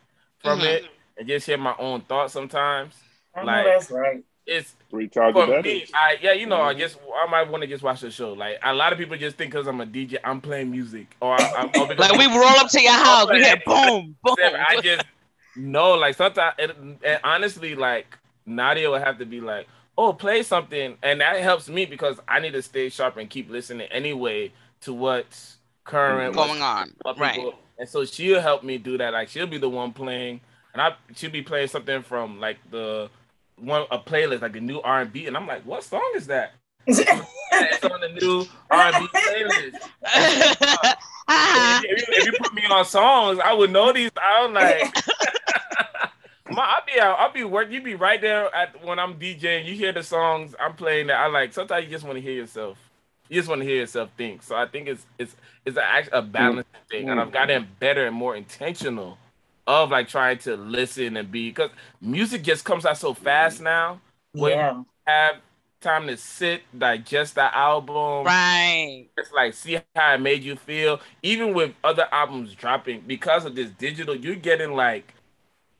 from 0.40 0.60
Mhm. 0.60 0.64
it 0.64 0.84
and 1.16 1.26
just 1.28 1.46
hear 1.46 1.56
my 1.58 1.74
own 1.78 2.02
thoughts 2.02 2.32
sometimes. 2.32 2.94
I 3.34 3.40
know 3.40 3.46
Like- 3.46 3.64
that's 3.66 3.90
right. 3.90 4.22
It's 4.46 4.74
recharge 4.92 5.32
for 5.34 5.46
me. 5.62 5.86
I 5.94 6.18
yeah, 6.20 6.32
you 6.34 6.44
know, 6.44 6.60
I 6.60 6.74
Mhm. 6.74 6.78
just 6.78 6.98
I 7.16 7.26
might 7.30 7.48
want 7.48 7.62
to 7.62 7.66
just 7.66 7.82
watch 7.82 8.00
the 8.02 8.10
show. 8.10 8.34
Like 8.34 8.58
a 8.62 8.74
lot 8.74 8.92
of 8.92 8.98
people 8.98 9.16
just 9.16 9.38
think 9.38 9.52
because 9.52 9.66
I'm 9.66 9.80
a 9.80 9.86
DJ, 9.86 10.18
I'm 10.22 10.42
playing 10.42 10.70
music, 10.70 11.06
or 11.22 11.40
I, 11.40 11.44
I'm 11.56 11.66
or 11.80 11.86
because 11.88 12.10
Like 12.10 12.18
we 12.18 12.26
roll 12.26 12.44
up 12.44 12.68
to 12.68 12.82
your 12.82 12.92
house, 12.92 13.30
we 13.30 13.42
hear 13.42 13.56
boom, 13.64 14.14
boom. 14.22 14.36
I 14.38 14.80
just 14.82 15.06
know, 15.56 15.94
like 15.94 16.14
sometimes, 16.16 16.56
it, 16.58 16.76
and 17.02 17.20
honestly, 17.24 17.74
like 17.74 18.18
Nadia 18.44 18.90
would 18.90 19.00
have 19.00 19.16
to 19.18 19.24
be 19.24 19.40
like, 19.40 19.66
"Oh, 19.96 20.12
play 20.12 20.42
something," 20.42 20.96
and 21.02 21.20
that 21.20 21.40
helps 21.40 21.68
me 21.68 21.86
because 21.86 22.18
I 22.28 22.40
need 22.40 22.52
to 22.52 22.62
stay 22.62 22.88
sharp 22.88 23.16
and 23.16 23.28
keep 23.28 23.50
listening 23.50 23.88
anyway 23.90 24.52
to 24.82 24.92
what's 24.92 25.56
current, 25.84 26.34
mm-hmm. 26.34 26.38
what's 26.38 26.50
going 26.50 26.62
on. 26.62 26.94
Right. 27.18 27.34
people- 27.36 27.58
And 27.78 27.88
so 27.88 28.04
she'll 28.04 28.40
help 28.40 28.62
me 28.62 28.78
do 28.78 28.98
that. 28.98 29.12
Like 29.12 29.28
she'll 29.28 29.46
be 29.46 29.58
the 29.58 29.68
one 29.68 29.92
playing, 29.92 30.40
and 30.72 30.82
I 30.82 30.94
she'll 31.16 31.30
be 31.30 31.42
playing 31.42 31.68
something 31.68 32.02
from 32.02 32.40
like 32.40 32.58
the 32.70 33.10
one 33.56 33.86
a 33.90 33.98
playlist, 33.98 34.42
like 34.42 34.52
the 34.52 34.60
new 34.60 34.80
R 34.80 35.02
and 35.02 35.12
B, 35.12 35.26
and 35.26 35.36
I'm 35.36 35.46
like, 35.46 35.62
what 35.64 35.82
song 35.84 36.12
is 36.16 36.26
that? 36.28 36.52
it's 36.86 37.84
on 37.84 38.00
the 38.00 38.08
new 38.20 38.46
R 38.70 38.92
and 38.92 39.08
B 39.12 39.18
playlist. 39.18 40.94
If 41.26 42.06
you, 42.08 42.14
if 42.16 42.26
you 42.26 42.32
put 42.38 42.52
me 42.54 42.62
on 42.70 42.84
songs, 42.84 43.38
I 43.42 43.52
would 43.54 43.70
know 43.70 43.92
these. 43.92 44.10
I'm 44.20 44.52
like, 44.52 44.94
my, 46.54 46.64
I'll 46.64 46.86
be 46.86 47.00
out. 47.00 47.18
I'll 47.18 47.32
be 47.32 47.44
work. 47.44 47.70
You 47.70 47.82
be 47.82 47.94
right 47.94 48.20
there 48.20 48.54
at 48.54 48.84
when 48.84 48.98
I'm 48.98 49.14
DJing. 49.14 49.66
You 49.66 49.74
hear 49.74 49.92
the 49.92 50.02
songs 50.02 50.54
I'm 50.60 50.74
playing 50.74 51.08
that 51.08 51.18
I 51.18 51.26
like. 51.26 51.52
Sometimes 51.52 51.84
you 51.84 51.90
just 51.90 52.04
want 52.04 52.16
to 52.16 52.22
hear 52.22 52.32
yourself. 52.32 52.78
You 53.28 53.40
just 53.40 53.48
want 53.48 53.62
to 53.62 53.66
hear 53.66 53.76
yourself 53.76 54.10
think. 54.16 54.42
So 54.42 54.54
I 54.56 54.66
think 54.66 54.88
it's 54.88 55.06
it's 55.18 55.36
it's 55.64 55.76
a, 55.76 55.84
act- 55.84 56.10
a 56.12 56.22
balanced 56.22 56.72
mm. 56.72 56.88
thing, 56.90 57.10
and 57.10 57.20
I've 57.20 57.32
gotten 57.32 57.64
mm. 57.64 57.68
better 57.78 58.06
and 58.06 58.14
more 58.16 58.36
intentional 58.36 59.18
of 59.66 59.90
like 59.90 60.08
trying 60.08 60.38
to 60.38 60.56
listen 60.56 61.16
and 61.16 61.30
be 61.30 61.48
because 61.50 61.70
music 62.00 62.42
just 62.42 62.64
comes 62.64 62.84
out 62.86 62.98
so 62.98 63.14
fast 63.14 63.60
mm. 63.60 63.64
now. 63.64 64.00
Where 64.32 64.52
you 64.52 64.56
Yeah. 64.56 64.82
have 65.06 65.36
time 65.80 66.06
to 66.08 66.16
sit, 66.16 66.62
digest 66.76 67.36
the 67.36 67.56
album, 67.56 68.24
right. 68.24 69.06
It's 69.16 69.32
like 69.32 69.54
see 69.54 69.78
how 69.94 70.14
it 70.14 70.20
made 70.20 70.42
you 70.42 70.56
feel. 70.56 71.00
Even 71.22 71.54
with 71.54 71.74
other 71.84 72.08
albums 72.12 72.54
dropping, 72.54 73.02
because 73.06 73.44
of 73.44 73.54
this 73.54 73.70
digital, 73.70 74.14
you're 74.16 74.34
getting 74.36 74.72
like 74.72 75.14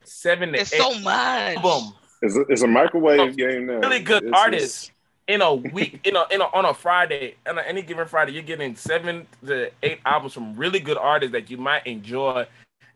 seven 0.09 0.53
to 0.53 0.61
It's 0.61 0.73
eight 0.73 0.81
so 0.81 0.99
much. 1.01 1.57
albums. 1.57 1.93
It's 2.23 2.37
a, 2.37 2.41
it's 2.43 2.63
a 2.63 2.67
microwave 2.69 3.37
game 3.37 3.67
now. 3.67 3.79
Really 3.79 4.01
good 4.01 4.25
It's- 4.25 4.41
artists 4.41 4.91
in 5.27 5.41
a 5.43 5.55
week, 5.55 6.01
in 6.05 6.17
a, 6.17 6.25
in 6.31 6.41
a 6.41 6.45
on 6.45 6.65
a 6.67 6.75
Friday, 6.75 7.35
on 7.47 7.59
a, 7.59 7.63
any 7.63 7.83
given 7.83 8.07
Friday, 8.07 8.33
you're 8.33 8.43
getting 8.43 8.77
seven 8.77 9.27
to 9.47 9.71
eight 9.83 9.99
albums 10.05 10.33
from 10.35 10.55
really 10.57 10.81
good 10.81 10.99
artists 10.99 11.33
that 11.33 11.51
you 11.51 11.57
might 11.57 11.87
enjoy, 11.87 12.47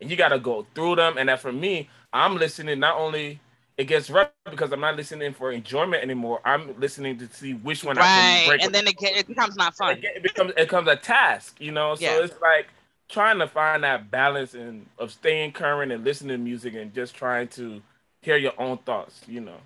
and 0.01 0.09
you 0.11 0.15
got 0.15 0.29
to 0.29 0.39
go 0.39 0.65
through 0.75 0.95
them. 0.95 1.17
And 1.17 1.29
that 1.29 1.39
for 1.41 1.51
me, 1.51 1.89
I'm 2.13 2.37
listening 2.37 2.79
not 2.79 2.97
only. 2.97 3.39
It 3.77 3.85
gets 3.87 4.09
rough 4.09 4.29
because 4.51 4.73
I'm 4.73 4.81
not 4.81 4.97
listening 4.97 5.31
for 5.33 5.53
enjoyment 5.53 6.03
anymore. 6.03 6.41
I'm 6.43 6.77
listening 6.81 7.17
to 7.19 7.29
see 7.29 7.53
which 7.53 7.81
one 7.85 7.97
I 7.97 8.01
can 8.01 8.39
Right. 8.41 8.47
break. 8.49 8.63
And 8.65 8.75
then 8.75 8.85
it, 8.87 8.97
get, 8.97 9.15
it 9.15 9.25
becomes 9.25 9.55
not 9.55 9.73
fun. 9.77 9.99
it, 9.99 10.03
it 10.03 10.21
becomes 10.21 10.51
it 10.51 10.55
becomes 10.57 10.89
a 10.89 10.97
task, 10.97 11.55
you 11.61 11.71
know. 11.71 11.95
So 11.95 12.01
Yeah. 12.03 12.19
it's 12.25 12.35
like 12.41 12.67
trying 13.09 13.39
to 13.39 13.47
find 13.47 13.83
that 13.83 14.09
balance 14.11 14.53
and 14.53 14.85
of 14.97 15.11
staying 15.11 15.51
current 15.51 15.91
and 15.91 16.03
listening 16.03 16.37
to 16.37 16.43
music 16.43 16.75
and 16.75 16.93
just 16.93 17.15
trying 17.15 17.47
to 17.49 17.81
hear 18.21 18.37
your 18.37 18.53
own 18.59 18.77
thoughts, 18.79 19.21
you 19.27 19.41
know. 19.41 19.57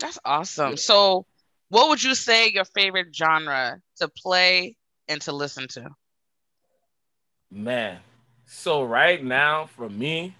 That's 0.00 0.18
awesome. 0.24 0.76
So, 0.76 1.26
what 1.68 1.88
would 1.88 2.02
you 2.02 2.14
say 2.14 2.48
your 2.50 2.64
favorite 2.64 3.14
genre 3.14 3.80
to 3.98 4.08
play 4.08 4.76
and 5.08 5.20
to 5.22 5.32
listen 5.32 5.68
to? 5.68 5.90
Man, 7.50 7.98
so 8.46 8.82
right 8.82 9.22
now 9.22 9.66
for 9.66 9.88
me, 9.88 10.34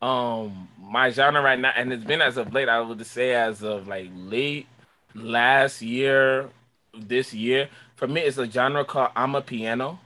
um, 0.00 0.68
my 0.80 1.10
genre 1.10 1.42
right 1.42 1.58
now, 1.58 1.72
and 1.76 1.92
it's 1.92 2.04
been 2.04 2.22
as 2.22 2.36
of 2.36 2.52
late, 2.52 2.68
I 2.68 2.80
would 2.80 3.04
say 3.06 3.34
as 3.34 3.62
of 3.62 3.88
like 3.88 4.10
late 4.14 4.66
last 5.14 5.82
year, 5.82 6.50
this 6.96 7.32
year, 7.34 7.68
for 7.96 8.06
me, 8.06 8.22
it's 8.22 8.38
a 8.38 8.50
genre 8.50 8.84
called 8.84 9.10
Amapiano. 9.14 9.98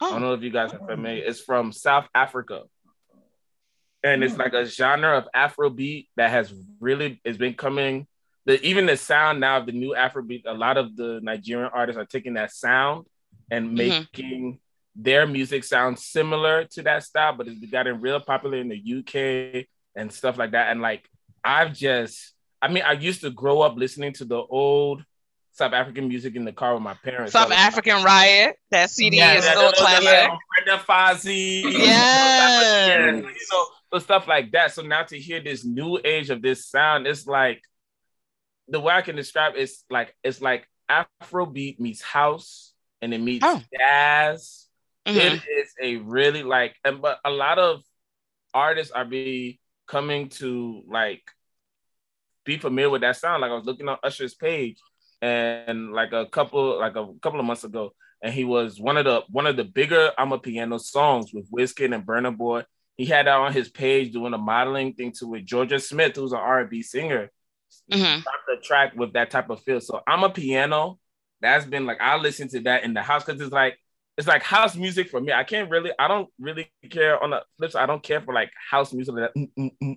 I 0.00 0.10
don't 0.10 0.20
know 0.22 0.32
if 0.34 0.42
you 0.42 0.50
guys 0.50 0.72
are 0.72 0.78
familiar. 0.78 1.22
It's 1.24 1.40
from 1.40 1.72
South 1.72 2.08
Africa. 2.14 2.62
And 4.02 4.24
it's 4.24 4.36
like 4.38 4.54
a 4.54 4.64
genre 4.64 5.18
of 5.18 5.28
Afrobeat 5.34 6.08
that 6.16 6.30
has 6.30 6.54
really 6.80 7.20
it's 7.24 7.36
been 7.36 7.54
coming. 7.54 8.06
The 8.46 8.60
even 8.66 8.86
the 8.86 8.96
sound 8.96 9.40
now 9.40 9.58
of 9.58 9.66
the 9.66 9.72
new 9.72 9.94
Afrobeat, 9.94 10.44
a 10.46 10.54
lot 10.54 10.78
of 10.78 10.96
the 10.96 11.20
Nigerian 11.22 11.70
artists 11.72 11.98
are 11.98 12.06
taking 12.06 12.34
that 12.34 12.50
sound 12.52 13.04
and 13.50 13.68
Mhm. 13.70 13.76
making 13.76 14.60
their 14.96 15.26
music 15.26 15.64
sound 15.64 15.98
similar 15.98 16.64
to 16.64 16.82
that 16.82 17.02
style, 17.02 17.34
but 17.34 17.46
it's 17.46 17.64
gotten 17.70 18.00
real 18.00 18.20
popular 18.20 18.56
in 18.56 18.68
the 18.68 18.78
UK 18.78 19.66
and 19.94 20.10
stuff 20.10 20.38
like 20.38 20.52
that. 20.52 20.70
And 20.70 20.80
like 20.80 21.06
I've 21.44 21.74
just 21.74 22.34
I 22.62 22.68
mean, 22.68 22.82
I 22.82 22.92
used 22.92 23.20
to 23.22 23.30
grow 23.30 23.60
up 23.60 23.76
listening 23.76 24.12
to 24.14 24.24
the 24.24 24.36
old 24.36 25.04
South 25.60 25.72
African 25.74 26.08
music 26.08 26.36
in 26.36 26.44
the 26.46 26.52
car 26.52 26.72
with 26.74 26.82
my 26.82 26.94
parents. 26.94 27.32
South 27.32 27.48
So- 27.48 27.54
African 27.54 28.02
Riot. 28.02 28.56
That 28.70 28.88
CD 28.90 29.18
yeah, 29.18 29.34
is 29.34 29.44
that- 29.44 29.56
still 29.56 29.68
a 29.68 29.72
that- 29.72 29.76
that- 29.76 30.00
classic. 30.00 30.04
that- 30.04 30.38
Brenda 30.64 30.82
Fassie. 30.84 31.62
Yes. 31.64 33.16
You 33.16 33.22
know, 33.22 33.30
so 33.90 33.98
stuff 33.98 34.26
like 34.26 34.52
that. 34.52 34.72
So 34.72 34.80
now 34.82 35.02
to 35.04 35.18
hear 35.18 35.40
this 35.42 35.64
new 35.64 36.00
age 36.02 36.30
of 36.30 36.40
this 36.42 36.66
sound, 36.66 37.06
it's 37.06 37.26
like 37.26 37.62
the 38.68 38.80
way 38.80 38.94
I 38.94 39.02
can 39.02 39.16
describe 39.16 39.54
it's 39.56 39.84
like 39.90 40.16
it's 40.24 40.40
like 40.40 40.66
Afrobeat 40.90 41.78
meets 41.78 42.00
house 42.02 42.72
and 43.02 43.12
it 43.12 43.18
meets 43.20 43.44
Oh. 43.46 43.60
jazz. 43.78 44.66
Mhm. 45.06 45.16
It 45.16 45.42
is 45.48 45.74
a 45.82 45.96
really 45.96 46.42
like, 46.42 46.74
and 46.84 47.02
but 47.02 47.20
a 47.24 47.30
lot 47.30 47.58
of 47.58 47.82
artists 48.54 48.92
are 48.92 49.04
be 49.04 49.60
coming 49.86 50.28
to 50.30 50.82
like 50.88 51.22
be 52.44 52.56
familiar 52.58 52.90
with 52.90 53.02
that 53.02 53.16
sound. 53.16 53.42
Like 53.42 53.50
I 53.50 53.54
was 53.54 53.66
looking 53.66 53.88
on 53.88 53.98
Usher's 54.02 54.34
page, 54.34 54.78
and 55.22 55.92
like 55.92 56.12
a 56.12 56.26
couple 56.26 56.78
like 56.78 56.96
a 56.96 57.06
couple 57.20 57.40
of 57.40 57.46
months 57.46 57.64
ago, 57.64 57.92
and 58.22 58.32
he 58.32 58.44
was 58.44 58.80
one 58.80 58.96
of 58.96 59.04
the 59.04 59.22
one 59.30 59.46
of 59.46 59.56
the 59.56 59.64
bigger 59.64 60.10
Amapiano 60.18 60.80
songs 60.80 61.32
with 61.32 61.50
Wizkid 61.50 61.94
and 61.94 62.06
Burna 62.06 62.36
Boy. 62.36 62.64
He 62.96 63.06
had 63.06 63.26
that 63.26 63.36
on 63.36 63.52
his 63.52 63.68
page 63.68 64.12
doing 64.12 64.34
a 64.34 64.38
modeling 64.38 64.92
thing 64.94 65.12
to 65.20 65.34
it. 65.34 65.46
Jorja 65.46 65.80
Smith, 65.80 66.16
who's 66.16 66.32
an 66.32 66.38
R&B 66.38 66.82
singer, 66.82 67.30
Mhm. 67.90 68.22
dropped 68.22 68.48
a 68.52 68.60
track 68.62 68.92
with 68.94 69.14
that 69.14 69.30
type 69.30 69.48
of 69.50 69.62
feel. 69.62 69.80
So 69.80 70.02
Amapiano. 70.08 70.98
That's 71.42 71.64
been 71.64 71.86
like 71.86 72.02
I 72.02 72.16
listen 72.18 72.48
to 72.48 72.60
that 72.60 72.84
in 72.84 72.92
the 72.92 73.00
house 73.00 73.24
because 73.24 73.40
it's 73.40 73.50
like 73.52 73.78
it's 74.18 74.28
like 74.28 74.42
house 74.42 74.76
music 74.76 75.08
for 75.08 75.18
me. 75.18 75.32
I 75.32 75.44
can't 75.44 75.70
really, 75.70 75.90
I 75.98 76.06
don't 76.06 76.28
really 76.38 76.70
care 76.90 77.22
on 77.22 77.30
the 77.30 77.42
flips. 77.56 77.74
I 77.74 77.86
don't 77.86 78.02
care 78.02 78.20
for 78.20 78.34
like 78.34 78.50
house 78.70 78.92
music. 78.92 79.14
Like 79.14 79.32
that, 79.32 79.40
mm, 79.40 79.50
mm, 79.58 79.70
mm. 79.82 79.96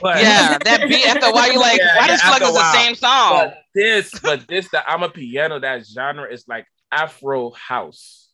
But 0.00 0.22
Yeah, 0.22 0.58
that 0.64 0.88
beat 0.88 1.06
after 1.06 1.26
a 1.26 1.32
while, 1.32 1.52
you 1.52 1.58
like, 1.58 1.78
Yeah, 1.78 1.96
why 1.96 2.06
yeah, 2.06 2.06
does 2.08 2.20
it 2.20 2.26
like 2.26 2.42
after 2.42 2.44
it's 2.46 2.58
the 2.58 2.72
same 2.72 2.94
song? 2.94 3.30
but 3.30 3.58
this, 3.74 4.20
but 4.20 4.48
this, 4.48 4.68
the 4.70 4.78
Amapiano, 4.78 5.60
that 5.60 5.86
genre 5.86 6.30
is 6.30 6.46
like 6.48 6.66
Afro 6.92 7.50
house 7.52 8.30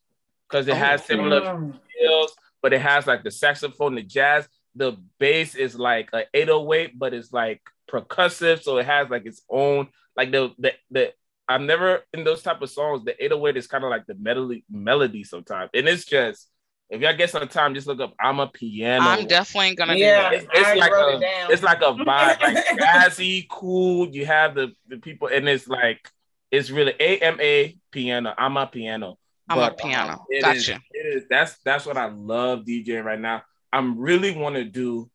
because 0.49 0.67
it 0.67 0.75
has 0.75 1.01
oh, 1.01 1.05
similar 1.05 1.73
feels, 1.97 2.35
but 2.61 2.73
it 2.73 2.81
has 2.81 3.07
like 3.07 3.23
the 3.23 3.31
saxophone, 3.31 3.95
the 3.95 4.03
jazz. 4.03 4.47
The 4.75 4.97
bass 5.19 5.55
is 5.55 5.77
like 5.77 6.09
a 6.13 6.25
808, 6.33 6.99
but 6.99 7.13
it's 7.13 7.33
like 7.33 7.61
percussive, 7.91 8.61
so 8.61 8.77
it 8.77 8.85
has 8.85 9.09
like 9.09 9.25
its 9.25 9.41
own 9.49 9.87
like 10.15 10.31
the 10.31 10.51
the 10.57 10.73
the. 10.91 11.13
I'm 11.49 11.65
never 11.65 12.01
in 12.13 12.25
those 12.25 12.43
type 12.43 12.61
of 12.61 12.69
songs. 12.69 13.05
The 13.05 13.23
808 13.23 13.55
is 13.55 13.67
kind 13.67 13.83
of 13.85 13.89
like 13.89 14.05
the 14.05 14.15
melody 14.15 14.65
melody 14.69 15.23
sometimes, 15.23 15.69
and 15.73 15.87
it's 15.87 16.05
just 16.05 16.49
if 16.89 17.01
y'all 17.01 17.15
get 17.15 17.29
some 17.29 17.47
time, 17.47 17.73
just 17.73 17.87
look 17.87 17.99
up 17.99 18.15
"Amapiano." 18.17 18.99
I'm 19.01 19.27
definitely 19.27 19.75
gonna 19.75 19.95
Yeah, 19.95 20.29
do 20.29 20.35
it's, 20.37 20.45
that. 20.45 20.55
it's 20.57 20.67
I 20.67 20.73
like 20.75 20.91
wrote 20.91 21.13
a, 21.13 21.17
it 21.17 21.21
down. 21.21 21.51
it's 21.51 21.63
like 21.63 21.81
a 21.81 21.93
vibe, 21.93 22.41
like 22.41 22.65
jazzy, 22.79 23.47
cool. 23.49 24.07
You 24.09 24.25
have 24.25 24.55
the 24.55 24.71
the 24.87 24.97
people, 24.97 25.27
and 25.27 25.47
it's 25.49 25.67
like 25.67 26.09
it's 26.51 26.69
really 26.69 26.93
A 26.99 27.17
M 27.19 27.39
A 27.41 27.77
piano. 27.91 28.33
Amapiano. 28.39 29.15
I'm 29.49 29.59
a 29.59 29.71
piano. 29.73 30.13
um, 30.13 30.19
it 30.29 30.41
Gotcha. 30.41 30.57
is- 30.57 30.79
it 30.91 31.15
is 31.15 31.23
that's 31.29 31.57
that's 31.65 31.85
what 31.85 31.97
I 31.97 32.05
love 32.07 32.65
DJing 32.65 33.03
right 33.03 33.19
now. 33.19 33.43
I'm 33.71 33.97
really 33.99 34.31
want 34.35 34.55
to 34.55 34.63
do, 34.63 35.09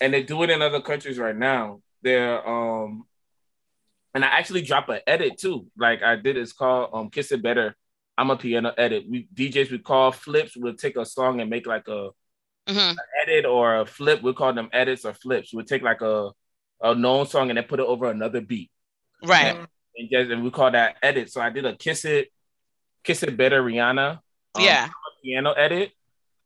and 0.00 0.12
they 0.12 0.22
do 0.22 0.42
it 0.42 0.50
in 0.50 0.60
other 0.62 0.80
countries 0.80 1.18
right 1.18 1.36
now. 1.36 1.80
They're 2.02 2.46
um, 2.46 3.04
and 4.14 4.24
I 4.24 4.28
actually 4.28 4.62
drop 4.62 4.88
an 4.90 5.00
edit 5.06 5.38
too. 5.38 5.66
Like 5.78 6.02
I 6.02 6.16
did, 6.16 6.36
it's 6.36 6.52
called 6.52 6.90
um, 6.92 7.08
"Kiss 7.10 7.32
It 7.32 7.42
Better." 7.42 7.74
Amapiano 8.20 8.72
edit. 8.76 9.04
We 9.08 9.26
DJs 9.34 9.70
we 9.70 9.78
call 9.78 10.12
flips. 10.12 10.56
We'll 10.56 10.74
take 10.74 10.96
a 10.96 11.04
song 11.06 11.40
and 11.40 11.48
make 11.50 11.66
like 11.66 11.88
a 11.88 12.10
Mhm. 12.68 12.96
edit 13.22 13.44
or 13.46 13.78
a 13.80 13.86
flip. 13.86 14.22
We 14.22 14.32
call 14.34 14.52
them 14.52 14.68
edits 14.72 15.04
or 15.04 15.14
flips. 15.14 15.52
We'll 15.54 15.64
take 15.64 15.82
like 15.82 16.00
a 16.02 16.30
a 16.82 16.94
known 16.94 17.26
song 17.26 17.50
and 17.50 17.56
then 17.56 17.64
put 17.64 17.80
it 17.80 17.86
over 17.86 18.10
another 18.10 18.40
beat, 18.40 18.70
Right. 19.22 19.56
and 19.96 20.08
just 20.10 20.30
and 20.30 20.42
we 20.44 20.50
call 20.50 20.70
that 20.70 20.96
edit. 21.02 21.30
So 21.32 21.40
I 21.40 21.50
did 21.50 21.64
a 21.66 21.74
"Kiss 21.76 22.04
It," 22.04 22.32
"Kiss 23.04 23.22
It 23.22 23.36
Better" 23.36 23.62
Rihanna 23.62 24.20
um, 24.54 24.64
yeah. 24.64 24.88
piano 25.22 25.52
edit, 25.52 25.92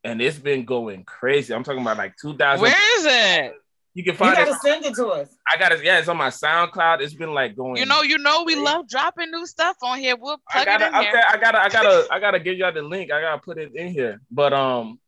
and 0.03 0.21
it's 0.21 0.39
been 0.39 0.65
going 0.65 1.05
crazy. 1.05 1.55
I'm 1.55 1.63
talking 1.65 1.83
about 1.83 1.99
like 1.99 2.15
2000. 2.21 2.61
Where 2.63 2.99
is 2.99 3.07
it? 3.07 3.55
You 3.95 4.03
can 4.03 4.17
find 4.17 4.37
You 4.37 4.45
gotta 4.45 4.57
it. 4.57 4.61
send 4.61 4.85
it 4.85 4.95
to 4.97 5.07
us. 5.07 5.37
I 5.53 5.57
got 5.57 5.71
it. 5.71 5.85
Yeah, 5.85 6.01
it's 6.01 6.09
on 6.09 6.17
my 6.17 6.29
SoundCloud. 6.29 7.01
It's 7.01 7.15
been 7.15 7.33
like 7.33 7.57
going. 7.57 7.77
You 7.77 7.87
know, 7.87 8.03
you 8.03 8.19
know, 8.19 8.43
we 8.45 8.57
love 8.57 8.89
dropping 8.89 9.31
new 9.31 9.47
stuff 9.47 9.77
on 9.83 10.01
here. 10.01 10.17
We'll 10.17 10.41
I 10.49 10.65
plug 10.65 10.67
gotta, 10.67 10.85
it 10.85 10.89
in 10.89 10.95
okay, 10.97 11.11
here. 11.11 11.23
I 11.29 11.37
gotta, 11.37 11.61
I 11.61 11.69
gotta, 11.69 12.07
I 12.13 12.19
gotta 12.19 12.41
give 12.41 12.59
y'all 12.59 12.73
the 12.73 12.83
link. 12.83 13.13
I 13.13 13.21
gotta 13.21 13.41
put 13.41 13.57
it 13.57 13.75
in 13.77 13.89
here. 13.89 14.21
But 14.33 14.53
um, 14.53 14.99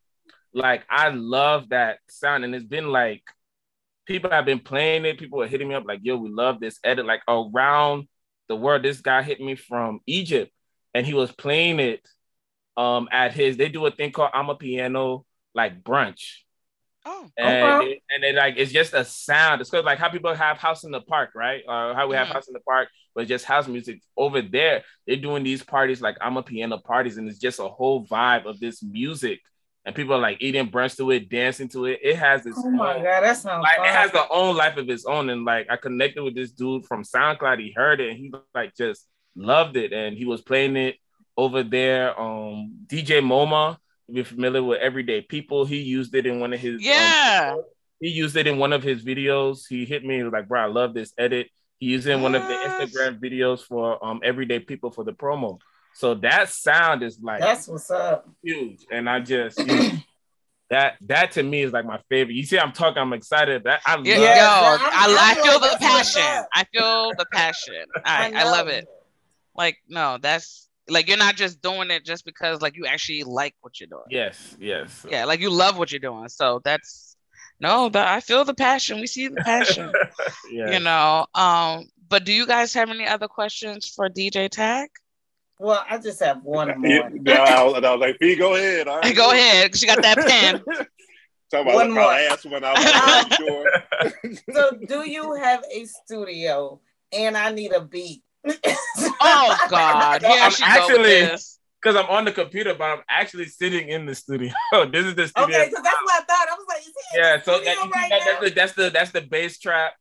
like 0.55 0.85
I 0.89 1.09
love 1.09 1.71
that 1.71 1.99
sound, 2.09 2.45
and 2.45 2.55
it's 2.55 2.65
been 2.65 2.89
like 2.89 3.23
people 4.07 4.31
have 4.31 4.45
been 4.45 4.61
playing 4.61 5.05
it. 5.05 5.19
People 5.19 5.43
are 5.43 5.49
hitting 5.49 5.67
me 5.67 5.75
up 5.75 5.85
like, 5.85 6.01
"Yo, 6.03 6.17
we 6.17 6.31
love 6.31 6.61
this 6.61 6.79
edit." 6.85 7.07
Like 7.07 7.23
around 7.27 8.07
the 8.49 8.55
world, 8.55 8.85
this 8.85 9.01
guy 9.01 9.23
hit 9.23 9.41
me 9.41 9.57
from 9.57 9.99
Egypt, 10.07 10.53
and 10.95 11.05
he 11.05 11.13
was 11.13 11.33
playing 11.33 11.81
it 11.81 12.09
um 12.77 13.09
at 13.11 13.33
his. 13.33 13.57
They 13.57 13.69
do 13.69 13.85
a 13.87 13.91
thing 13.91 14.13
called 14.13 14.31
"Amapiano" 14.33 15.25
like 15.57 15.83
brunch. 15.83 16.46
Oh, 17.07 17.31
and 17.39 17.81
Okay. 17.81 17.93
it, 17.93 18.03
and 18.11 18.25
it 18.25 18.35
like 18.35 18.55
it's 18.57 18.73
just 18.73 18.95
a 18.95 19.05
sound. 19.05 19.61
It's 19.61 19.71
cause 19.71 19.85
like 19.85 19.99
how 19.99 20.09
people 20.11 20.35
have 20.35 20.59
house 20.59 20.85
in 20.85 20.91
the 20.91 21.01
park, 21.03 21.31
right? 21.35 21.63
Or 21.69 21.95
how 21.95 22.09
we 22.09 22.17
have 22.17 22.29
Mhm. 22.29 22.33
house 22.33 22.49
in 22.49 22.55
the 22.55 22.61
park, 22.61 22.89
but 23.15 23.29
just 23.29 23.45
house 23.45 23.69
music. 23.69 24.01
Over 24.17 24.43
there, 24.43 24.85
they're 25.07 25.17
doing 25.17 25.45
these 25.45 25.63
parties 25.63 26.01
like 26.01 26.19
Amapiano 26.21 26.83
parties, 26.83 27.19
and 27.19 27.29
it's 27.29 27.39
just 27.39 27.61
a 27.61 27.69
whole 27.69 28.07
vibe 28.07 28.47
of 28.47 28.59
this 28.61 28.83
music. 28.83 29.41
And 29.85 29.95
people 29.95 30.15
are 30.15 30.19
like 30.21 30.39
eating 30.41 30.69
brunch 30.71 30.97
to 30.97 31.11
it, 31.13 31.29
dancing 31.29 31.69
to 31.71 31.87
it. 31.87 32.01
It 32.03 32.17
has 32.17 32.45
its 32.47 32.59
Oh 32.59 32.71
my 32.71 32.95
own, 32.95 33.03
god, 33.03 33.23
that 33.23 33.37
sounds 33.37 33.65
like 33.65 33.77
fun. 33.77 33.87
it 33.87 33.93
has 33.95 34.13
the 34.13 34.29
own 34.31 34.57
life 34.57 34.77
of 34.77 34.89
its 34.91 35.05
own. 35.07 35.31
And 35.31 35.45
like 35.45 35.67
I 35.71 35.77
connected 35.77 36.23
with 36.23 36.35
this 36.35 36.51
dude 36.53 36.87
from 36.87 37.03
SoundCloud. 37.05 37.61
He 37.61 37.73
heard 37.77 38.01
it 38.01 38.11
and 38.11 38.19
he 38.19 38.33
like 38.55 38.75
just 38.75 39.07
loved 39.37 39.77
it. 39.77 39.93
And 39.93 40.17
he 40.17 40.25
was 40.25 40.43
playing 40.43 40.77
it 40.77 40.97
over 41.37 41.63
there. 41.63 42.19
Um 42.21 42.73
DJ 42.87 43.21
MoMA, 43.21 43.75
if 43.75 43.79
you're 44.09 44.25
familiar 44.25 44.63
with 44.63 44.81
Everyday 44.81 45.21
People, 45.23 45.65
he 45.65 45.79
used 45.81 46.15
it 46.15 46.27
in 46.27 46.41
one 46.41 46.53
of 46.53 46.61
his 46.61 46.75
um, 46.75 46.81
yeah. 46.81 47.57
he 48.01 48.09
used 48.09 48.37
it 48.37 48.47
in 48.47 48.59
one 48.59 48.73
of 48.73 48.83
his 48.83 49.05
videos. 49.05 49.61
He 49.69 49.85
hit 49.85 50.05
me 50.05 50.23
like, 50.25 50.49
bro, 50.49 50.61
I 50.63 50.67
love 50.67 50.95
this 50.95 51.13
edit. 51.19 51.49
He 51.79 51.87
used 51.87 52.07
it 52.07 52.13
in 52.13 52.23
one 52.23 52.35
of 52.35 52.43
the 52.43 52.55
Instagram 52.55 53.21
videos 53.21 53.61
for 53.61 54.03
um 54.05 54.21
everyday 54.25 54.61
people 54.61 54.91
for 54.91 55.05
the 55.05 55.13
promo. 55.13 55.59
So 55.95 56.15
that 56.17 56.51
sound 56.51 57.03
is 57.03 57.19
like 57.23 57.41
That's 57.41 57.67
what's 57.69 57.91
up. 57.91 58.29
huge. 58.43 58.81
And 58.91 59.09
I 59.09 59.21
just 59.21 59.59
you 59.59 59.67
know, 59.67 59.91
that 60.71 60.95
that 61.03 61.33
to 61.33 61.43
me 61.43 61.63
is 61.63 61.73
like 61.73 61.85
my 61.85 62.01
favorite. 62.09 62.35
You 62.35 62.45
see, 62.45 62.59
I'm 62.59 62.73
talking, 62.73 62.99
I'm 63.01 63.13
excited. 63.13 63.65
That 63.65 63.81
I 63.87 63.93
Yeah, 63.93 63.97
love 63.97 64.07
Yeah, 64.07 64.37
yo, 64.37 64.67
I'm- 64.69 64.81
I, 64.83 65.07
I'm 65.09 65.39
I 65.39 65.43
feel 65.43 65.61
the 65.61 65.77
passion. 65.81 66.45
I 66.55 66.65
feel 66.65 67.13
the 67.17 67.27
passion. 67.33 67.85
I, 68.05 68.33
I, 68.35 68.45
love 68.45 68.67
know. 68.67 68.73
it. 68.73 68.89
Like, 69.55 69.79
no, 69.89 70.19
that's 70.21 70.66
like 70.89 71.09
you're 71.09 71.17
not 71.19 71.37
just 71.37 71.61
doing 71.61 71.91
it 71.91 72.05
just 72.05 72.25
because 72.25 72.63
like 72.63 72.77
you 72.77 72.87
actually 72.87 73.25
like 73.25 73.55
what 73.61 73.81
you're 73.81 73.89
doing. 73.89 74.05
yes, 74.11 74.57
yes. 74.59 75.05
Yeah, 75.11 75.25
like 75.25 75.41
you 75.41 75.51
love 75.51 75.79
what 75.79 75.91
you're 75.91 75.99
doing. 76.01 76.29
So 76.29 76.61
that's 76.65 77.17
no, 77.61 77.89
but 77.91 78.07
I 78.07 78.21
feel 78.21 78.45
the 78.45 78.55
passion. 78.55 79.01
We 79.01 79.07
see 79.07 79.29
the 79.29 79.37
passion. 79.43 79.91
yeah. 80.51 80.71
You 80.73 80.81
know. 80.81 81.27
Um, 81.35 81.87
but 82.09 82.25
do 82.25 82.33
you 82.33 82.47
guys 82.47 82.73
have 82.75 82.91
any 82.91 83.07
other 83.07 83.29
questions 83.29 83.89
for 83.89 84.09
DJ 84.09 84.49
Tag? 84.51 84.89
Well, 85.59 85.83
I 85.89 85.97
just 85.99 86.21
have 86.23 86.43
one 86.43 86.69
Yeah, 86.85 87.09
more. 87.09 87.39
I, 87.41 87.63
was, 87.65 87.83
I 87.83 87.93
was 87.93 88.01
like, 88.01 88.19
"Fee, 88.21 88.37
go 88.37 88.55
ahead." 88.57 88.89
All 88.89 88.99
right. 89.01 89.17
Go 89.17 89.31
ahead. 89.31 89.75
She 89.75 89.87
got 89.87 90.03
that 90.03 90.19
pen. 90.19 90.63
Talk 91.51 91.63
about 91.63 91.75
One 91.77 91.93
more. 91.93 92.13
ass 92.13 92.45
when 92.45 92.63
I 92.65 92.73
was 92.73 93.37
sure. 93.37 94.33
so, 94.53 94.71
do 94.87 95.09
you 95.09 95.35
have 95.35 95.63
a 95.73 95.85
studio? 95.85 96.81
And 97.13 97.37
I 97.37 97.53
need 97.53 97.73
a 97.73 97.81
beat. 97.81 98.23
Oh 99.21 99.57
God, 99.69 100.23
here 100.23 100.31
I'm 100.31 100.53
actually- 100.63 101.37
Because 101.83 101.97
I'm 101.97 102.07
on 102.11 102.25
the 102.25 102.33
computer, 102.33 102.75
but 102.75 102.85
I'm 102.85 103.03
actually 103.09 103.47
sitting 103.47 103.89
in 103.89 104.07
the 104.07 104.15
studio. 104.15 104.53
Oh, 104.73 104.85
this 104.87 105.05
is 105.07 105.15
the 105.15 105.29
studio. 105.29 105.57
Okay, 105.57 105.69
because 105.69 105.85
that's 105.85 106.03
what 106.03 106.23
I 106.23 106.25
thought. 106.25 106.47
I 106.51 106.55
was 106.57 106.67
like, 106.69 106.79
is 106.81 106.87
he 106.87 107.19
in 107.19 107.25
yeah 107.25 107.37
the 107.37 107.43
so 107.45 107.61
that, 107.65 107.91
right 107.95 108.11
that- 108.11 108.21
that's, 108.25 108.41
the, 108.41 108.51
that's 108.51 108.73
the 108.73 108.91
that's 108.91 109.11
the 109.13 109.21
bass 109.21 109.59
trap 109.59 109.93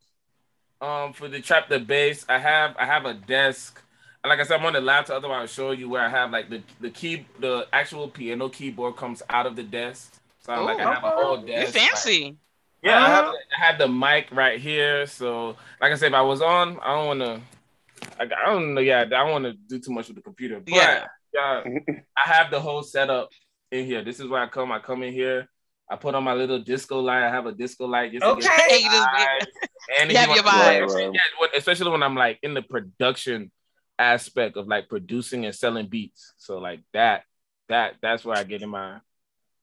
um 0.81 1.13
for 1.13 1.27
the 1.29 1.39
trap 1.39 1.69
the 1.69 1.79
bass 1.79 2.25
i 2.27 2.37
have 2.37 2.75
i 2.77 2.85
have 2.85 3.05
a 3.05 3.13
desk 3.13 3.81
like 4.25 4.39
i 4.39 4.43
said 4.43 4.59
i'm 4.59 4.65
on 4.65 4.73
the 4.73 4.81
laptop 4.81 5.15
otherwise 5.17 5.39
i'll 5.39 5.47
show 5.47 5.71
you 5.71 5.87
where 5.87 6.01
i 6.01 6.09
have 6.09 6.31
like 6.31 6.49
the 6.49 6.61
the 6.81 6.89
key 6.89 7.25
the 7.39 7.65
actual 7.71 8.09
piano 8.09 8.49
keyboard 8.49 8.97
comes 8.97 9.23
out 9.29 9.45
of 9.45 9.55
the 9.55 9.63
desk 9.63 10.19
so 10.41 10.51
I'm 10.51 10.65
like 10.65 10.79
i 10.79 10.93
have 10.93 11.03
a 11.03 11.09
whole 11.11 11.37
desk. 11.37 11.49
You 11.49 11.79
desk 11.81 11.87
fancy. 12.05 12.37
yeah 12.83 13.01
I, 13.01 13.07
have, 13.07 13.25
Uh-huh. 13.25 13.33
I 13.57 13.65
have 13.65 13.77
the 13.77 13.87
mic 13.87 14.27
right 14.31 14.59
here 14.59 15.07
so 15.07 15.55
like 15.79 15.93
i 15.93 15.95
said 15.95 16.07
if 16.07 16.13
i 16.13 16.21
was 16.21 16.41
on 16.41 16.77
i 16.83 16.93
don't 16.93 17.07
want 17.07 17.19
to 17.21 17.41
I, 18.19 18.23
I 18.23 18.45
don't 18.45 18.73
know 18.73 18.81
yeah 18.81 19.01
i 19.01 19.05
don't 19.05 19.31
want 19.31 19.45
to 19.45 19.53
do 19.53 19.79
too 19.79 19.91
much 19.91 20.07
with 20.07 20.15
the 20.17 20.21
computer 20.23 20.59
but 20.59 20.73
Yeah. 20.73 21.05
yeah 21.33 21.63
i 22.17 22.29
have 22.29 22.51
the 22.51 22.59
whole 22.59 22.83
setup 22.83 23.29
in 23.71 23.85
here 23.85 24.03
this 24.03 24.19
is 24.19 24.27
where 24.27 24.41
i 24.41 24.47
come 24.47 24.71
i 24.71 24.79
come 24.79 25.03
in 25.03 25.13
here 25.13 25.47
I 25.87 25.97
put 25.97 26.15
on 26.15 26.23
my 26.23 26.33
little 26.33 26.57
disco 26.57 26.99
light. 26.99 27.21
I 27.21 27.29
have 27.29 27.45
a 27.45 27.51
disco 27.51 27.85
light 27.85 28.11
just 28.11 28.23
to 28.25 28.35
get 28.41 28.51
Okay. 28.51 28.77
You 28.79 28.89
just- 28.89 29.07
And 30.01 30.11
You 30.11 30.17
have 30.17 30.29
your 30.33 30.43
vibes. 30.43 30.49
Right, 30.51 30.81
right. 30.81 31.11
Yeah, 31.13 31.47
especially 31.55 31.91
when 31.91 32.01
I'm 32.01 32.15
like 32.15 32.39
in 32.41 32.55
the 32.55 32.63
production 32.63 33.51
aspect 33.99 34.57
of 34.57 34.67
like 34.67 34.89
producing 34.89 35.45
and 35.45 35.53
selling 35.53 35.85
beats. 35.87 36.33
So 36.37 36.57
like 36.57 36.79
that, 36.93 37.21
that 37.69 37.97
that's 38.01 38.25
where 38.25 38.35
I 38.35 38.43
get 38.45 38.63
in 38.63 38.69
my 38.69 38.97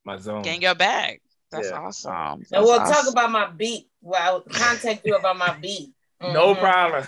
my 0.04 0.16
zone. 0.16 0.42
Get 0.42 0.54
in 0.54 0.62
your 0.62 0.76
bag. 0.76 1.20
That's 1.50 1.70
Yeah. 1.70 1.78
awesome. 1.80 2.12
And 2.52 2.62
we'll 2.62 2.78
awesome. 2.78 2.94
talk 2.94 3.10
about 3.12 3.32
my 3.32 3.50
beat. 3.50 3.88
Well, 4.00 4.22
I'll 4.22 4.40
contact 4.42 5.02
you 5.04 5.16
about 5.16 5.36
my 5.36 5.54
beat. 5.58 5.90
No 6.22 6.54
Mhm. 6.54 6.60
problem. 6.60 7.06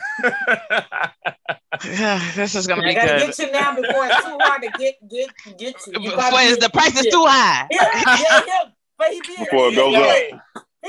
this 2.35 2.55
is 2.55 2.67
gonna 2.67 2.83
I 2.83 2.89
be 2.89 2.95
gotta 2.95 3.09
good. 3.19 3.27
get 3.27 3.39
you 3.39 3.51
now 3.53 3.75
before 3.75 4.07
it's 4.07 4.25
too 4.25 4.39
hard 4.41 4.63
to 4.63 4.69
get 4.79 4.95
get 5.09 5.29
get 5.59 5.75
you. 5.87 5.93
you 6.01 6.11
Before 6.11 6.17
gotta 6.31 6.37
is 6.47 6.59
the 6.59 6.71
price 6.71 6.99
is 6.99 7.07
too 7.13 7.25
high. 7.27 7.67
Yeah, 7.71 7.89
yeah, 8.07 8.41
yeah. 8.47 8.65
But 8.99 9.09
he 9.11 9.21
did. 9.21 9.39
Before 9.51 9.67
it 9.67 9.71
he 9.71 9.77
goes 9.77 9.95
did. 9.95 10.35
up. 10.35 10.41
He 10.83 10.89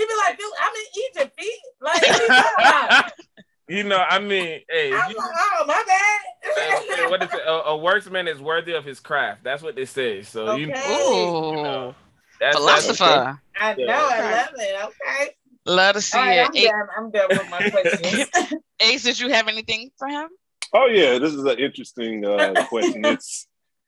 my 1.17 1.31
feet. 1.37 1.59
Like, 1.81 2.01
what 2.01 2.19
are 2.19 2.23
you 2.23 2.27
talking 2.27 2.53
about? 2.59 3.11
you 3.69 3.83
know, 3.83 3.97
I 4.09 4.19
mean, 4.19 4.61
hey, 4.69 4.93
I'm 4.93 5.09
you- 5.11 5.17
like, 5.17 5.29
oh, 5.59 5.65
my 5.67 5.83
hey, 6.43 6.87
bad. 6.97 7.09
what 7.09 7.23
is 7.23 7.33
it? 7.33 7.41
A, 7.45 7.51
a 7.69 7.77
worksman 7.79 8.27
is 8.31 8.39
worthy 8.41 8.73
of 8.73 8.83
his 8.85 8.99
craft. 8.99 9.43
That's 9.43 9.61
what 9.63 9.75
they 9.75 9.85
say. 9.85 10.21
So 10.23 10.55
you, 10.55 10.69
Okay. 10.71 10.95
Ooh, 11.03 11.63
know, 11.63 11.95
that's 12.39 12.57
that's- 12.59 12.87
philosopher. 12.97 13.39
I 13.57 13.73
know, 13.75 13.85
Yeah. 13.85 13.99
I 13.99 14.31
love 14.31 14.49
it. 14.57 14.83
Okay. 14.85 15.35
Love 15.65 15.95
to 15.95 16.01
see 16.01 16.17
All 16.17 16.23
right, 16.25 16.39
it. 16.39 16.47
I'm 16.47 16.55
Ace, 16.55 16.67
done. 16.69 16.87
I'm 16.97 17.11
done 17.11 17.27
with 17.29 17.49
my 17.49 17.69
questions. 17.71 18.29
Ace, 18.79 19.03
did 19.03 19.19
you 19.19 19.29
have 19.29 19.47
anything 19.47 19.89
for 19.97 20.07
him? 20.07 20.29
Oh 20.73 20.87
yeah, 20.87 21.17
this 21.19 21.33
is 21.33 21.43
an 21.43 21.57
interesting 21.59 22.25
uh, 22.25 22.65
question. 22.69 23.03
It's 23.05 23.47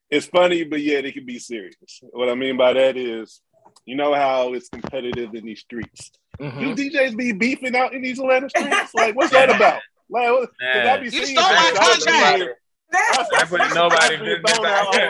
it's 0.09 0.25
funny, 0.28 0.63
but 0.63 0.82
yet 0.82 1.05
it 1.05 1.13
can 1.13 1.25
be 1.25 1.38
serious. 1.39 1.75
What 2.11 2.30
I 2.30 2.36
mean 2.36 2.57
by 2.57 2.73
that 2.73 2.95
is, 2.97 3.41
you 3.86 3.95
know 3.95 4.13
how 4.13 4.53
it's 4.53 4.69
competitive 4.69 5.36
in 5.36 5.45
these 5.45 5.59
streets. 5.59 6.11
Mhm. 6.39 6.75
Do 6.75 6.89
DJs 6.89 7.17
be 7.17 7.32
beefing 7.34 7.75
out 7.75 7.93
in 7.93 8.01
these 8.01 8.19
Atlanta 8.19 8.49
streets? 8.49 8.93
Like, 8.93 9.15
what's 9.15 9.32
that 9.32 9.49
about? 9.49 9.82
Like, 10.09 10.30
what- 10.32 10.49
'cause 10.59 10.88
I 10.88 10.97
be 10.97 11.09
You 11.09 11.25
stole 11.25 11.43
my 11.43 11.61
things, 11.61 11.78
I 11.80 11.88
was 11.89 12.05
contract. 12.05 12.59
Like- 12.93 13.33
I 13.33 13.45
put 13.49 13.73
nobody 13.75 14.17
business 14.17 14.59
out 14.59 14.65
out 14.65 14.95
here. 14.95 15.09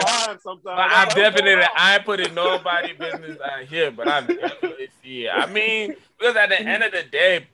But 0.64 0.80
I 0.80 1.06
Like, 1.06 1.16
definitely, 1.16 1.56
what's 1.56 1.68
going 1.68 1.70
on? 1.70 1.70
I 1.78 1.96
ain't 1.96 2.06
putting 2.06 2.34
nobody 2.36 2.94
business 2.94 3.38
out 3.42 3.64
here, 3.66 3.92
but 3.92 4.08
I 4.08 4.22
definitely 4.22 4.90
see 5.04 5.26
it. 5.26 5.32
I 5.34 5.46
mean, 5.48 5.96
because 6.18 6.36
at 6.36 6.50
the 6.50 6.62
end 6.62 6.84
of 6.84 6.92
the 6.92 7.04
day, 7.04 7.48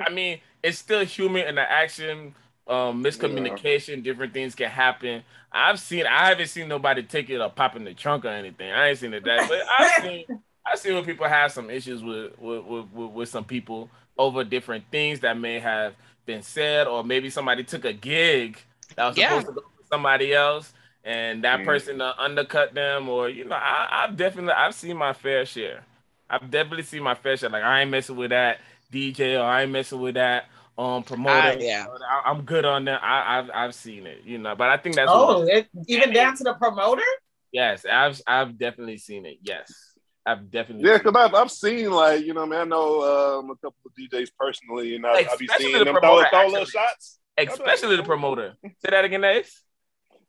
I 0.00 0.10
mean, 0.10 0.40
it's 0.62 0.78
still 0.78 1.04
human 1.04 1.46
interaction, 1.46 2.34
um, 2.66 3.02
miscommunication, 3.02 4.02
different 4.02 4.32
things 4.32 4.54
can 4.54 4.70
happen. 4.70 5.22
I've 5.52 5.78
seen, 5.80 6.06
I 6.06 6.28
haven't 6.28 6.48
seen 6.48 6.68
nobody 6.68 7.02
take 7.02 7.30
it 7.30 7.40
or 7.40 7.48
pop 7.50 7.76
in 7.76 7.84
the 7.84 7.94
trunk 7.94 8.24
or 8.24 8.28
anything. 8.28 8.72
I 8.72 8.88
ain't 8.88 8.98
seen 8.98 9.14
it 9.14 9.24
that, 9.24 9.48
but 9.48 9.60
I've 9.78 10.02
seen, 10.02 10.24
I 10.66 10.76
see 10.76 10.92
when 10.92 11.04
people 11.04 11.28
have 11.28 11.52
some 11.52 11.70
issues 11.70 12.02
with 12.02 12.38
with, 12.38 12.64
with 12.64 12.86
with 12.92 13.10
with 13.10 13.28
some 13.28 13.44
people 13.44 13.90
over 14.18 14.44
different 14.44 14.84
things 14.90 15.20
that 15.20 15.38
may 15.38 15.58
have 15.60 15.94
been 16.26 16.42
said, 16.42 16.86
or 16.86 17.04
maybe 17.04 17.28
somebody 17.30 17.64
took 17.64 17.84
a 17.84 17.92
gig 17.92 18.58
that 18.96 19.06
was 19.06 19.16
Yeah. 19.16 19.28
supposed 19.28 19.46
to 19.46 19.52
go 19.52 19.60
to 19.60 19.86
somebody 19.90 20.34
else 20.34 20.72
and 21.04 21.44
that 21.44 21.64
Mhm. 21.64 21.64
person 21.64 22.00
uh, 22.00 22.12
undercut 22.18 22.74
them 22.74 23.08
or 23.08 23.28
you 23.28 23.44
know 23.44 23.56
I, 23.56 24.04
i've 24.04 24.16
definitely 24.16 24.52
i've 24.52 24.74
seen 24.74 24.96
my 24.96 25.12
fair 25.12 25.44
share 25.46 25.84
i've 26.30 26.50
definitely 26.50 26.84
seen 26.84 27.02
my 27.02 27.14
fair 27.14 27.36
share 27.36 27.50
like 27.50 27.62
i 27.62 27.82
ain't 27.82 27.90
messing 27.90 28.16
with 28.16 28.30
that 28.30 28.58
dj 28.92 29.38
or 29.38 29.44
i 29.44 29.62
ain't 29.62 29.72
messing 29.72 30.00
with 30.00 30.14
that 30.14 30.46
um 30.78 31.02
promoter 31.02 31.50
Ah, 31.50 31.56
yeah. 31.58 31.86
I, 32.08 32.30
i'm 32.30 32.42
good 32.42 32.64
on 32.64 32.84
that 32.86 33.02
I, 33.02 33.38
i've 33.38 33.50
i've 33.54 33.74
seen 33.74 34.06
it 34.06 34.22
you 34.24 34.38
know 34.38 34.54
but 34.54 34.70
i 34.70 34.76
think 34.76 34.96
that's 34.96 35.12
oh, 35.12 35.42
what, 35.42 35.48
it, 35.48 35.68
even 35.86 36.12
down 36.12 36.36
to 36.36 36.44
the 36.44 36.54
promoter? 36.54 37.02
yes 37.52 37.84
i've 37.90 38.20
i've 38.26 38.58
definitely 38.58 38.98
seen 38.98 39.26
it 39.26 39.38
yes 39.42 39.72
i've 40.26 40.50
definitely 40.50 40.84
Yeah, 40.86 40.98
because 40.98 41.14
I've, 41.16 41.34
I've 41.34 41.50
seen 41.50 41.90
like 41.90 42.24
you 42.24 42.34
know, 42.34 42.46
man, 42.46 42.60
I 42.60 42.64
know 42.64 43.38
um, 43.40 43.50
a 43.50 43.56
couple 43.56 43.78
of 43.86 43.92
DJs 43.98 44.30
personally, 44.38 44.96
and 44.96 45.06
I, 45.06 45.12
I 45.12 45.36
be 45.38 45.46
Especially 45.46 45.64
seeing 45.64 45.78
the 45.80 45.84
them 45.84 45.98
throw, 45.98 46.00
promoter, 46.00 46.28
throw 46.30 46.48
little 46.48 46.66
shots. 46.66 47.18
Especially 47.38 47.96
the 47.96 48.02
promoter 48.02 48.54
say 48.64 48.90
that 48.90 49.04
again 49.04 49.24
Ace? 49.24 49.60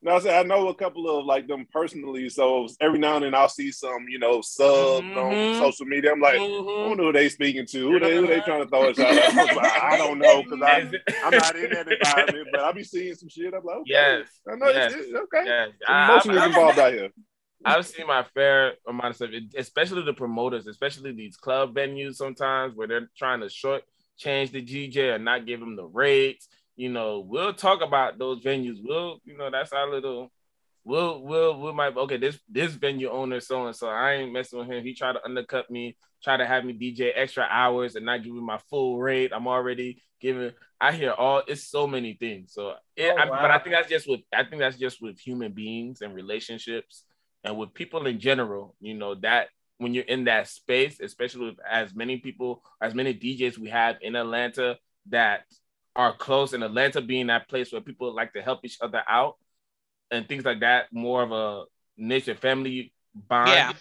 No, 0.02 0.16
I 0.16 0.20
said 0.20 0.46
I 0.46 0.48
know 0.48 0.68
a 0.68 0.76
couple 0.76 1.10
of 1.10 1.26
like 1.26 1.48
them 1.48 1.66
personally, 1.72 2.30
so 2.30 2.68
every 2.80 3.00
now 3.00 3.16
and 3.16 3.26
then 3.26 3.34
I'll 3.34 3.50
see 3.50 3.72
some, 3.72 4.06
you 4.08 4.20
know, 4.20 4.40
sub 4.42 5.04
Mhm. 5.04 5.18
on 5.18 5.60
social 5.60 5.88
media. 5.88 6.12
I'm 6.12 6.20
like, 6.20 6.36
I 6.36 6.40
Mhm. 6.40 6.90
wonder 6.90 7.04
who 7.06 7.12
they 7.14 7.28
speaking 7.30 7.66
to, 7.68 7.92
who 7.92 8.00
they 8.00 8.16
who 8.18 8.28
they 8.28 8.40
trying 8.42 8.62
to 8.64 8.68
throw 8.70 8.90
a 8.90 8.94
shot 8.94 9.08
at. 9.18 9.34
I 9.58 9.94
I 9.94 9.98
don't 9.98 10.20
know 10.20 10.44
because 10.44 10.62
I'm 10.62 10.92
I'm 11.24 11.32
not 11.32 11.56
in 11.56 11.70
that 11.72 11.88
environment, 11.92 12.48
but 12.52 12.60
I'll 12.62 12.74
be 12.74 12.84
seeing 12.84 13.16
some 13.16 13.30
shit. 13.30 13.54
I'm 13.54 13.64
like, 13.64 13.78
okay, 13.78 13.84
yes 13.92 14.28
I 14.52 14.56
know 14.58 14.70
yes. 14.70 14.94
it's, 14.94 15.08
it's 15.08 15.16
okay. 15.18 15.44
yes 15.46 15.70
Some 15.88 15.96
I- 15.96 16.06
emotion 16.12 16.32
I- 16.32 16.42
is 16.42 16.46
involved 16.48 16.80
out 16.80 16.94
here. 16.94 17.10
I've 17.68 17.88
seen 17.88 18.06
my 18.06 18.22
fair 18.36 18.76
amount 18.88 19.10
of 19.12 19.16
stuff, 19.16 19.30
especially 19.58 20.04
the 20.04 20.14
promoters, 20.14 20.68
especially 20.68 21.14
these 21.14 21.36
club 21.36 21.74
venues 21.74 22.16
sometimes 22.16 22.76
where 22.76 22.88
they're 22.88 23.10
trying 23.18 23.40
to 23.42 23.50
short 23.50 23.84
change 24.18 24.52
the 24.52 24.62
DJ 24.62 25.16
or 25.16 25.18
not 25.18 25.48
give 25.48 25.62
them 25.62 25.76
the 25.76 25.86
rates. 25.86 26.48
You 26.76 26.90
know, 26.90 27.20
we'll 27.20 27.54
talk 27.54 27.82
about 27.82 28.18
those 28.18 28.44
venues. 28.44 28.78
We'll, 28.84 29.20
you 29.24 29.38
know, 29.38 29.50
that's 29.50 29.72
our 29.72 29.90
little. 29.90 30.32
We'll, 30.84 31.24
we'll, 31.24 31.60
we 31.60 31.72
might. 31.72 31.96
Okay, 31.96 32.18
this 32.18 32.40
this 32.50 32.74
venue 32.74 33.10
owner 33.10 33.40
so 33.40 33.66
and 33.66 33.76
so. 33.76 33.88
I 33.88 34.14
ain't 34.14 34.34
messing 34.34 34.60
with 34.60 34.68
him. 34.68 34.84
He 34.84 34.94
tried 34.94 35.14
to 35.14 35.26
undercut 35.26 35.72
me, 35.72 35.98
try 36.24 36.38
to 36.38 36.46
have 36.46 36.66
me 36.66 36.74
DJ 36.74 37.12
extra 37.16 37.48
hours 37.50 37.96
and 37.96 38.06
not 38.06 38.24
give 38.24 38.34
me 38.34 38.42
my 38.42 38.60
full 38.70 39.00
rate. 39.00 39.32
I'm 39.34 39.48
already 39.48 40.02
giving. 40.22 40.52
I 40.80 40.92
hear 40.92 41.12
all. 41.12 41.42
It's 41.48 41.64
so 41.64 41.88
many 41.88 42.14
things. 42.14 42.54
So, 42.54 42.74
it, 42.96 43.16
Oh, 43.18 43.22
I, 43.22 43.26
but 43.30 43.52
I 43.52 43.60
think 43.60 43.76
that's 43.76 43.90
just 43.90 44.08
with. 44.08 44.22
I 44.34 44.44
think 44.44 44.60
that's 44.60 44.78
just 44.78 45.02
with 45.02 45.18
human 45.20 45.54
beings 45.54 46.02
and 46.02 46.14
relationships 46.14 47.04
and 47.46 47.58
with 47.58 47.74
people 47.74 48.06
in 48.08 48.20
general, 48.20 48.76
you 48.82 48.96
know, 48.96 49.16
that 49.16 49.48
when 49.78 49.94
you're 49.94 50.04
in 50.06 50.26
that 50.26 50.48
space, 50.48 51.00
especially 51.00 51.46
with 51.48 51.60
as 51.70 51.94
many 51.94 52.18
people, 52.18 52.64
as 52.82 52.96
many 52.96 53.14
DJs 53.14 53.58
we 53.58 53.70
have 53.70 53.98
in 54.02 54.16
Atlanta 54.16 54.78
that 55.10 55.44
are 55.96 56.16
close, 56.16 56.54
and 56.54 56.64
Atlanta 56.64 57.02
being 57.02 57.28
that 57.28 57.48
place 57.48 57.72
where 57.72 57.82
people 57.82 58.14
like 58.14 58.34
to 58.34 58.42
help 58.42 58.60
each 58.64 58.78
other 58.82 59.02
out 59.08 59.38
and 60.12 60.28
things 60.28 60.44
like 60.46 60.60
that, 60.60 60.88
more 60.92 61.24
of 61.24 61.32
a 61.32 61.64
niche 61.98 62.28
and 62.28 62.40
family 62.40 62.94
bond. 63.14 63.50
Yeah. 63.50 63.74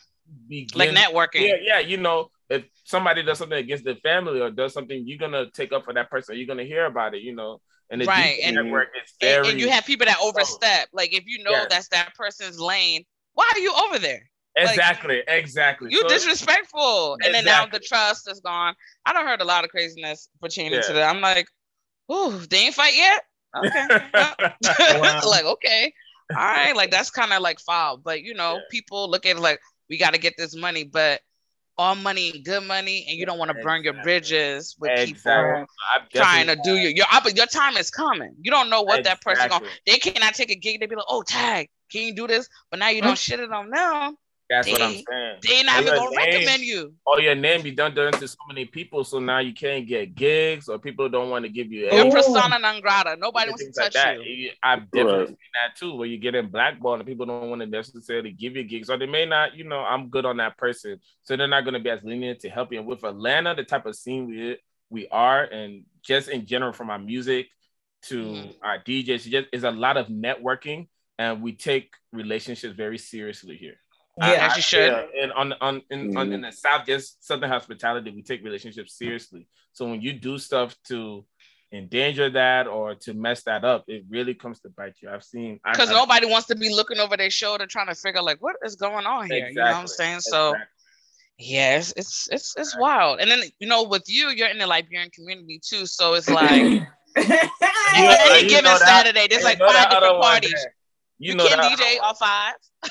begins- 0.49 0.75
Like 0.75 0.91
networking. 0.91 1.47
yeah, 1.47 1.57
yeah, 1.61 1.79
you 1.81 1.99
know, 1.99 2.31
if 2.49 2.65
somebody 2.85 3.23
does 3.23 3.37
something 3.39 3.59
against 3.59 3.85
the 3.85 3.95
family 3.97 4.41
or 4.41 4.51
does 4.51 4.73
something, 4.73 5.03
you're 5.07 5.19
gonna 5.19 5.51
take 5.51 5.73
up 5.73 5.85
for 5.85 5.93
that 5.93 6.11
person. 6.11 6.37
You're 6.37 6.47
gonna 6.47 6.65
hear 6.65 6.87
about 6.87 7.15
it, 7.15 7.23
you 7.23 7.35
know. 7.35 7.61
And 7.91 8.01
the 8.01 8.07
Right, 8.07 8.39
and- 8.43 8.55
network 8.57 8.89
is 8.97 9.13
And, 9.21 9.29
very 9.45 9.49
and 9.51 9.61
you 9.61 9.69
have 9.71 9.85
people 9.85 10.07
that 10.07 10.17
overstep. 10.23 10.89
Like 10.93 11.13
if 11.13 11.25
you 11.27 11.43
know 11.45 11.51
Yes. 11.51 11.67
that's 11.69 11.89
that 11.89 12.15
person's 12.15 12.59
lane, 12.59 13.05
why 13.35 13.51
are 13.53 13.59
you 13.59 13.75
over 13.75 13.99
there? 13.99 14.31
like, 14.57 14.69
exactly, 14.71 15.23
exactly. 15.29 15.91
You 15.93 16.01
So- 16.03 16.09
disrespectful. 16.09 17.19
And 17.25 17.35
then 17.35 17.45
now 17.45 17.67
the 17.67 17.81
trust 17.81 18.31
is 18.31 18.41
gone. 18.41 18.75
I 19.05 19.13
don't 19.13 19.27
heard 19.27 19.41
a 19.41 19.45
lot 19.45 19.65
of 19.65 19.71
craziness 19.71 20.29
pertaining 20.41 20.81
to 20.81 20.87
Yeah. 20.89 20.93
that. 20.95 21.11
I'm 21.15 21.21
like, 21.21 21.49
ooh, 22.11 22.39
they 22.47 22.59
ain't 22.59 22.75
fight 22.75 22.95
yet? 22.95 23.23
Okay. 23.57 23.87
like, 25.27 25.45
okay. 25.45 25.93
All 26.31 26.37
right. 26.37 26.75
Like 26.75 26.91
that's 26.91 27.11
kind 27.11 27.33
of 27.33 27.43
like 27.43 27.61
foul. 27.61 27.99
But 27.99 28.23
you 28.23 28.35
know, 28.35 28.55
Yeah. 28.55 28.61
people 28.71 29.11
look 29.11 29.27
at 29.27 29.37
it 29.37 29.41
like 29.41 29.61
we 29.89 29.99
gotta 29.99 30.19
get 30.19 30.35
this 30.37 30.57
money, 30.57 30.85
but 30.85 31.21
all 31.77 31.95
money 31.95 32.31
and 32.33 32.45
good 32.45 32.63
money, 32.65 33.05
and 33.09 33.19
you 33.19 33.27
don't 33.27 33.39
want 33.39 33.51
to 33.51 33.63
burn 33.63 33.83
your 33.83 33.95
bridges 33.95 34.77
with 34.79 34.91
people 34.91 35.11
Exactly. 35.11 35.67
I've 35.95 36.09
trying 36.11 36.47
to 36.47 36.57
do 36.63 36.77
your 36.77 36.91
your 36.91 37.07
your 37.35 37.47
time 37.47 37.77
is 37.77 37.91
coming. 37.91 38.35
You 38.41 38.51
don't 38.51 38.71
know 38.71 38.83
what 38.83 39.05
that 39.05 39.21
person 39.21 39.49
going. 39.49 39.63
Exactly. 39.63 39.93
They 39.93 39.99
cannot 39.99 40.35
take 40.35 40.51
a 40.51 40.57
gig. 40.57 40.81
They 40.81 40.87
be 40.87 40.97
like, 40.97 41.05
"Oh, 41.09 41.23
tag, 41.23 41.69
can 41.91 42.03
you 42.03 42.15
do 42.15 42.27
this?" 42.27 42.49
But 42.71 42.79
now 42.79 42.89
you 42.89 43.03
don't 43.03 43.19
shit 43.19 43.41
it 43.41 43.51
on 43.53 43.71
them. 43.71 44.17
That's 44.51 44.69
what 44.71 44.83
I'm 44.83 44.93
saying. 44.93 45.37
They 45.43 45.63
not 45.63 45.79
Or 45.79 45.83
even 45.83 45.95
gonna 45.95 46.11
name- 46.11 46.17
recommend 46.19 46.63
you. 46.63 46.95
Or 47.07 47.21
your 47.21 47.35
name 47.35 47.63
be 47.63 47.71
done 47.71 47.95
done 47.95 48.13
to 48.13 48.29
so 48.29 48.37
many 48.47 48.67
people, 48.67 49.03
so 49.03 49.19
now 49.19 49.39
you 49.39 49.55
can't 49.55 49.87
get 49.87 50.15
gigs, 50.15 50.69
or 50.69 50.79
people 50.79 51.09
don't 51.09 51.31
want 51.31 51.45
to 51.47 51.49
give 51.49 51.73
you. 51.73 51.89
You're 51.91 52.07
Ooh. 52.07 52.11
persona 52.11 52.59
non 52.59 52.81
grata. 52.83 53.17
Nobody 53.19 53.51
wants 53.51 53.63
to 53.63 53.67
things 53.67 53.77
like 53.79 53.93
touch 53.93 53.95
that. 53.95 54.17
you. 54.25 54.31
You- 54.33 54.51
I've 54.63 54.91
definitely 54.91 55.19
Right. 55.21 55.29
seen 55.29 55.37
that 55.55 55.77
too, 55.77 55.95
where 55.95 56.07
you're 56.07 56.21
getting 56.21 56.49
blackballed 56.49 57.01
and 57.01 57.07
people 57.09 57.25
don't 57.25 57.49
want 57.49 57.63
to 57.63 57.67
necessarily 57.67 58.33
give 58.33 58.55
you 58.57 58.65
gigs, 58.65 58.91
or 58.91 58.99
they 58.99 59.07
may 59.07 59.25
not. 59.25 59.55
You 59.57 59.65
know, 59.65 59.81
I'm 59.81 60.09
good 60.11 60.27
on 60.27 60.37
that 60.37 60.59
person, 60.59 61.01
so 61.23 61.37
they're 61.37 61.49
not 61.49 61.65
going 61.65 61.75
to 61.75 61.81
be 61.81 61.89
as 61.91 62.05
lenient 62.05 62.41
to 62.41 62.51
help 62.51 62.71
you. 62.73 62.79
And 62.81 62.87
with 62.87 63.03
Atlanta, 63.03 63.55
the 63.55 63.65
type 63.65 63.87
of 63.87 63.97
scene 63.97 64.27
we 64.27 64.59
we 64.91 65.09
are, 65.09 65.43
and 65.45 65.85
just 66.03 66.29
in 66.29 66.45
general 66.47 66.73
from 66.73 66.91
our 66.91 66.99
music 66.99 67.49
to 68.03 68.23
Mhm. 68.23 68.55
our 68.63 68.79
DJs, 68.79 69.27
it 69.27 69.31
just 69.31 69.49
is 69.53 69.65
a 69.65 69.71
lot 69.71 69.97
of 69.97 70.09
networking, 70.09 70.89
and 71.19 71.43
we 71.43 71.53
take 71.55 71.95
relationships 72.13 72.75
very 72.77 72.99
seriously 72.99 73.57
here. 73.57 73.81
I- 74.21 74.33
Yeah. 74.33 74.47
As 74.49 74.57
you 74.57 74.63
should. 74.63 74.93
Yeah, 74.93 75.23
and 75.23 75.33
on 75.33 75.53
on 75.61 75.83
in, 75.91 76.17
on 76.17 76.33
in 76.33 76.41
mm. 76.41 76.51
the 76.51 76.53
South, 76.57 76.87
just 76.87 77.25
Southern 77.27 77.51
hospitality, 77.51 78.11
we 78.11 78.23
take 78.23 78.45
relationships 78.45 78.97
seriously. 78.97 79.47
So 79.73 79.87
when 79.89 80.01
you 80.03 80.13
do 80.13 80.39
stuff 80.39 80.77
to 80.89 81.25
endanger 81.73 82.31
that 82.31 82.69
or 82.69 82.95
to 82.95 83.15
mess 83.15 83.43
that 83.43 83.65
up, 83.65 83.85
it 83.89 84.05
really 84.09 84.35
comes 84.35 84.61
to 84.61 84.69
bite 84.69 84.95
you. 85.03 85.11
I've 85.11 85.25
seen 85.25 85.59
I- 85.65 85.73
Because 85.73 85.91
I- 85.91 85.95
nobody 85.95 86.27
wants 86.27 86.47
to 86.49 86.55
be 86.55 86.73
looking 86.73 86.99
over 87.01 87.17
their 87.17 87.31
shoulder 87.31 87.67
trying 87.67 87.89
to 87.89 87.95
figure 87.97 88.23
like 88.23 88.39
what 88.41 88.57
is 88.65 88.77
going 88.77 89.07
on 89.07 89.29
here. 89.29 89.49
You 89.49 89.55
know 89.55 89.63
what 89.65 89.75
I'm 89.75 89.87
saying? 89.89 90.21
So 90.21 90.51
exactly. 90.51 90.69
yes, 91.39 91.93
it's 91.97 92.29
it's 92.31 92.55
it's 92.57 92.77
wild. 92.79 93.19
And 93.21 93.29
then 93.31 93.41
you 93.59 93.67
know, 93.67 93.83
with 93.83 94.05
you, 94.07 94.29
you're 94.29 94.49
in 94.49 94.59
the 94.59 94.67
Liberian 94.69 95.11
community 95.11 95.61
too. 95.61 95.87
So 95.87 96.15
it's 96.15 96.31
like 96.43 96.51
any 96.53 96.87
Yeah, 97.17 98.37
you 98.37 98.49
given 98.49 98.65
know 98.65 98.77
Saturday, 98.77 99.27
there's 99.29 99.43
like 99.45 99.59
five 99.59 99.91
different 99.91 100.21
parties. 100.23 100.53
there. 100.53 100.75
You, 101.19 101.33
You, 101.33 101.37
know 101.37 101.47
can 101.49 101.59
that 101.59 101.79
DJ 101.79 102.01
all 102.03 102.15
five. 102.15 102.55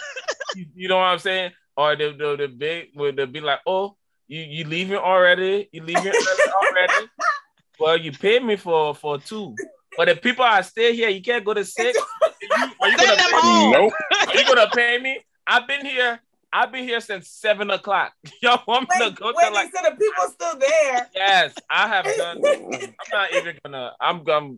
You, 0.56 0.66
you 0.76 0.88
know 0.88 0.98
what 0.98 1.06
I'm 1.06 1.20
saying? 1.20 1.52
Or 1.76 1.96
the 1.96 2.14
the, 2.14 2.36
the 2.38 2.48
big 2.48 2.90
would 2.96 3.18
be 3.34 3.42
like, 3.42 3.60
oh, 3.66 3.98
you 4.28 4.42
you 4.42 4.66
leaving 4.66 4.98
already? 4.98 5.68
You 5.72 5.82
leaving 5.84 6.14
already? 6.14 7.10
well, 7.80 7.98
you 7.98 8.12
paid 8.12 8.44
me 8.44 8.56
for 8.56 8.94
for 8.94 9.18
two. 9.18 9.56
But 9.98 10.10
if 10.10 10.22
people 10.22 10.46
are 10.46 10.62
still 10.62 10.94
here, 10.94 11.10
you 11.10 11.22
can't 11.22 11.44
go 11.44 11.54
to 11.56 11.66
six. 11.66 11.98
You- 12.42 12.72
are 12.82 12.90
you 12.90 12.98
Send 12.98 13.10
gonna 13.10 13.22
them 13.22 13.32
pay 13.32 13.36
me? 13.38 13.42
home. 13.42 13.72
Nope. 13.72 13.94
Are 14.28 14.38
you 14.38 14.46
gonna 14.46 14.70
pay 14.70 14.98
me? 15.00 15.20
I've 15.48 15.68
been 15.68 15.86
here. 15.86 16.20
I've 16.52 16.72
been 16.72 16.84
here 16.84 17.00
since 17.02 17.30
seven 17.30 17.72
o'clock. 17.72 18.14
Y'all 18.44 18.62
want 18.68 18.88
me 18.88 19.10
to 19.10 19.12
go 19.12 19.28
wait, 19.28 19.34
to 19.34 19.50
they 19.50 19.56
like? 19.56 19.72
said 19.76 19.92
the 19.92 19.96
people 19.98 20.24
still 20.30 20.60
there. 20.60 21.10
Yes, 21.16 21.56
I 21.70 21.88
have 21.88 22.06
done. 22.16 22.38
I'm 22.46 22.94
not 23.12 23.34
even 23.34 23.58
gonna. 23.66 23.94
I'm 24.00 24.24
gonna. 24.24 24.58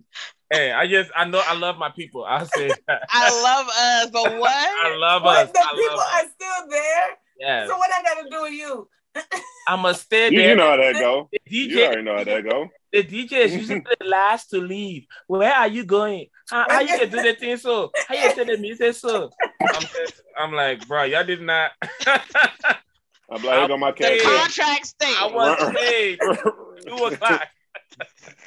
Hey, 0.52 0.72
I 0.72 0.88
just. 0.88 1.12
I 1.16 1.26
know. 1.26 1.42
I 1.46 1.56
love 1.56 1.78
my 1.78 1.90
people. 1.90 2.24
I'll 2.26 2.46
say 2.46 2.70
that. 2.88 3.02
I 3.10 3.42
love 3.44 3.68
us, 3.68 4.10
but 4.12 4.40
what? 4.40 4.86
I 4.86 4.96
love 4.96 5.24
What? 5.24 5.38
us. 5.48 5.52
The 5.52 5.60
I 5.60 5.72
people 5.76 5.98
love 5.98 6.00
are 6.00 6.20
us. 6.22 6.28
still 6.34 6.70
there. 6.70 7.08
Yes. 7.40 7.68
So 7.70 7.78
what 7.78 7.90
I 7.98 8.04
got 8.04 8.24
to 8.24 8.30
do 8.30 8.42
with 8.44 8.54
you? 8.54 8.88
I 9.68 9.76
must 9.76 10.04
stay 10.04 10.30
You, 10.30 10.38
there. 10.40 10.50
you 10.50 10.56
know 10.56 10.70
how 10.70 10.78
that 10.78 10.94
go. 10.94 11.30
the 11.32 11.40
You 11.46 11.68
DJ, 11.78 11.86
already 11.88 12.02
know 12.04 12.18
how 12.18 12.24
that 12.24 12.44
go. 12.44 12.70
the 12.94 13.04
DJ 13.04 13.32
is 13.46 13.56
usually 13.56 13.80
the 14.00 14.06
last 14.06 14.50
to 14.52 14.58
leave. 14.62 15.06
Where 15.28 15.52
are 15.52 15.68
you 15.68 15.84
going? 15.86 16.28
How, 16.50 16.66
how 16.70 16.80
you 16.82 16.88
can 16.90 17.10
do 17.10 17.22
the 17.22 17.34
thing 17.34 17.58
so? 17.58 17.92
How 18.08 18.14
you 18.16 18.30
say 18.32 18.44
the 18.44 18.58
music 18.58 18.94
so? 18.94 19.32
I'm, 19.62 19.82
just- 19.82 20.22
I'm 20.38 20.54
like, 20.54 20.88
bro, 20.88 21.04
y'all 21.04 21.24
did 21.24 21.42
not. 21.42 21.72
I'm 22.08 23.42
like, 23.44 23.58
here 23.58 23.68
go 23.68 23.78
my 23.78 23.92
The 23.92 23.98
cat. 23.98 24.22
contract 24.22 24.86
state. 24.86 25.16
I 25.20 25.26
was 25.28 25.76
paid 25.76 26.20
two 26.88 27.06
o'clock. 27.06 27.48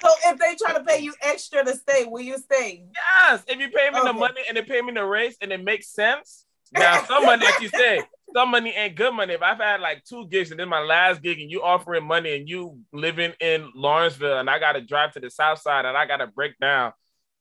So 0.01 0.09
if 0.27 0.39
they 0.39 0.55
try 0.57 0.75
to 0.77 0.85
pay 0.85 1.01
you 1.01 1.15
extra 1.23 1.65
to 1.65 1.75
stay, 1.75 2.05
will 2.05 2.21
you 2.23 2.39
stay? 2.39 2.85
Yes, 2.95 3.43
if 3.49 3.59
you 3.59 3.69
pay 3.71 3.91
me 3.91 4.01
the 4.05 4.13
money 4.13 4.41
and 4.49 4.57
they 4.57 4.63
pay 4.63 4.83
me 4.83 4.93
the 4.93 5.05
race 5.05 5.37
and 5.41 5.53
it 5.53 5.63
makes 5.63 5.89
sense. 5.89 6.45
Now, 6.73 7.03
some 7.05 7.25
money, 7.25 7.45
like 7.45 7.61
you 7.63 7.69
say, 7.69 8.03
some 8.35 8.51
money 8.51 8.71
ain't 8.71 8.95
good 8.95 9.15
money. 9.15 9.35
If 9.35 9.43
I've 9.43 9.59
had 9.59 9.81
like 9.81 10.05
two 10.05 10.29
gigs 10.29 10.51
and 10.51 10.61
then 10.61 10.69
my 10.69 10.81
last 10.81 11.23
gig 11.23 11.41
and 11.41 11.51
you 11.51 11.63
offering 11.63 12.05
money 12.05 12.37
and 12.37 12.49
you 12.49 12.79
living 12.93 13.33
in 13.41 13.71
Lawrenceville 13.75 14.39
and 14.39 14.51
I 14.51 14.59
got 14.59 14.73
to 14.73 14.83
drive 14.83 15.13
to 15.13 15.21
the 15.21 15.31
south 15.31 15.61
side 15.61 15.87
and 15.87 15.97
I 15.97 16.07
got 16.07 16.19
to 16.19 16.27
break 16.27 16.59
down, 16.61 16.93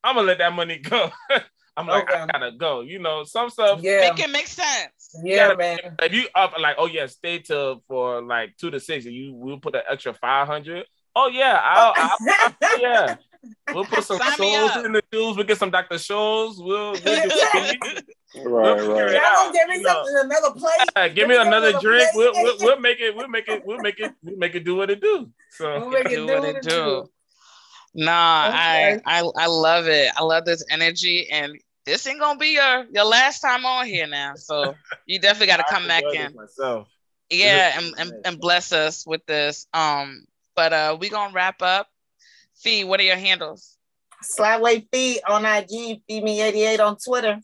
I'm 0.04 0.16
gonna 0.16 0.28
let 0.28 0.38
that 0.38 0.54
money 0.54 0.78
go. 0.78 1.12
I'm 1.78 1.86
like, 1.86 2.10
I 2.12 2.26
gotta 2.26 2.52
go. 2.54 2.82
You 2.82 2.98
know, 2.98 3.24
some 3.24 3.52
stuff. 3.52 3.82
Yeah, 3.84 4.10
Make 4.10 4.20
it 4.20 4.32
make 4.32 4.48
sense. 4.48 5.16
yeah, 5.24 5.50
gotta- 5.50 5.58
man. 5.58 5.96
If 6.02 6.12
you 6.12 6.28
up 6.34 6.54
like, 6.60 6.78
oh 6.80 6.88
yeah, 6.88 7.06
stay 7.06 7.38
till 7.40 7.84
for 7.88 8.22
like 8.24 8.58
two 8.58 8.72
to 8.72 8.80
six, 8.80 9.06
and 9.06 9.14
you 9.14 9.36
will 9.36 9.60
put 9.60 9.76
an 9.76 9.82
extra 9.88 10.14
five 10.16 10.48
hundred. 10.48 10.86
Oh 11.20 11.28
yeah, 11.30 11.60
I'll, 11.64 11.94
I'll, 11.96 12.18
I'll- 12.22 12.80
yeah. 12.80 13.16
We'll 13.74 13.86
put 13.86 14.04
some 14.04 14.18
Sign 14.18 14.38
shows 14.38 14.86
in 14.86 14.92
the 14.92 15.02
shoes. 15.12 15.36
We'll 15.38 15.46
get 15.46 15.58
some 15.58 15.72
Dr. 15.72 15.98
Shows. 15.98 16.58
We'll, 16.62 16.92
we'll 16.92 17.00
get 17.02 17.24
Right, 18.36 18.78
figure 18.80 18.94
right. 18.94 19.08
it 19.10 19.14
Y'all 19.14 19.22
out, 19.24 19.36
gonna 19.36 19.54
give 19.54 19.68
me 19.70 19.76
you 19.78 19.82
know. 19.82 20.04
something, 20.06 20.16
another 20.26 20.52
plate? 20.60 20.90
Uh, 20.96 21.08
give 21.08 21.28
me 21.28 21.36
another 21.36 21.70
another 21.70 21.80
drink. 21.80 22.10
We'll, 22.14 22.34
we'll, 22.34 22.58
we'll 22.60 22.80
make 22.80 23.00
it. 23.00 23.16
We'll 23.16 23.30
make 23.30 23.48
it. 23.48 23.66
We'll 23.66 23.80
make 23.80 24.00
it. 24.00 24.14
We'll 24.22 24.38
make 24.38 24.54
it 24.56 24.64
do 24.64 24.76
what 24.76 24.90
it 24.92 25.02
do. 25.02 25.30
So 25.52 25.80
We'll 25.80 25.90
make 25.90 26.06
it 26.06 26.10
do 26.18 26.26
what 26.28 26.28
do 26.28 26.34
it 26.36 26.42
what 26.42 26.56
it 26.58 26.62
do. 26.64 26.70
do. 26.70 27.10
Nah, 27.96 28.48
Okay. 28.50 29.00
I, 29.06 29.22
I 29.22 29.32
I 29.38 29.46
love 29.48 29.88
it. 29.88 30.12
I 30.16 30.24
love 30.24 30.46
this 30.46 30.64
energy, 30.70 31.28
and 31.32 31.54
this 31.86 32.06
ain't 32.06 32.20
gonna 32.20 32.38
be 32.38 32.50
your 32.50 32.86
your 32.92 33.06
last 33.06 33.40
time 33.40 33.66
on 33.66 33.86
here 33.86 34.08
now. 34.08 34.34
So 34.36 34.76
you 35.06 35.20
definitely 35.20 35.48
got 35.48 35.58
to 35.58 35.66
come 35.70 35.88
back 35.88 36.04
in. 36.14 36.36
myself. 36.36 36.90
Yeah, 37.30 37.80
and, 37.80 37.94
and 37.98 38.12
and 38.26 38.40
bless 38.40 38.72
us 38.72 39.06
with 39.08 39.26
this. 39.26 39.68
Um, 39.74 40.26
but 40.58 40.74
uh, 40.74 40.98
we 41.00 41.08
gonna 41.08 41.34
wrap 41.34 41.62
up. 41.62 41.88
Fee, 42.56 42.84
what 42.84 43.00
are 43.00 43.04
your 43.04 43.16
handles? 43.16 43.78
Slideway 44.24 44.88
feed 44.92 45.22
on 45.30 45.46
IG, 45.46 46.02
feed 46.08 46.24
me 46.24 46.42
88 46.42 46.80
on 46.80 46.98
Twitter. 46.98 47.40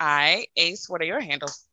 All 0.00 0.06
right, 0.08 0.48
Ace, 0.56 0.88
what 0.88 1.02
are 1.02 1.04
your 1.04 1.20
handles? 1.20 1.64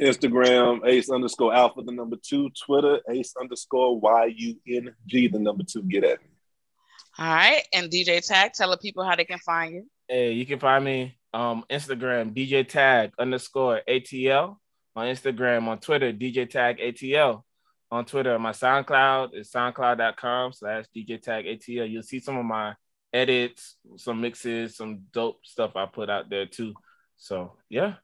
Instagram, 0.00 0.80
ace 0.86 1.10
underscore 1.10 1.54
alpha, 1.54 1.82
the 1.82 1.92
number 1.92 2.16
two. 2.16 2.48
Twitter, 2.64 3.00
ace 3.10 3.34
underscore 3.38 4.00
Y 4.00 4.34
U 4.36 4.56
N 4.68 4.94
G, 5.06 5.28
the 5.28 5.38
number 5.38 5.64
two. 5.64 5.82
Get 5.82 6.04
at 6.04 6.22
me. 6.22 6.28
All 7.18 7.26
right, 7.26 7.62
and 7.72 7.90
DJ 7.90 8.26
Tag, 8.26 8.52
tell 8.54 8.70
the 8.70 8.78
people 8.78 9.04
how 9.04 9.16
they 9.16 9.24
can 9.24 9.38
find 9.40 9.74
you. 9.74 9.86
Hey, 10.08 10.32
you 10.32 10.46
can 10.46 10.58
find 10.58 10.84
me 10.84 11.18
um 11.34 11.64
Instagram 11.68 12.32
DJ 12.32 12.66
Tag 12.66 13.12
underscore 13.18 13.82
ATL 13.86 14.56
on 14.94 15.06
Instagram 15.06 15.68
on 15.68 15.78
Twitter 15.78 16.12
DJ 16.12 16.48
Tag 16.48 16.78
ATL 16.78 17.42
on 17.90 18.04
Twitter. 18.04 18.38
My 18.38 18.52
SoundCloud 18.52 19.34
is 19.34 19.50
soundcloud.com 19.50 20.52
slash 20.52 20.86
DJ 20.94 21.20
Tag 21.22 21.44
ATL. 21.44 21.90
You'll 21.90 22.02
see 22.02 22.20
some 22.20 22.36
of 22.36 22.44
my 22.44 22.74
edits, 23.12 23.76
some 23.96 24.20
mixes, 24.20 24.76
some 24.76 25.02
dope 25.12 25.44
stuff 25.44 25.76
I 25.76 25.86
put 25.86 26.10
out 26.10 26.28
there 26.28 26.46
too. 26.46 26.74
So 27.16 27.52
yeah. 27.68 27.94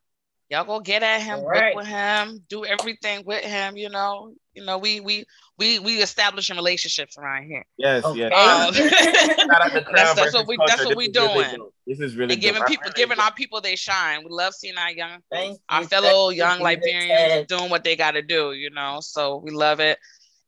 Y'all 0.52 0.64
go 0.64 0.80
get 0.80 1.02
at 1.02 1.22
him, 1.22 1.38
All 1.38 1.44
work 1.46 1.54
right. 1.54 1.74
with 1.74 1.86
him, 1.86 2.44
do 2.50 2.62
everything 2.66 3.24
with 3.24 3.42
him. 3.42 3.74
You 3.78 3.88
know, 3.88 4.34
you 4.52 4.62
know, 4.62 4.76
we 4.76 5.00
we 5.00 5.24
we 5.56 5.78
we 5.78 6.02
establishing 6.02 6.56
relationships 6.56 7.16
around 7.16 7.44
here. 7.44 7.64
Yes, 7.78 8.04
Okay. 8.04 8.18
yes. 8.18 8.32
Um, 8.34 8.74
Shout 9.48 9.62
out 9.62 9.72
to 9.72 9.80
Crown 9.84 10.14
that's 10.14 10.34
what 10.34 10.46
we 10.46 10.58
Culture. 10.58 10.74
that's 10.76 10.84
what 10.84 10.96
we 10.96 11.06
is 11.08 11.16
really 11.16 11.44
doing. 11.44 11.68
This 11.86 12.00
is 12.00 12.16
really 12.16 12.34
and 12.34 12.42
giving 12.42 12.60
dope. 12.60 12.68
I 12.68 12.70
people 12.76 12.90
giving 12.94 13.18
our 13.18 13.32
people 13.32 13.62
they 13.62 13.76
shine. 13.76 14.24
We 14.24 14.30
love 14.30 14.52
seeing 14.52 14.76
our 14.76 14.90
young 14.90 15.20
Thank 15.30 15.58
our 15.70 15.80
you. 15.80 15.88
fellow 15.88 16.28
Thank 16.28 16.38
young 16.38 16.58
you, 16.58 16.64
Liberians 16.64 17.46
doing 17.48 17.70
what 17.70 17.82
they 17.82 17.96
got 17.96 18.10
to 18.10 18.20
do, 18.22 18.52
you 18.52 18.68
know. 18.68 18.98
So 19.00 19.38
we 19.38 19.52
love 19.52 19.80
it. 19.80 19.98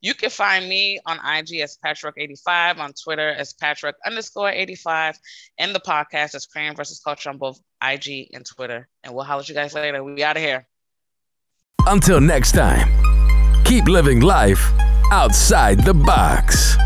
You 0.05 0.13
can 0.13 0.29
find 0.29 0.69
me 0.69 1.01
on 1.07 1.17
IG 1.17 1.61
as 1.61 1.79
Patrick85, 1.83 2.79
on 2.79 2.93
Twitter 2.93 3.31
as 3.31 3.55
Patrick 3.55 3.97
underscore 4.05 4.51
85, 4.51 5.19
and 5.59 5.75
the 5.75 5.81
podcast 5.81 6.35
as 6.35 6.45
Crayon 6.45 6.77
versus 6.77 7.01
Culture 7.01 7.31
on 7.31 7.39
both 7.39 7.59
IG 7.83 8.29
and 8.35 8.45
Twitter. 8.45 8.87
And 9.03 9.15
we'll 9.15 9.25
holler 9.25 9.41
at 9.41 9.49
you 9.49 9.55
guys 9.55 9.73
later. 9.73 10.05
We 10.05 10.23
out 10.23 10.37
of 10.37 10.43
here. 10.43 10.67
Until 11.87 12.21
next 12.21 12.53
time, 12.53 12.87
keep 13.65 13.87
living 13.87 14.21
life 14.21 14.71
outside 15.11 15.81
the 15.81 15.95
box. 15.95 16.77